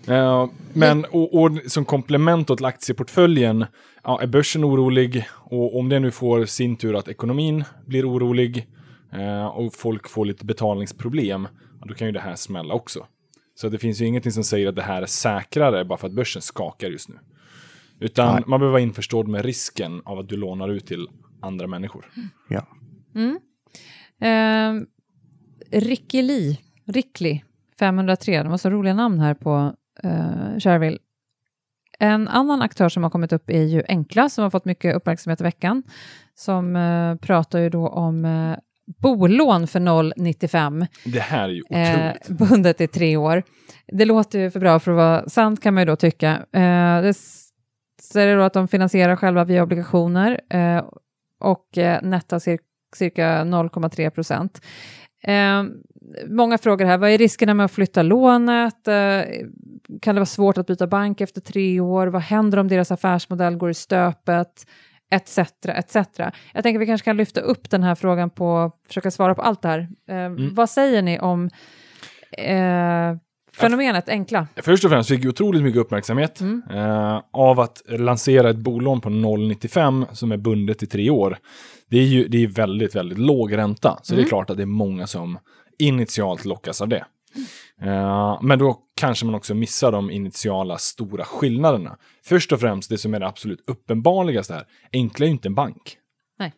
Eh, 0.07 0.49
men 0.73 1.05
och, 1.05 1.41
och 1.41 1.51
som 1.67 1.85
komplement 1.85 2.49
åt 2.49 2.61
aktieportföljen, 2.61 3.65
ja, 4.03 4.21
är 4.21 4.27
börsen 4.27 4.65
orolig 4.65 5.25
och 5.33 5.79
om 5.79 5.89
det 5.89 5.99
nu 5.99 6.11
får 6.11 6.45
sin 6.45 6.75
tur 6.75 6.95
att 6.95 7.07
ekonomin 7.07 7.63
blir 7.85 8.09
orolig 8.09 8.67
eh, 9.13 9.45
och 9.45 9.73
folk 9.73 10.09
får 10.09 10.25
lite 10.25 10.45
betalningsproblem, 10.45 11.47
ja, 11.79 11.85
då 11.87 11.93
kan 11.93 12.07
ju 12.07 12.11
det 12.11 12.19
här 12.19 12.35
smälla 12.35 12.73
också. 12.73 13.07
Så 13.55 13.69
det 13.69 13.77
finns 13.77 14.01
ju 14.01 14.05
ingenting 14.05 14.31
som 14.31 14.43
säger 14.43 14.67
att 14.67 14.75
det 14.75 14.81
här 14.81 15.01
är 15.01 15.05
säkrare 15.05 15.85
bara 15.85 15.97
för 15.97 16.07
att 16.07 16.13
börsen 16.13 16.41
skakar 16.41 16.87
just 16.87 17.09
nu. 17.09 17.19
Utan 17.99 18.35
Nej. 18.35 18.43
man 18.47 18.59
behöver 18.59 18.71
vara 18.71 18.81
införstådd 18.81 19.27
med 19.27 19.45
risken 19.45 20.01
av 20.05 20.19
att 20.19 20.29
du 20.29 20.37
lånar 20.37 20.69
ut 20.69 20.87
till 20.87 21.07
andra 21.41 21.67
människor. 21.67 22.05
ja. 22.47 22.67
Eh, 24.21 24.73
Ricky 25.71 26.21
Lee, 26.21 26.57
Rickly 26.87 27.41
503, 27.79 28.43
det 28.43 28.49
var 28.49 28.57
så 28.57 28.69
roliga 28.69 28.93
namn 28.93 29.19
här 29.19 29.33
på 29.33 29.73
eh, 30.03 30.59
Shareville. 30.59 30.97
En 31.99 32.27
annan 32.27 32.61
aktör 32.61 32.89
som 32.89 33.03
har 33.03 33.09
kommit 33.09 33.33
upp 33.33 33.49
är 33.49 33.61
ju 33.63 33.83
Enkla 33.87 34.29
som 34.29 34.43
har 34.43 34.49
fått 34.49 34.65
mycket 34.65 34.95
uppmärksamhet 34.95 35.41
i 35.41 35.43
veckan. 35.43 35.83
Som 36.35 36.75
eh, 36.75 37.15
pratar 37.15 37.59
ju 37.59 37.69
då 37.69 37.87
om 37.87 38.25
eh, 38.25 38.57
bolån 39.01 39.67
för 39.67 39.79
0,95 39.79 40.87
Det 41.05 41.19
här 41.19 41.43
är 41.43 41.53
ju 41.53 41.63
eh, 41.69 42.09
otroligt. 42.11 42.39
bundet 42.49 42.81
i 42.81 42.87
tre 42.87 43.17
år. 43.17 43.43
Det 43.87 44.05
låter 44.05 44.39
ju 44.39 44.51
för 44.51 44.59
bra 44.59 44.79
för 44.79 44.91
att 44.91 44.95
vara 44.97 45.29
sant 45.29 45.61
kan 45.61 45.73
man 45.73 45.81
ju 45.81 45.85
då 45.85 45.95
tycka. 45.95 46.31
Eh, 46.51 47.01
det 47.01 47.09
s- 47.09 47.49
så 48.01 48.19
är 48.19 48.27
det 48.27 48.35
då 48.35 48.41
att 48.41 48.53
de 48.53 48.67
finansierar 48.67 49.15
själva 49.15 49.43
via 49.43 49.63
obligationer 49.63 50.41
eh, 50.49 50.83
och 51.39 51.77
eh, 51.77 52.01
nettar 52.03 52.39
cir 52.39 52.59
cirka 52.95 53.43
0,3 53.43 54.09
procent. 54.09 54.61
Eh, 55.23 55.63
många 56.27 56.57
frågor 56.57 56.85
här, 56.85 56.97
vad 56.97 57.09
är 57.09 57.17
riskerna 57.17 57.53
med 57.53 57.65
att 57.65 57.71
flytta 57.71 58.01
lånet? 58.03 58.87
Eh, 58.87 59.21
kan 60.01 60.15
det 60.15 60.19
vara 60.19 60.25
svårt 60.25 60.57
att 60.57 60.67
byta 60.67 60.87
bank 60.87 61.21
efter 61.21 61.41
tre 61.41 61.79
år? 61.79 62.07
Vad 62.07 62.21
händer 62.21 62.57
om 62.57 62.67
deras 62.67 62.91
affärsmodell 62.91 63.55
går 63.57 63.69
i 63.69 63.73
stöpet? 63.73 64.67
Etc, 65.11 65.37
etc. 65.67 65.95
Jag 66.53 66.63
tänker 66.63 66.79
vi 66.79 66.85
kanske 66.85 67.05
kan 67.05 67.17
lyfta 67.17 67.41
upp 67.41 67.69
den 67.69 67.83
här 67.83 67.95
frågan 67.95 68.29
på, 68.29 68.71
försöka 68.87 69.11
svara 69.11 69.35
på 69.35 69.41
allt 69.41 69.61
det 69.61 69.67
här. 69.67 69.79
Eh, 70.09 70.29
Vad 70.53 70.69
säger 70.69 71.01
ni 71.01 71.19
om 71.19 71.49
eh, 72.37 73.15
fenomenet 73.57 74.09
enkla? 74.09 74.47
Först 74.55 74.85
och 74.85 74.91
främst 74.91 75.09
fick 75.09 75.23
ju 75.23 75.29
otroligt 75.29 75.63
mycket 75.63 75.81
uppmärksamhet 75.81 76.41
Mm. 76.41 76.61
eh, 76.71 77.21
av 77.31 77.59
att 77.59 77.81
lansera 77.87 78.49
ett 78.49 78.57
bolån 78.57 79.01
på 79.01 79.09
0,95 79.09 80.05
som 80.13 80.31
är 80.31 80.37
bundet 80.37 80.83
i 80.83 80.87
tre 80.87 81.09
år. 81.09 81.37
Det 81.89 81.97
är 81.97 82.03
ju 82.05 82.27
det 82.27 82.43
är 82.43 82.47
väldigt, 82.47 82.95
väldigt 82.95 83.17
låg 83.17 83.57
ränta, 83.57 83.99
så 84.03 84.13
det 84.13 84.19
Mm. 84.19 84.25
är 84.25 84.29
klart 84.29 84.49
att 84.49 84.57
det 84.57 84.63
är 84.63 84.67
många 84.67 85.07
som 85.07 85.39
initialt 85.79 86.45
lockas 86.45 86.81
av 86.81 86.87
det. 86.87 87.05
Eh, 87.81 88.39
men 88.41 88.59
då 88.59 88.79
kanske 88.95 89.25
man 89.25 89.35
också 89.35 89.53
missar 89.53 89.91
de 89.91 90.11
initiala 90.11 90.77
stora 90.77 91.25
skillnaderna. 91.25 91.97
Först 92.25 92.51
och 92.51 92.59
främst 92.59 92.89
det 92.89 92.97
som 92.97 93.13
är 93.13 93.19
det 93.19 93.27
absolut 93.27 93.63
uppenbarligaste 93.67 94.53
här, 94.53 94.63
Enkla 94.93 95.25
är 95.25 95.27
ju 95.27 95.33
inte 95.33 95.47
en 95.47 95.55
bank. 95.55 95.97
Nej. 96.39 96.53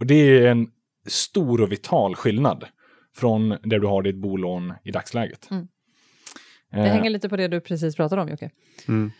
Och 0.00 0.06
det 0.06 0.14
är 0.14 0.46
en 0.46 0.68
stor 1.08 1.60
och 1.60 1.72
vital 1.72 2.16
skillnad 2.16 2.64
från 3.16 3.48
där 3.48 3.78
du 3.78 3.86
har 3.86 4.02
ditt 4.02 4.16
bolån 4.16 4.72
i 4.84 4.90
dagsläget. 4.90 5.50
Mm. 5.50 5.66
Det 6.70 6.78
Eh, 6.78 6.84
hänger 6.92 7.10
lite 7.10 7.28
på 7.28 7.36
det 7.36 7.48
du 7.48 7.60
precis 7.60 7.96
pratade 7.96 8.22
om 8.22 8.28
Jocke. 8.28 8.50
Mm. 8.88 9.10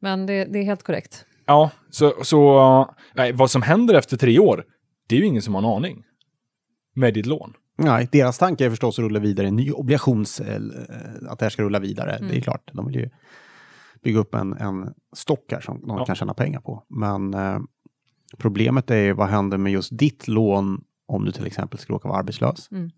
Men 0.00 0.26
det, 0.26 0.44
det 0.44 0.58
är 0.58 0.62
helt 0.64 0.82
korrekt. 0.82 1.24
Ja, 1.46 1.70
så, 1.90 2.14
så 2.22 2.94
nej, 3.14 3.32
vad 3.32 3.50
som 3.50 3.62
händer 3.62 3.94
efter 3.94 4.16
tre 4.16 4.38
år, 4.38 4.64
det 5.08 5.14
är 5.16 5.20
ju 5.20 5.26
ingen 5.26 5.42
som 5.42 5.54
har 5.54 5.62
en 5.62 5.68
aning. 5.68 6.04
Med 6.94 7.14
ditt 7.14 7.26
lån. 7.26 7.52
Nej, 7.78 8.08
deras 8.12 8.38
tanke 8.38 8.64
är 8.66 8.70
förstås 8.70 8.98
att 8.98 9.02
rulla 9.02 9.18
vidare 9.18 9.46
en 9.48 9.56
ny 9.56 9.72
obligations... 9.72 10.40
eh, 10.40 10.60
Att 11.28 11.38
det 11.38 11.44
här 11.44 11.50
ska 11.50 11.62
rulla 11.62 11.78
vidare. 11.78 12.18
Det 12.20 12.36
är 12.36 12.40
klart, 12.40 12.70
de 12.72 12.86
vill 12.86 12.94
ju 12.96 13.10
bygga 14.02 14.18
upp 14.18 14.34
en, 14.34 14.52
en 14.52 14.94
stock 15.16 15.52
här 15.52 15.60
som 15.60 15.80
de 15.86 15.98
Ja. 15.98 16.04
kan 16.04 16.16
tjäna 16.16 16.34
pengar 16.34 16.60
på. 16.60 16.84
Men 16.88 17.34
eh, 17.34 17.58
problemet 18.38 18.90
är 18.90 18.96
ju 18.96 19.12
vad 19.12 19.28
händer 19.28 19.58
med 19.58 19.72
just 19.72 19.98
ditt 19.98 20.28
lån 20.28 20.84
om 21.06 21.24
du 21.24 21.32
till 21.32 21.46
exempel 21.46 21.78
skulle 21.78 21.94
råka 21.94 22.08
vara 22.08 22.18
arbetslös 22.18 22.68
Mm. 22.70 22.90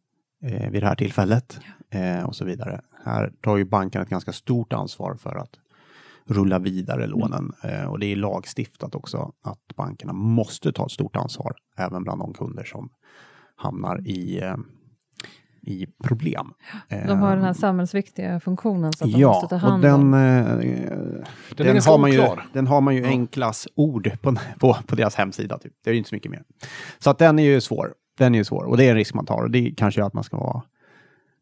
eh, 0.44 0.70
vid 0.70 0.82
det 0.82 0.86
här 0.86 0.94
tillfället 0.96 1.60
eh, 1.90 2.24
och 2.24 2.36
så 2.36 2.44
vidare. 2.44 2.80
Här 3.04 3.32
tar 3.42 3.56
ju 3.56 3.64
banken 3.64 4.02
ett 4.02 4.08
ganska 4.08 4.32
stort 4.32 4.72
ansvar 4.72 5.14
för 5.14 5.36
att 5.36 5.50
rulla 6.26 6.58
vidare 6.58 7.06
lånen 7.06 7.52
eh, 7.64 7.84
och 7.84 7.98
det 7.98 8.06
är 8.06 8.16
lagstiftat 8.16 8.94
också 8.94 9.32
att 9.42 9.76
bankerna 9.76 10.12
måste 10.12 10.72
ta 10.72 10.86
ett 10.86 10.92
stort 10.92 11.16
ansvar 11.16 11.52
även 11.76 12.02
bland 12.02 12.20
de 12.20 12.34
kunder 12.34 12.64
som 12.64 12.90
hamnar 13.56 14.08
i, 14.08 14.42
eh, 14.42 14.56
i 15.62 15.86
problem. 16.04 16.52
De 16.88 17.18
har 17.18 17.36
den 17.36 17.44
här 17.44 17.52
samhällsviktiga 17.52 18.40
funktionen 18.40 18.92
så 18.92 19.04
att 19.04 19.12
de 19.12 19.20
ja, 19.20 19.28
måste 19.28 19.48
ta 19.48 19.54
och 19.54 19.60
hand 19.60 19.82
den, 19.82 19.94
om. 19.94 20.14
eh, 20.14 20.44
Den, 20.44 21.24
den, 21.56 21.76
är 21.76 21.90
har 21.90 21.98
man 21.98 22.12
ju, 22.12 22.22
den 22.52 22.66
har 22.66 22.80
man 22.80 22.94
ju 22.96 23.04
enklas 23.04 23.68
ord 23.74 24.10
på, 24.22 24.36
på, 24.58 24.76
på 24.86 24.96
deras 24.96 25.14
hemsida. 25.14 25.58
Typ. 25.58 25.72
Det 25.84 25.90
är 25.90 25.94
ju 25.94 25.98
inte 25.98 26.08
så 26.08 26.14
mycket 26.14 26.30
mer. 26.30 26.42
Så 26.98 27.10
att 27.10 27.18
den 27.18 27.38
är 27.38 27.42
ju 27.44 27.60
svår. 27.60 27.94
Den 28.18 28.34
är 28.34 28.38
ju 28.38 28.44
svår 28.44 28.64
och 28.64 28.76
det 28.76 28.84
är 28.84 28.90
en 28.90 28.96
risk 28.96 29.14
man 29.14 29.26
tar 29.26 29.42
och 29.42 29.50
det 29.50 29.74
kanske 29.76 30.00
gör 30.00 30.06
att 30.06 30.14
man 30.14 30.24
ska 30.24 30.36
vara 30.36 30.62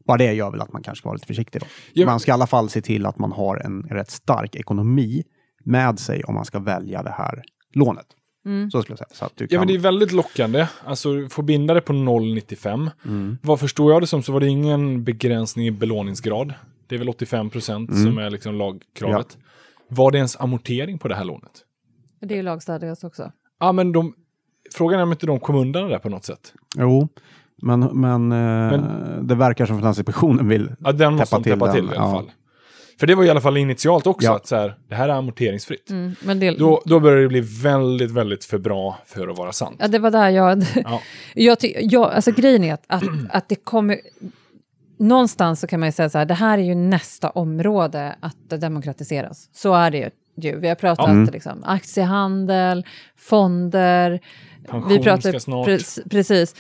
bara 0.09 0.19
det 0.19 0.33
gör 0.33 0.51
väl 0.51 0.61
att 0.61 0.73
man 0.73 0.83
kanske 0.83 1.01
ska 1.01 1.09
vara 1.09 1.15
lite 1.15 1.27
försiktig 1.27 1.61
då. 1.61 1.67
Ja, 1.93 2.05
men- 2.07 2.13
Man 2.13 2.21
ska 2.21 2.31
i 2.31 2.35
alla 2.35 2.47
fall 2.47 2.69
se 2.71 2.81
till 2.83 3.07
att 3.07 3.19
man 3.19 3.33
har 3.33 3.57
en 3.57 3.83
rätt 3.83 4.11
stark 4.11 4.57
ekonomi 4.57 5.23
med 5.65 5.99
sig 5.99 6.25
om 6.25 6.35
man 6.35 6.45
ska 6.45 6.59
välja 6.59 7.03
det 7.03 7.11
här 7.19 7.43
lånet. 7.75 8.07
Mm. 8.47 8.71
Så 8.71 8.83
skulle 8.83 8.93
jag 8.93 8.99
säga. 8.99 9.17
Så 9.19 9.25
att 9.25 9.33
du 9.37 9.45
Ja, 9.45 9.49
kan... 9.49 9.59
men 9.59 9.69
det 9.69 9.75
är 9.75 9.79
väldigt 9.79 10.13
lockande. 10.13 10.67
Alltså, 10.85 11.29
få 11.31 11.43
binda 11.43 11.75
det 11.75 11.81
på 11.81 11.93
0,95. 11.93 12.91
Mm. 13.05 13.39
Vad 13.43 13.61
förstår 13.61 13.93
jag 13.93 14.03
det 14.03 14.07
som 14.07 14.23
så 14.23 14.33
var 14.33 14.41
det 14.41 14.47
ingen 14.49 15.05
begränsning 15.05 15.67
i 15.67 15.71
belåningsgrad. 15.71 16.55
Det 16.87 16.95
är 16.95 16.99
väl 16.99 17.09
85 17.09 17.51
procent 17.51 17.91
Mm. 17.91 18.05
som 18.05 18.19
är 18.19 18.31
liksom 18.31 18.55
lagkravet. 18.55 19.39
Var 19.89 20.11
det 20.11 20.19
ens 20.19 20.37
amortering 20.41 20.99
på 20.99 21.09
det 21.09 21.15
här 21.15 21.25
lånet? 21.25 21.53
Det 22.21 22.35
är 22.35 22.37
ju 22.37 22.43
lagstadgat 22.43 23.05
också. 23.05 23.33
Ja, 23.61 23.73
men 23.73 23.93
de, 23.93 24.15
frågan 24.75 24.99
är 25.01 25.03
om 25.03 25.13
inte 25.13 25.27
de 25.27 25.41
kom 25.41 25.57
undan 25.57 25.83
det 25.83 25.89
där 25.89 25.99
på 25.99 26.09
något 26.09 26.25
sätt. 26.25 26.53
Jo, 26.77 27.09
men, 27.63 27.81
men, 27.81 28.33
eh, 28.33 28.81
det 29.23 29.35
verkar 29.35 29.67
som 29.67 29.79
Finansinspektionen 29.79 30.49
vill 30.49 30.71
Ja, 30.81 30.93
den 30.93 31.15
måste 31.15 31.37
Täppa 31.37 31.43
de 31.43 31.51
täppa 31.51 31.73
till 31.73 31.81
till, 31.81 31.87
den, 31.87 31.95
i 31.95 31.99
alla 31.99 32.07
ja. 32.11 32.15
fall. 32.15 32.31
För 33.01 33.07
det 33.07 33.15
var 33.15 33.25
i 33.25 33.31
alla 33.31 33.41
fall 33.41 33.57
initialt 33.57 34.07
också, 34.07 34.27
Ja. 34.29 34.37
att 34.37 34.47
så 34.47 34.57
här, 34.57 34.75
det 34.89 34.95
här 34.95 35.09
är 35.09 35.13
amorteringsfritt. 35.13 35.91
Mm, 35.91 36.15
men 36.23 36.41
det, 36.41 36.51
Då, 36.51 36.83
då 36.85 37.01
börjar 37.01 37.23
det 37.23 37.29
bli 37.29 37.41
väldigt, 37.41 38.11
väldigt 38.11 38.45
för 38.45 38.59
bra 38.59 38.99
för 39.07 39.29
att 39.29 39.39
vara 39.39 39.53
sant. 39.53 39.77
ja, 39.81 39.89
det 39.89 39.99
var 39.99 40.11
där 40.11 40.29
jag... 40.29 40.65
Ja. 40.85 41.01
jag, 41.35 41.61
ty, 41.61 41.75
jag 41.81 42.13
alltså 42.13 42.33
grejen 42.33 42.65
är 42.65 42.75
att, 42.75 42.85
att, 42.87 43.03
att 43.31 43.49
det 43.49 43.55
kommer... 43.55 43.99
Någonstans 44.99 45.61
så 45.61 45.67
kan 45.67 45.81
man 45.81 45.89
ju 45.89 45.93
säga 45.93 46.11
så 46.11 46.19
här, 46.19 46.25
det 46.25 46.35
här 46.35 46.59
är 46.59 46.63
ju 46.63 46.75
nästa 46.75 47.31
område 47.31 48.17
att 48.21 48.61
demokratiseras. 48.61 49.49
Så 49.53 49.75
är 49.75 49.91
det 49.91 50.11
ju. 50.37 50.59
Vi 50.61 50.69
har 50.69 50.75
pratat 50.75 51.09
Mm. 51.09 51.29
liksom, 51.33 51.65
aktiehandel, 51.65 52.87
fonder. 53.17 54.21
Pension 54.69 54.89
vi 54.89 54.99
pratar, 54.99 55.31
ska 55.31 55.41
snart... 55.41 55.69
pre- 55.69 56.09
precis. 56.11 56.55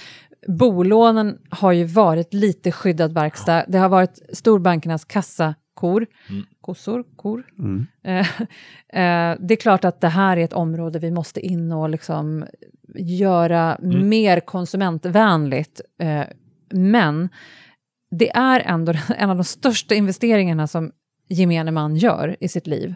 Bolånen 0.46 1.38
har 1.50 1.72
ju 1.72 1.84
varit 1.84 2.34
lite 2.34 2.72
skyddad 2.72 3.12
verkstad. 3.12 3.64
Det 3.68 3.78
har 3.78 3.88
varit 3.88 4.22
storbankernas 4.32 5.04
kassakor. 5.04 6.06
Mm. 6.30 6.46
Kossor? 6.60 7.04
Kor? 7.16 7.46
Mm. 7.58 7.86
Eh, 8.04 8.18
eh, 9.02 9.36
det 9.40 9.54
är 9.54 9.56
klart 9.56 9.84
att 9.84 10.00
det 10.00 10.08
här 10.08 10.36
är 10.36 10.44
ett 10.44 10.52
område 10.52 10.98
vi 10.98 11.10
måste 11.10 11.40
in 11.40 11.72
och 11.72 11.88
liksom 11.88 12.46
göra 12.94 13.74
Mm. 13.74 14.08
mer 14.08 14.40
konsumentvänligt. 14.40 15.80
Eh, 16.02 16.24
men 16.70 17.28
det 18.10 18.30
är 18.36 18.60
ändå 18.60 18.92
en 19.16 19.30
av 19.30 19.36
de 19.36 19.44
största 19.44 19.94
investeringarna 19.94 20.66
som 20.66 20.92
gemene 21.28 21.70
man 21.70 21.96
gör 21.96 22.36
i 22.40 22.48
sitt 22.48 22.66
liv. 22.66 22.94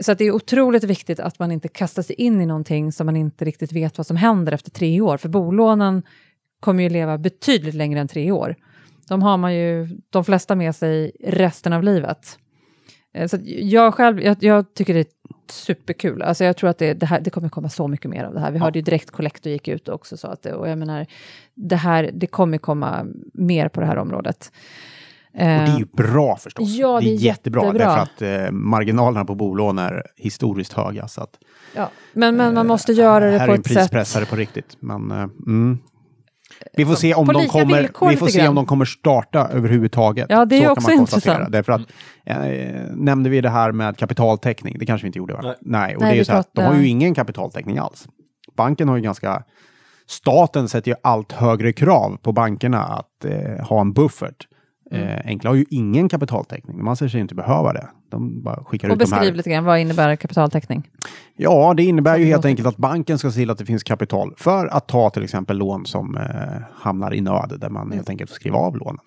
Så 0.00 0.14
det 0.14 0.24
är 0.24 0.32
otroligt 0.32 0.84
viktigt 0.84 1.20
att 1.20 1.38
man 1.38 1.52
inte 1.52 1.68
kastar 1.68 2.02
sig 2.02 2.16
in 2.16 2.40
i 2.40 2.46
någonting 2.46 2.92
som 2.92 3.06
man 3.06 3.16
inte 3.16 3.44
riktigt 3.44 3.72
vet 3.72 3.98
vad 3.98 4.06
som 4.06 4.16
händer 4.16 4.52
efter 4.52 4.70
tre 4.70 5.00
år. 5.00 5.16
För 5.16 5.28
bolånen 5.28 6.02
kommer 6.60 6.82
ju 6.82 6.88
leva 6.88 7.18
betydligt 7.18 7.74
längre 7.74 8.00
än 8.00 8.08
tre 8.08 8.30
år. 8.30 8.56
De 9.08 9.22
har 9.22 9.36
man 9.36 9.54
ju 9.54 9.88
de 10.10 10.24
flesta 10.24 10.54
med 10.54 10.76
sig 10.76 11.12
resten 11.24 11.72
av 11.72 11.82
livet. 11.82 12.38
Eh, 13.14 13.28
Så 13.28 13.38
jag 13.44 13.94
själv, 13.94 14.20
jag, 14.20 14.36
jag 14.40 14.74
tycker 14.74 14.94
det 14.94 15.00
är 15.00 15.06
superkul. 15.50 16.22
Alltså 16.22 16.44
jag 16.44 16.56
tror 16.56 16.70
att 16.70 16.78
det, 16.78 16.94
det, 16.94 17.06
här, 17.06 17.20
det 17.20 17.30
kommer 17.30 17.48
komma 17.48 17.68
så 17.68 17.88
mycket 17.88 18.10
mer 18.10 18.24
av 18.24 18.34
det 18.34 18.40
här. 18.40 18.50
Vi 18.50 18.58
hörde 18.58 18.78
ju 18.78 18.82
direkt 18.82 19.10
Collector 19.10 19.52
gick 19.52 19.68
ut 19.68 19.88
och 19.88 19.94
också 19.94 20.16
sa 20.16 20.28
att 20.28 20.42
det, 20.42 20.54
och 20.54 20.68
jag 20.68 20.78
menar, 20.78 21.06
det 21.54 21.76
här, 21.76 22.10
det 22.14 22.26
kommer 22.26 22.58
komma 22.58 23.06
mer 23.34 23.68
på 23.68 23.80
det 23.80 23.86
här 23.86 23.98
området. 23.98 24.52
Och 25.32 25.38
det 25.38 25.44
är 25.44 25.78
ju 25.78 25.86
bra 25.92 26.36
förstås. 26.36 26.68
Ja, 26.68 27.00
det 27.00 27.06
är, 27.06 27.10
det 27.10 27.16
är 27.16 27.18
jättebra, 27.18 27.64
jättebra. 27.64 27.86
därför 27.86 28.02
att 28.02 28.46
eh, 28.46 28.52
marginalerna 28.52 29.24
på 29.24 29.34
bolån 29.34 29.78
är 29.78 30.02
historiskt 30.16 30.72
höga. 30.72 31.08
Så 31.08 31.22
att, 31.22 31.38
Ja, 31.74 31.90
men, 32.12 32.36
men 32.36 32.54
man 32.54 32.66
eh, 32.66 32.68
måste 32.68 32.92
göra 32.92 33.30
det 33.30 33.38
här 33.38 33.46
på 33.46 33.52
är 33.52 33.54
en 33.54 33.60
ett 33.60 33.66
sätt... 33.66 33.76
prispressare 33.76 34.24
på 34.24 34.36
riktigt. 34.36 34.76
Men, 34.80 35.10
eh, 35.10 35.28
mm. 35.46 35.78
Vi 36.76 36.86
får 36.86 36.94
se 36.94 37.14
om 37.14 37.26
På 37.26 37.32
de 37.32 37.48
kommer, 37.48 37.80
villkor 37.82 38.08
vi 38.08 38.16
får 38.16 38.26
se 38.26 38.48
om 38.48 38.54
de 38.54 38.66
kommer 38.66 38.84
starta 38.84 39.48
överhuvudtaget. 39.48 40.26
Ja, 40.28 40.44
det 40.44 40.56
är 40.56 40.64
Så 40.64 40.72
också 40.72 40.90
intressant. 40.90 41.52
Därför 41.52 41.72
att, 41.72 41.80
eh, 42.24 42.36
nämnde 42.94 43.30
vi 43.30 43.40
det 43.40 43.50
här 43.50 43.72
med 43.72 43.96
kapitaltäckning? 43.96 44.76
Det 44.78 44.86
kanske 44.86 45.04
vi 45.04 45.06
inte 45.06 45.18
gjorde 45.18 45.34
va? 45.34 45.40
Nej. 45.42 45.54
Nej, 45.60 45.96
och 45.96 46.02
Nej, 46.02 46.14
det 46.14 46.20
är 46.20 46.24
så 46.24 46.32
här, 46.32 46.40
att 46.40 46.54
de 46.54 46.64
har 46.64 46.74
ju 46.74 46.88
ingen 46.88 47.14
kapitaltäckning 47.14 47.78
alls. 47.78 48.08
Banken 48.56 48.88
har 48.88 48.96
ju 48.96 49.02
ganska... 49.02 49.42
Staten 50.06 50.68
sätter 50.68 50.90
ju 50.90 50.96
allt 51.02 51.32
högre 51.32 51.72
krav 51.72 52.16
på 52.22 52.32
bankerna 52.32 52.82
att 52.82 53.24
eh, 53.24 53.66
ha 53.66 53.80
en 53.80 53.92
buffert. 53.92 54.47
Mm. 54.90 55.08
Eh, 55.08 55.20
Enkla 55.24 55.50
har 55.50 55.54
ju 55.54 55.64
ingen 55.70 56.08
kapitaltäckning. 56.08 56.84
Man 56.84 56.96
säger 56.96 57.10
sig 57.10 57.20
inte 57.20 57.34
behöva 57.34 57.72
det. 57.72 57.88
De 58.10 58.42
bara 58.42 58.64
skickar 58.64 58.88
Och 58.88 58.92
ut 58.94 58.98
de 58.98 59.12
här 59.12 59.20
beskriv 59.20 59.34
lite 59.34 59.50
grann, 59.50 59.64
vad 59.64 59.80
innebär 59.80 60.16
kapitaltäckning? 60.16 60.90
Ja, 61.36 61.74
det 61.76 61.82
innebär 61.82 62.18
ju 62.18 62.24
helt 62.24 62.44
enkelt 62.44 62.68
att 62.68 62.76
banken 62.76 63.18
ska 63.18 63.30
se 63.30 63.40
till 63.40 63.50
att 63.50 63.58
det 63.58 63.64
finns 63.66 63.82
kapital 63.82 64.34
för 64.36 64.66
att 64.66 64.88
ta 64.88 65.10
till 65.10 65.24
exempel 65.24 65.58
lån 65.58 65.86
som 65.86 66.16
eh, 66.16 66.62
hamnar 66.74 67.14
i 67.14 67.20
nöd, 67.20 67.56
där 67.60 67.70
man 67.70 67.92
helt 67.92 68.10
enkelt 68.10 68.30
får 68.30 68.34
skriva 68.34 68.56
av 68.56 68.76
lånen. 68.76 69.00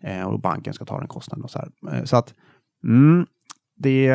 Eh, 0.00 0.22
och 0.22 0.40
banken 0.40 0.74
ska 0.74 0.84
ta 0.84 0.98
den 0.98 1.08
kostnaden 1.08 1.44
och 1.44 1.50
så 1.50 1.58
här. 1.58 1.98
Eh, 1.98 2.04
så 2.04 2.16
att, 2.16 2.34
mm, 2.84 3.26
det... 3.76 4.12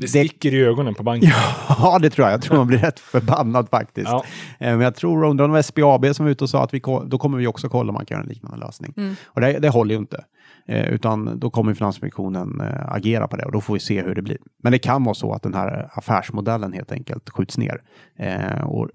Det 0.00 0.08
sticker 0.08 0.54
i 0.54 0.64
ögonen 0.64 0.94
på 0.94 1.02
banken. 1.02 1.30
Ja, 1.68 1.98
det 1.98 2.10
tror 2.10 2.26
jag. 2.26 2.32
Jag 2.34 2.42
tror 2.42 2.56
man 2.56 2.66
blir 2.66 2.78
rätt 2.78 3.00
förbannad 3.00 3.68
faktiskt. 3.68 4.08
Ja. 4.08 4.24
Eh, 4.58 4.70
Men 4.70 4.80
jag 4.80 4.94
tror, 4.94 5.24
undrar 5.24 5.44
om 5.44 5.50
det 5.50 5.54
var 5.54 5.62
SBAB 5.62 6.14
som 6.14 6.26
var 6.26 6.30
ute 6.30 6.44
och 6.44 6.50
sa 6.50 6.64
att 6.64 6.74
vi, 6.74 6.78
då 7.06 7.18
kommer 7.18 7.38
vi 7.38 7.46
också 7.46 7.68
kolla 7.68 7.88
om 7.88 7.94
man 7.94 8.06
kan 8.06 8.14
göra 8.14 8.22
en 8.22 8.28
liknande 8.28 8.66
lösning. 8.66 8.94
Mm. 8.96 9.16
Och 9.24 9.40
det, 9.40 9.58
det 9.58 9.68
håller 9.68 9.94
ju 9.94 10.00
inte. 10.00 10.24
Eh, 10.66 10.88
utan 10.88 11.38
då 11.38 11.50
kommer 11.50 11.74
Finansinspektionen 11.74 12.60
eh, 12.60 12.92
agera 12.92 13.28
på 13.28 13.36
det 13.36 13.44
och 13.44 13.52
då 13.52 13.60
får 13.60 13.74
vi 13.74 13.80
se 13.80 14.02
hur 14.02 14.14
det 14.14 14.22
blir. 14.22 14.38
Men 14.62 14.72
det 14.72 14.78
kan 14.78 15.04
vara 15.04 15.14
så 15.14 15.32
att 15.32 15.42
den 15.42 15.54
här 15.54 15.90
affärsmodellen 15.92 16.72
helt 16.72 16.92
enkelt 16.92 17.30
skjuts 17.30 17.58
ner. 17.58 17.82
Eh, 18.16 18.60
och 18.64 18.88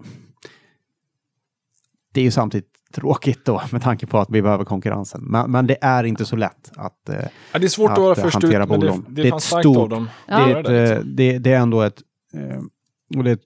det 2.12 2.20
är 2.20 2.24
ju 2.24 2.30
samtidigt 2.30 2.73
tråkigt 2.94 3.44
då 3.44 3.62
med 3.72 3.82
tanke 3.82 4.06
på 4.06 4.18
att 4.18 4.30
vi 4.30 4.42
behöver 4.42 4.64
konkurrensen. 4.64 5.20
Men, 5.24 5.50
men 5.50 5.66
det 5.66 5.78
är 5.80 6.04
inte 6.04 6.24
så 6.24 6.36
lätt 6.36 6.70
att 6.76 7.08
eh, 7.08 7.16
Ja, 7.52 7.58
det 7.58 7.66
är 7.66 7.68
svårt 7.68 7.90
att, 7.90 7.98
Att, 7.98 8.02
vara 8.02 8.14
eh, 8.16 8.22
först 8.22 8.36
ut, 8.36 8.42
hantera 8.42 8.66
men 8.66 8.80
det, 8.80 8.86
bolån. 8.86 9.04
det, 9.08 9.22
Det 9.22 9.28
är 9.28 9.30
fanns 9.30 9.44
starkt 9.44 9.62
stort- 9.62 9.78
av 9.82 9.88
dem. 9.88 10.08
Ja. 10.26 10.38
det, 10.46 10.52
är 10.52 10.56
att 10.56 10.66
ett, 10.66 10.66
det, 10.66 10.82
eh, 10.82 10.88
liksom. 10.98 11.16
det, 11.16 11.38
det 11.38 11.52
är 11.52 11.58
ändå 11.60 11.80
ett... 11.82 12.02
eh, 12.34 13.18
Och 13.18 13.24
det, 13.24 13.40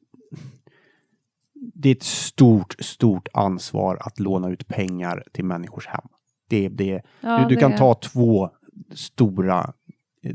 det 1.74 1.88
är 1.88 1.92
ett 1.94 2.02
stort, 2.02 2.74
stort 2.78 3.28
ansvar 3.32 3.98
att 4.00 4.18
låna 4.20 4.48
ut 4.48 4.68
pengar 4.68 5.24
till 5.32 5.44
människors 5.44 5.86
hem. 5.86 6.00
Det, 6.48 6.68
det, 6.68 7.02
Ja, 7.20 7.38
du, 7.38 7.54
du 7.54 7.60
kan 7.60 7.76
ta 7.76 7.94
två 7.94 8.50
stora... 8.94 9.72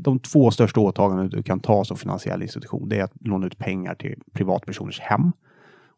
De 0.00 0.18
två 0.18 0.50
största 0.50 0.80
åtaganden 0.80 1.28
du 1.28 1.42
kan 1.42 1.60
ta 1.60 1.84
som 1.84 1.96
finansiell 1.96 2.42
institution, 2.42 2.88
det 2.88 2.98
är 2.98 3.04
att 3.04 3.12
låna 3.20 3.46
ut 3.46 3.58
pengar 3.58 3.94
till 3.94 4.22
privatpersoners 4.32 5.00
hem 5.00 5.32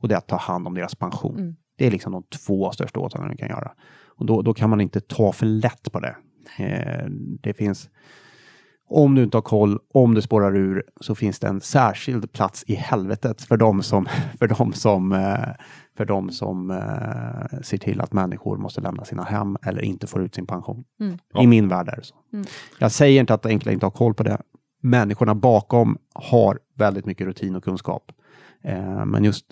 och 0.00 0.08
det 0.08 0.14
är 0.14 0.18
att 0.18 0.26
ta 0.28 0.36
hand 0.36 0.66
om 0.66 0.74
deras 0.74 0.94
pension. 0.94 1.38
Mm. 1.38 1.56
Det 1.76 1.86
är 1.86 1.90
liksom 1.90 2.12
de 2.12 2.22
två 2.22 2.70
största 2.70 3.00
åtagandena 3.00 3.32
du 3.32 3.38
kan 3.38 3.48
göra. 3.48 3.72
Och 4.16 4.26
då, 4.26 4.42
då 4.42 4.54
kan 4.54 4.70
man 4.70 4.80
inte 4.80 5.00
ta 5.00 5.32
för 5.32 5.46
lätt 5.46 5.92
på 5.92 6.00
det. 6.00 6.16
Eh, 6.58 7.06
det 7.42 7.54
finns... 7.54 7.90
Om 8.88 9.14
du 9.14 9.22
inte 9.22 9.36
har 9.36 9.42
koll, 9.42 9.78
om 9.94 10.14
det 10.14 10.22
spårar 10.22 10.56
ur, 10.56 10.82
så 11.00 11.14
finns 11.14 11.38
det 11.38 11.46
en 11.48 11.60
särskild 11.60 12.32
plats 12.32 12.64
i 12.66 12.74
helvetet 12.74 13.42
för 13.42 13.56
de 13.56 13.82
som, 13.82 14.08
för 14.38 14.48
de 14.48 14.72
som, 14.72 15.12
eh, 15.12 15.48
för 15.96 16.04
de 16.04 16.30
som 16.30 16.70
eh, 16.70 17.60
ser 17.62 17.78
till 17.78 18.00
att 18.00 18.12
människor 18.12 18.56
måste 18.56 18.80
lämna 18.80 19.04
sina 19.04 19.22
hem 19.22 19.56
eller 19.62 19.82
inte 19.82 20.06
får 20.06 20.22
ut 20.22 20.34
sin 20.34 20.46
pension. 20.46 20.84
Mm. 21.00 21.18
I 21.38 21.46
min 21.46 21.68
värld 21.68 21.88
är 21.88 21.96
det 21.96 22.04
så. 22.04 22.14
Mm. 22.32 22.46
Jag 22.78 22.92
säger 22.92 23.20
inte 23.20 23.34
att 23.34 23.46
Enkla 23.46 23.72
inte 23.72 23.86
har 23.86 23.90
koll 23.90 24.14
på 24.14 24.22
det. 24.22 24.38
Människorna 24.82 25.34
bakom 25.34 25.98
har 26.14 26.58
väldigt 26.74 27.06
mycket 27.06 27.26
rutin 27.26 27.56
och 27.56 27.64
kunskap. 27.64 28.12
Eh, 28.62 29.04
men 29.04 29.24
just 29.24 29.46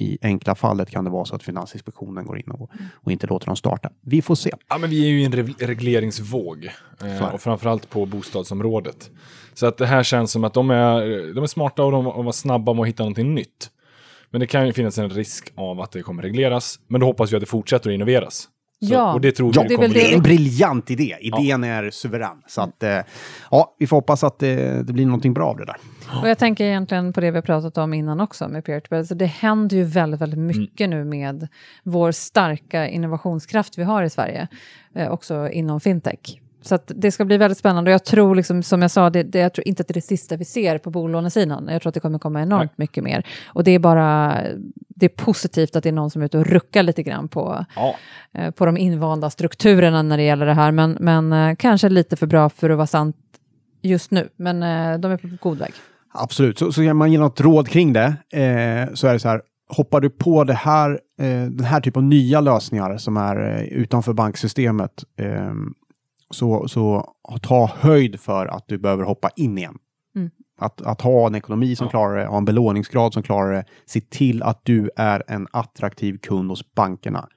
i 0.00 0.18
enkla 0.22 0.54
fallet 0.54 0.90
kan 0.90 1.04
det 1.04 1.10
vara 1.10 1.24
så 1.24 1.34
att 1.34 1.42
Finansinspektionen 1.42 2.24
går 2.26 2.38
in 2.38 2.50
och, 2.50 2.70
och 2.94 3.12
inte 3.12 3.26
låter 3.26 3.46
dem 3.46 3.56
starta. 3.56 3.90
Vi 4.00 4.22
får 4.22 4.34
se. 4.34 4.50
Ja, 4.68 4.78
men 4.78 4.90
vi 4.90 5.04
är 5.04 5.08
ju 5.08 5.20
i 5.20 5.24
en 5.24 5.32
re- 5.32 5.66
regleringsvåg. 5.66 6.68
Eh, 7.04 7.34
och 7.34 7.40
framförallt 7.40 7.90
på 7.90 8.06
bostadsområdet. 8.06 9.10
Så 9.54 9.66
att 9.66 9.76
det 9.76 9.86
här 9.86 10.02
känns 10.02 10.32
som 10.32 10.44
att 10.44 10.54
de 10.54 10.70
är, 10.70 11.34
de 11.34 11.42
är 11.42 11.46
smarta 11.46 11.82
och 11.84 11.92
de 11.92 12.06
och 12.06 12.24
var 12.24 12.32
snabba 12.32 12.72
med 12.74 12.82
att 12.82 12.88
hitta 12.88 13.02
någonting 13.02 13.34
nytt. 13.34 13.70
Men 14.30 14.40
det 14.40 14.46
kan 14.46 14.66
ju 14.66 14.72
finnas 14.72 14.98
en 14.98 15.10
risk 15.10 15.52
av 15.54 15.80
att 15.80 15.92
det 15.92 16.02
kommer 16.02 16.22
regleras. 16.22 16.80
Men 16.88 17.00
då 17.00 17.06
hoppas 17.06 17.32
vi 17.32 17.36
att 17.36 17.40
det 17.42 17.46
fortsätter 17.46 17.90
att 17.90 17.94
innoveras. 17.94 18.48
Så, 18.82 18.92
Ja. 18.92 19.14
Och 19.14 19.20
det 19.20 19.32
tror 19.32 19.52
Ja, 19.54 19.62
vi 19.62 19.68
det 19.68 19.74
är 19.74 19.76
kommer 19.76 19.88
väl 19.88 19.96
Det 19.96 20.12
är 20.12 20.16
en 20.16 20.22
briljant 20.22 20.90
idé. 20.90 21.16
Idén 21.20 21.64
är 21.64 21.90
suverän. 21.90 22.42
Så 22.46 22.60
att, 22.60 22.82
eh, 22.82 22.98
ja, 23.50 23.74
vi 23.78 23.86
får 23.86 23.96
hoppas 23.96 24.24
att 24.24 24.38
det, 24.38 24.82
det 24.86 24.92
blir 24.92 25.06
någonting 25.06 25.34
bra 25.34 25.46
av 25.48 25.56
det 25.56 25.64
där. 25.64 25.76
Och 26.22 26.28
jag 26.28 26.38
tänker 26.38 26.64
egentligen 26.64 27.12
på 27.12 27.20
det 27.20 27.30
vi 27.30 27.36
har 27.36 27.42
pratat 27.42 27.78
om 27.78 27.94
innan 27.94 28.20
också 28.20 28.48
med 28.48 28.64
peer 28.64 28.80
to 28.80 28.86
peer. 28.88 29.02
Så 29.02 29.14
det 29.14 29.26
händer 29.26 29.76
ju 29.76 29.84
väldigt, 29.84 30.20
väldigt 30.20 30.38
mycket 30.40 30.88
nu 30.88 31.04
med 31.04 31.48
vår 31.82 32.12
starka 32.12 32.88
innovationskraft 32.88 33.78
vi 33.78 33.82
har 33.82 34.02
i 34.02 34.10
Sverige, 34.10 34.48
eh, 34.94 35.10
också 35.10 35.48
inom 35.48 35.80
fintech. 35.80 36.40
Så 36.62 36.78
det 36.86 37.12
ska 37.12 37.24
bli 37.24 37.36
väldigt 37.36 37.58
spännande 37.58 37.90
och 37.90 37.92
jag 37.92 38.04
tror, 38.04 38.34
liksom, 38.34 38.62
som 38.62 38.82
jag 38.82 38.90
sa, 38.90 39.10
det, 39.10 39.22
det, 39.22 39.38
jag 39.38 39.54
tror 39.54 39.68
inte 39.68 39.80
att 39.80 39.88
det 39.88 39.92
är 39.92 39.94
det 39.94 40.00
sista 40.00 40.36
vi 40.36 40.44
ser 40.44 40.78
på 40.78 40.90
bolånesidan. 40.90 41.68
Jag 41.70 41.82
tror 41.82 41.90
att 41.90 41.94
det 41.94 42.00
kommer 42.00 42.18
komma 42.18 42.42
enormt 42.42 42.78
mycket 42.78 43.04
mer. 43.04 43.26
Och 43.46 43.64
det 43.64 43.70
är 43.70 43.78
bara, 43.78 44.42
det 44.88 45.06
är 45.06 45.10
positivt 45.24 45.76
att 45.76 45.82
det 45.82 45.88
är 45.88 45.92
någon 45.92 46.10
som 46.10 46.22
är 46.22 46.26
ute 46.26 46.38
och 46.38 46.46
ruckar 46.46 46.82
lite 46.82 47.02
grann 47.02 47.28
på, 47.28 47.64
Ja, 47.76 47.94
eh, 48.34 48.50
på 48.50 48.66
de 48.66 48.76
invanda 48.76 49.30
strukturerna 49.30 50.02
när 50.02 50.16
det 50.16 50.22
gäller 50.22 50.46
det 50.46 50.54
här. 50.54 50.72
Men, 50.72 50.96
men 51.00 51.32
eh, 51.32 51.56
kanske 51.56 51.88
lite 51.88 52.16
för 52.16 52.26
bra 52.26 52.48
för 52.48 52.70
att 52.70 52.76
vara 52.76 52.86
sant 52.86 53.16
just 53.82 54.10
nu. 54.10 54.28
Men 54.36 54.62
eh, 54.62 55.00
de 55.00 55.12
är 55.12 55.16
på 55.16 55.28
god 55.40 55.58
väg. 55.58 55.72
Absolut, 56.12 56.58
så, 56.58 56.72
så 56.72 56.82
kan 56.82 56.96
man 56.96 57.12
ge 57.12 57.18
något 57.18 57.40
råd 57.40 57.68
kring 57.68 57.92
det 57.92 58.16
så 58.94 59.06
är 59.06 59.12
det 59.12 59.18
så 59.18 59.28
här. 59.28 59.42
Hoppar 59.76 60.00
du 60.00 60.10
på 60.10 60.44
det 60.44 60.54
här, 60.54 61.00
den 61.50 61.64
här 61.64 61.80
typen 61.80 62.02
av 62.02 62.08
nya 62.08 62.40
lösningar 62.40 62.98
som 62.98 63.16
är 63.16 63.62
utanför 63.62 64.12
banksystemet 64.12 65.04
eh, 65.18 65.52
så, 66.30 66.68
så 66.68 67.12
ta 67.42 67.70
höjd 67.78 68.20
för 68.20 68.46
att 68.46 68.64
du 68.68 68.78
behöver 68.78 69.04
hoppa 69.04 69.30
in 69.36 69.58
igen. 69.58 69.78
Mm. 70.16 70.30
Att, 70.58 70.82
att 70.82 71.00
ha 71.00 71.26
en 71.26 71.34
ekonomi 71.34 71.76
som 71.76 71.84
Ja. 71.84 71.90
klarar 71.90 72.16
det, 72.16 72.26
ha 72.26 72.36
en 72.38 72.44
belåningsgrad 72.44 73.12
som 73.14 73.22
klarar 73.22 73.52
det. 73.52 73.64
Se 73.86 74.00
till 74.00 74.42
att 74.42 74.60
du 74.62 74.90
är 74.96 75.22
en 75.28 75.46
attraktiv 75.50 76.18
kund 76.18 76.50
hos 76.50 76.74
bankerna 76.74 77.28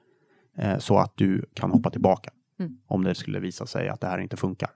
eh, 0.58 0.78
så 0.78 0.98
att 0.98 1.12
du 1.16 1.44
kan 1.54 1.70
hoppa 1.70 1.90
tillbaka 1.90 2.30
Mm. 2.60 2.72
om 2.88 3.04
det 3.04 3.14
skulle 3.14 3.40
visa 3.40 3.66
sig 3.66 3.88
att 3.88 4.00
det 4.00 4.06
här 4.06 4.18
inte 4.18 4.36
funkar. 4.36 4.70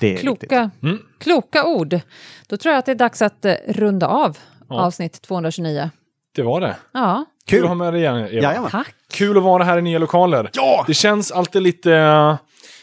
Det 0.00 0.14
är. 0.14 0.18
Kloka, 0.18 0.70
Mm. 0.82 0.98
kloka 1.18 1.66
ord. 1.66 2.00
Då 2.48 2.56
tror 2.56 2.72
jag 2.72 2.78
att 2.78 2.86
det 2.86 2.92
är 2.92 2.96
dags 2.96 3.22
att 3.22 3.44
eh, 3.44 3.54
runda 3.68 4.06
av 4.06 4.38
Ja. 4.68 4.80
avsnitt 4.80 5.22
229. 5.22 5.90
det 6.34 6.42
var 6.42 6.60
det. 6.60 6.76
Ja, 6.92 7.24
Kul 7.46 7.56
Kul! 7.58 7.62
att 7.64 7.68
ha 7.68 7.74
med 7.74 7.92
dig 7.92 8.00
igen, 8.02 8.16
Eva. 8.16 8.28
Jajamän. 8.30 8.70
tack. 8.70 8.94
Kul 9.12 9.36
att 9.36 9.42
vara 9.42 9.64
här 9.64 9.78
i 9.78 9.82
nya 9.82 9.98
lokaler. 9.98 10.50
Ja! 10.52 10.84
Det 10.86 10.94
känns 10.94 11.32
alltid 11.32 11.62
lite... 11.62 11.90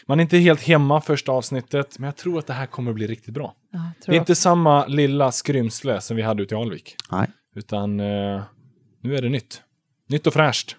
Man 0.08 0.20
är 0.20 0.22
inte 0.22 0.38
helt 0.38 0.62
hemma 0.62 1.00
första 1.00 1.32
avsnittet, 1.32 1.98
men 1.98 2.06
jag 2.06 2.16
tror 2.16 2.38
att 2.38 2.46
det 2.46 2.52
här 2.52 2.66
kommer 2.66 2.90
att 2.90 2.94
bli 2.94 3.06
riktigt 3.06 3.34
bra. 3.34 3.54
Ja, 3.72 3.78
Det 4.06 4.10
är 4.12 4.14
jag. 4.14 4.22
inte 4.22 4.34
samma 4.34 4.86
lilla 4.86 5.32
skrymsle 5.32 6.00
som 6.00 6.16
vi 6.16 6.22
hade 6.22 6.42
ute 6.42 6.54
i 6.54 6.58
Alvik. 6.58 6.96
Nej. 7.10 7.26
Utan 7.56 8.00
eh, 8.00 8.42
nu 9.02 9.16
är 9.16 9.22
det 9.22 9.28
nytt. 9.28 9.62
Nytt 10.08 10.26
och 10.26 10.32
fräscht. 10.32 10.76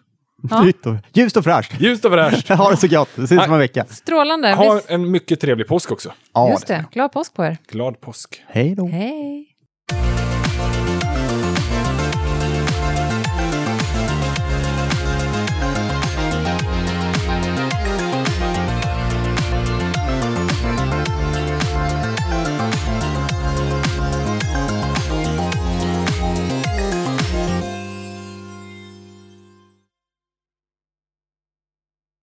Ja. 0.50 0.62
Nytt 0.62 0.86
och, 0.86 0.96
ljust 1.14 1.38
och 1.38 1.44
fräscht. 1.44 1.82
Ljust 1.82 2.06
och 2.06 2.12
fräscht. 2.12 2.50
Ha 2.58 2.72
det 2.72 2.78
så 2.78 2.88
gott. 2.88 3.10
Vi 3.16 3.24
ses 3.24 3.48
om 3.48 3.54
en 3.54 3.60
vecka. 3.60 3.86
Strålande. 3.86 4.54
Ha 4.54 4.74
Visst- 4.76 4.90
en 4.90 5.12
mycket 5.12 5.40
trevlig 5.40 5.68
påsk 5.68 5.92
också. 5.92 6.12
Ja, 6.34 6.50
Just 6.52 6.68
det. 6.68 6.86
Glad 6.92 7.12
påsk 7.12 7.34
på 7.34 7.46
er. 7.46 7.58
Glad 7.68 8.02
påsk. 8.02 8.44
Hej 8.48 8.76
då. 8.76 8.88
Hej. 8.88 9.46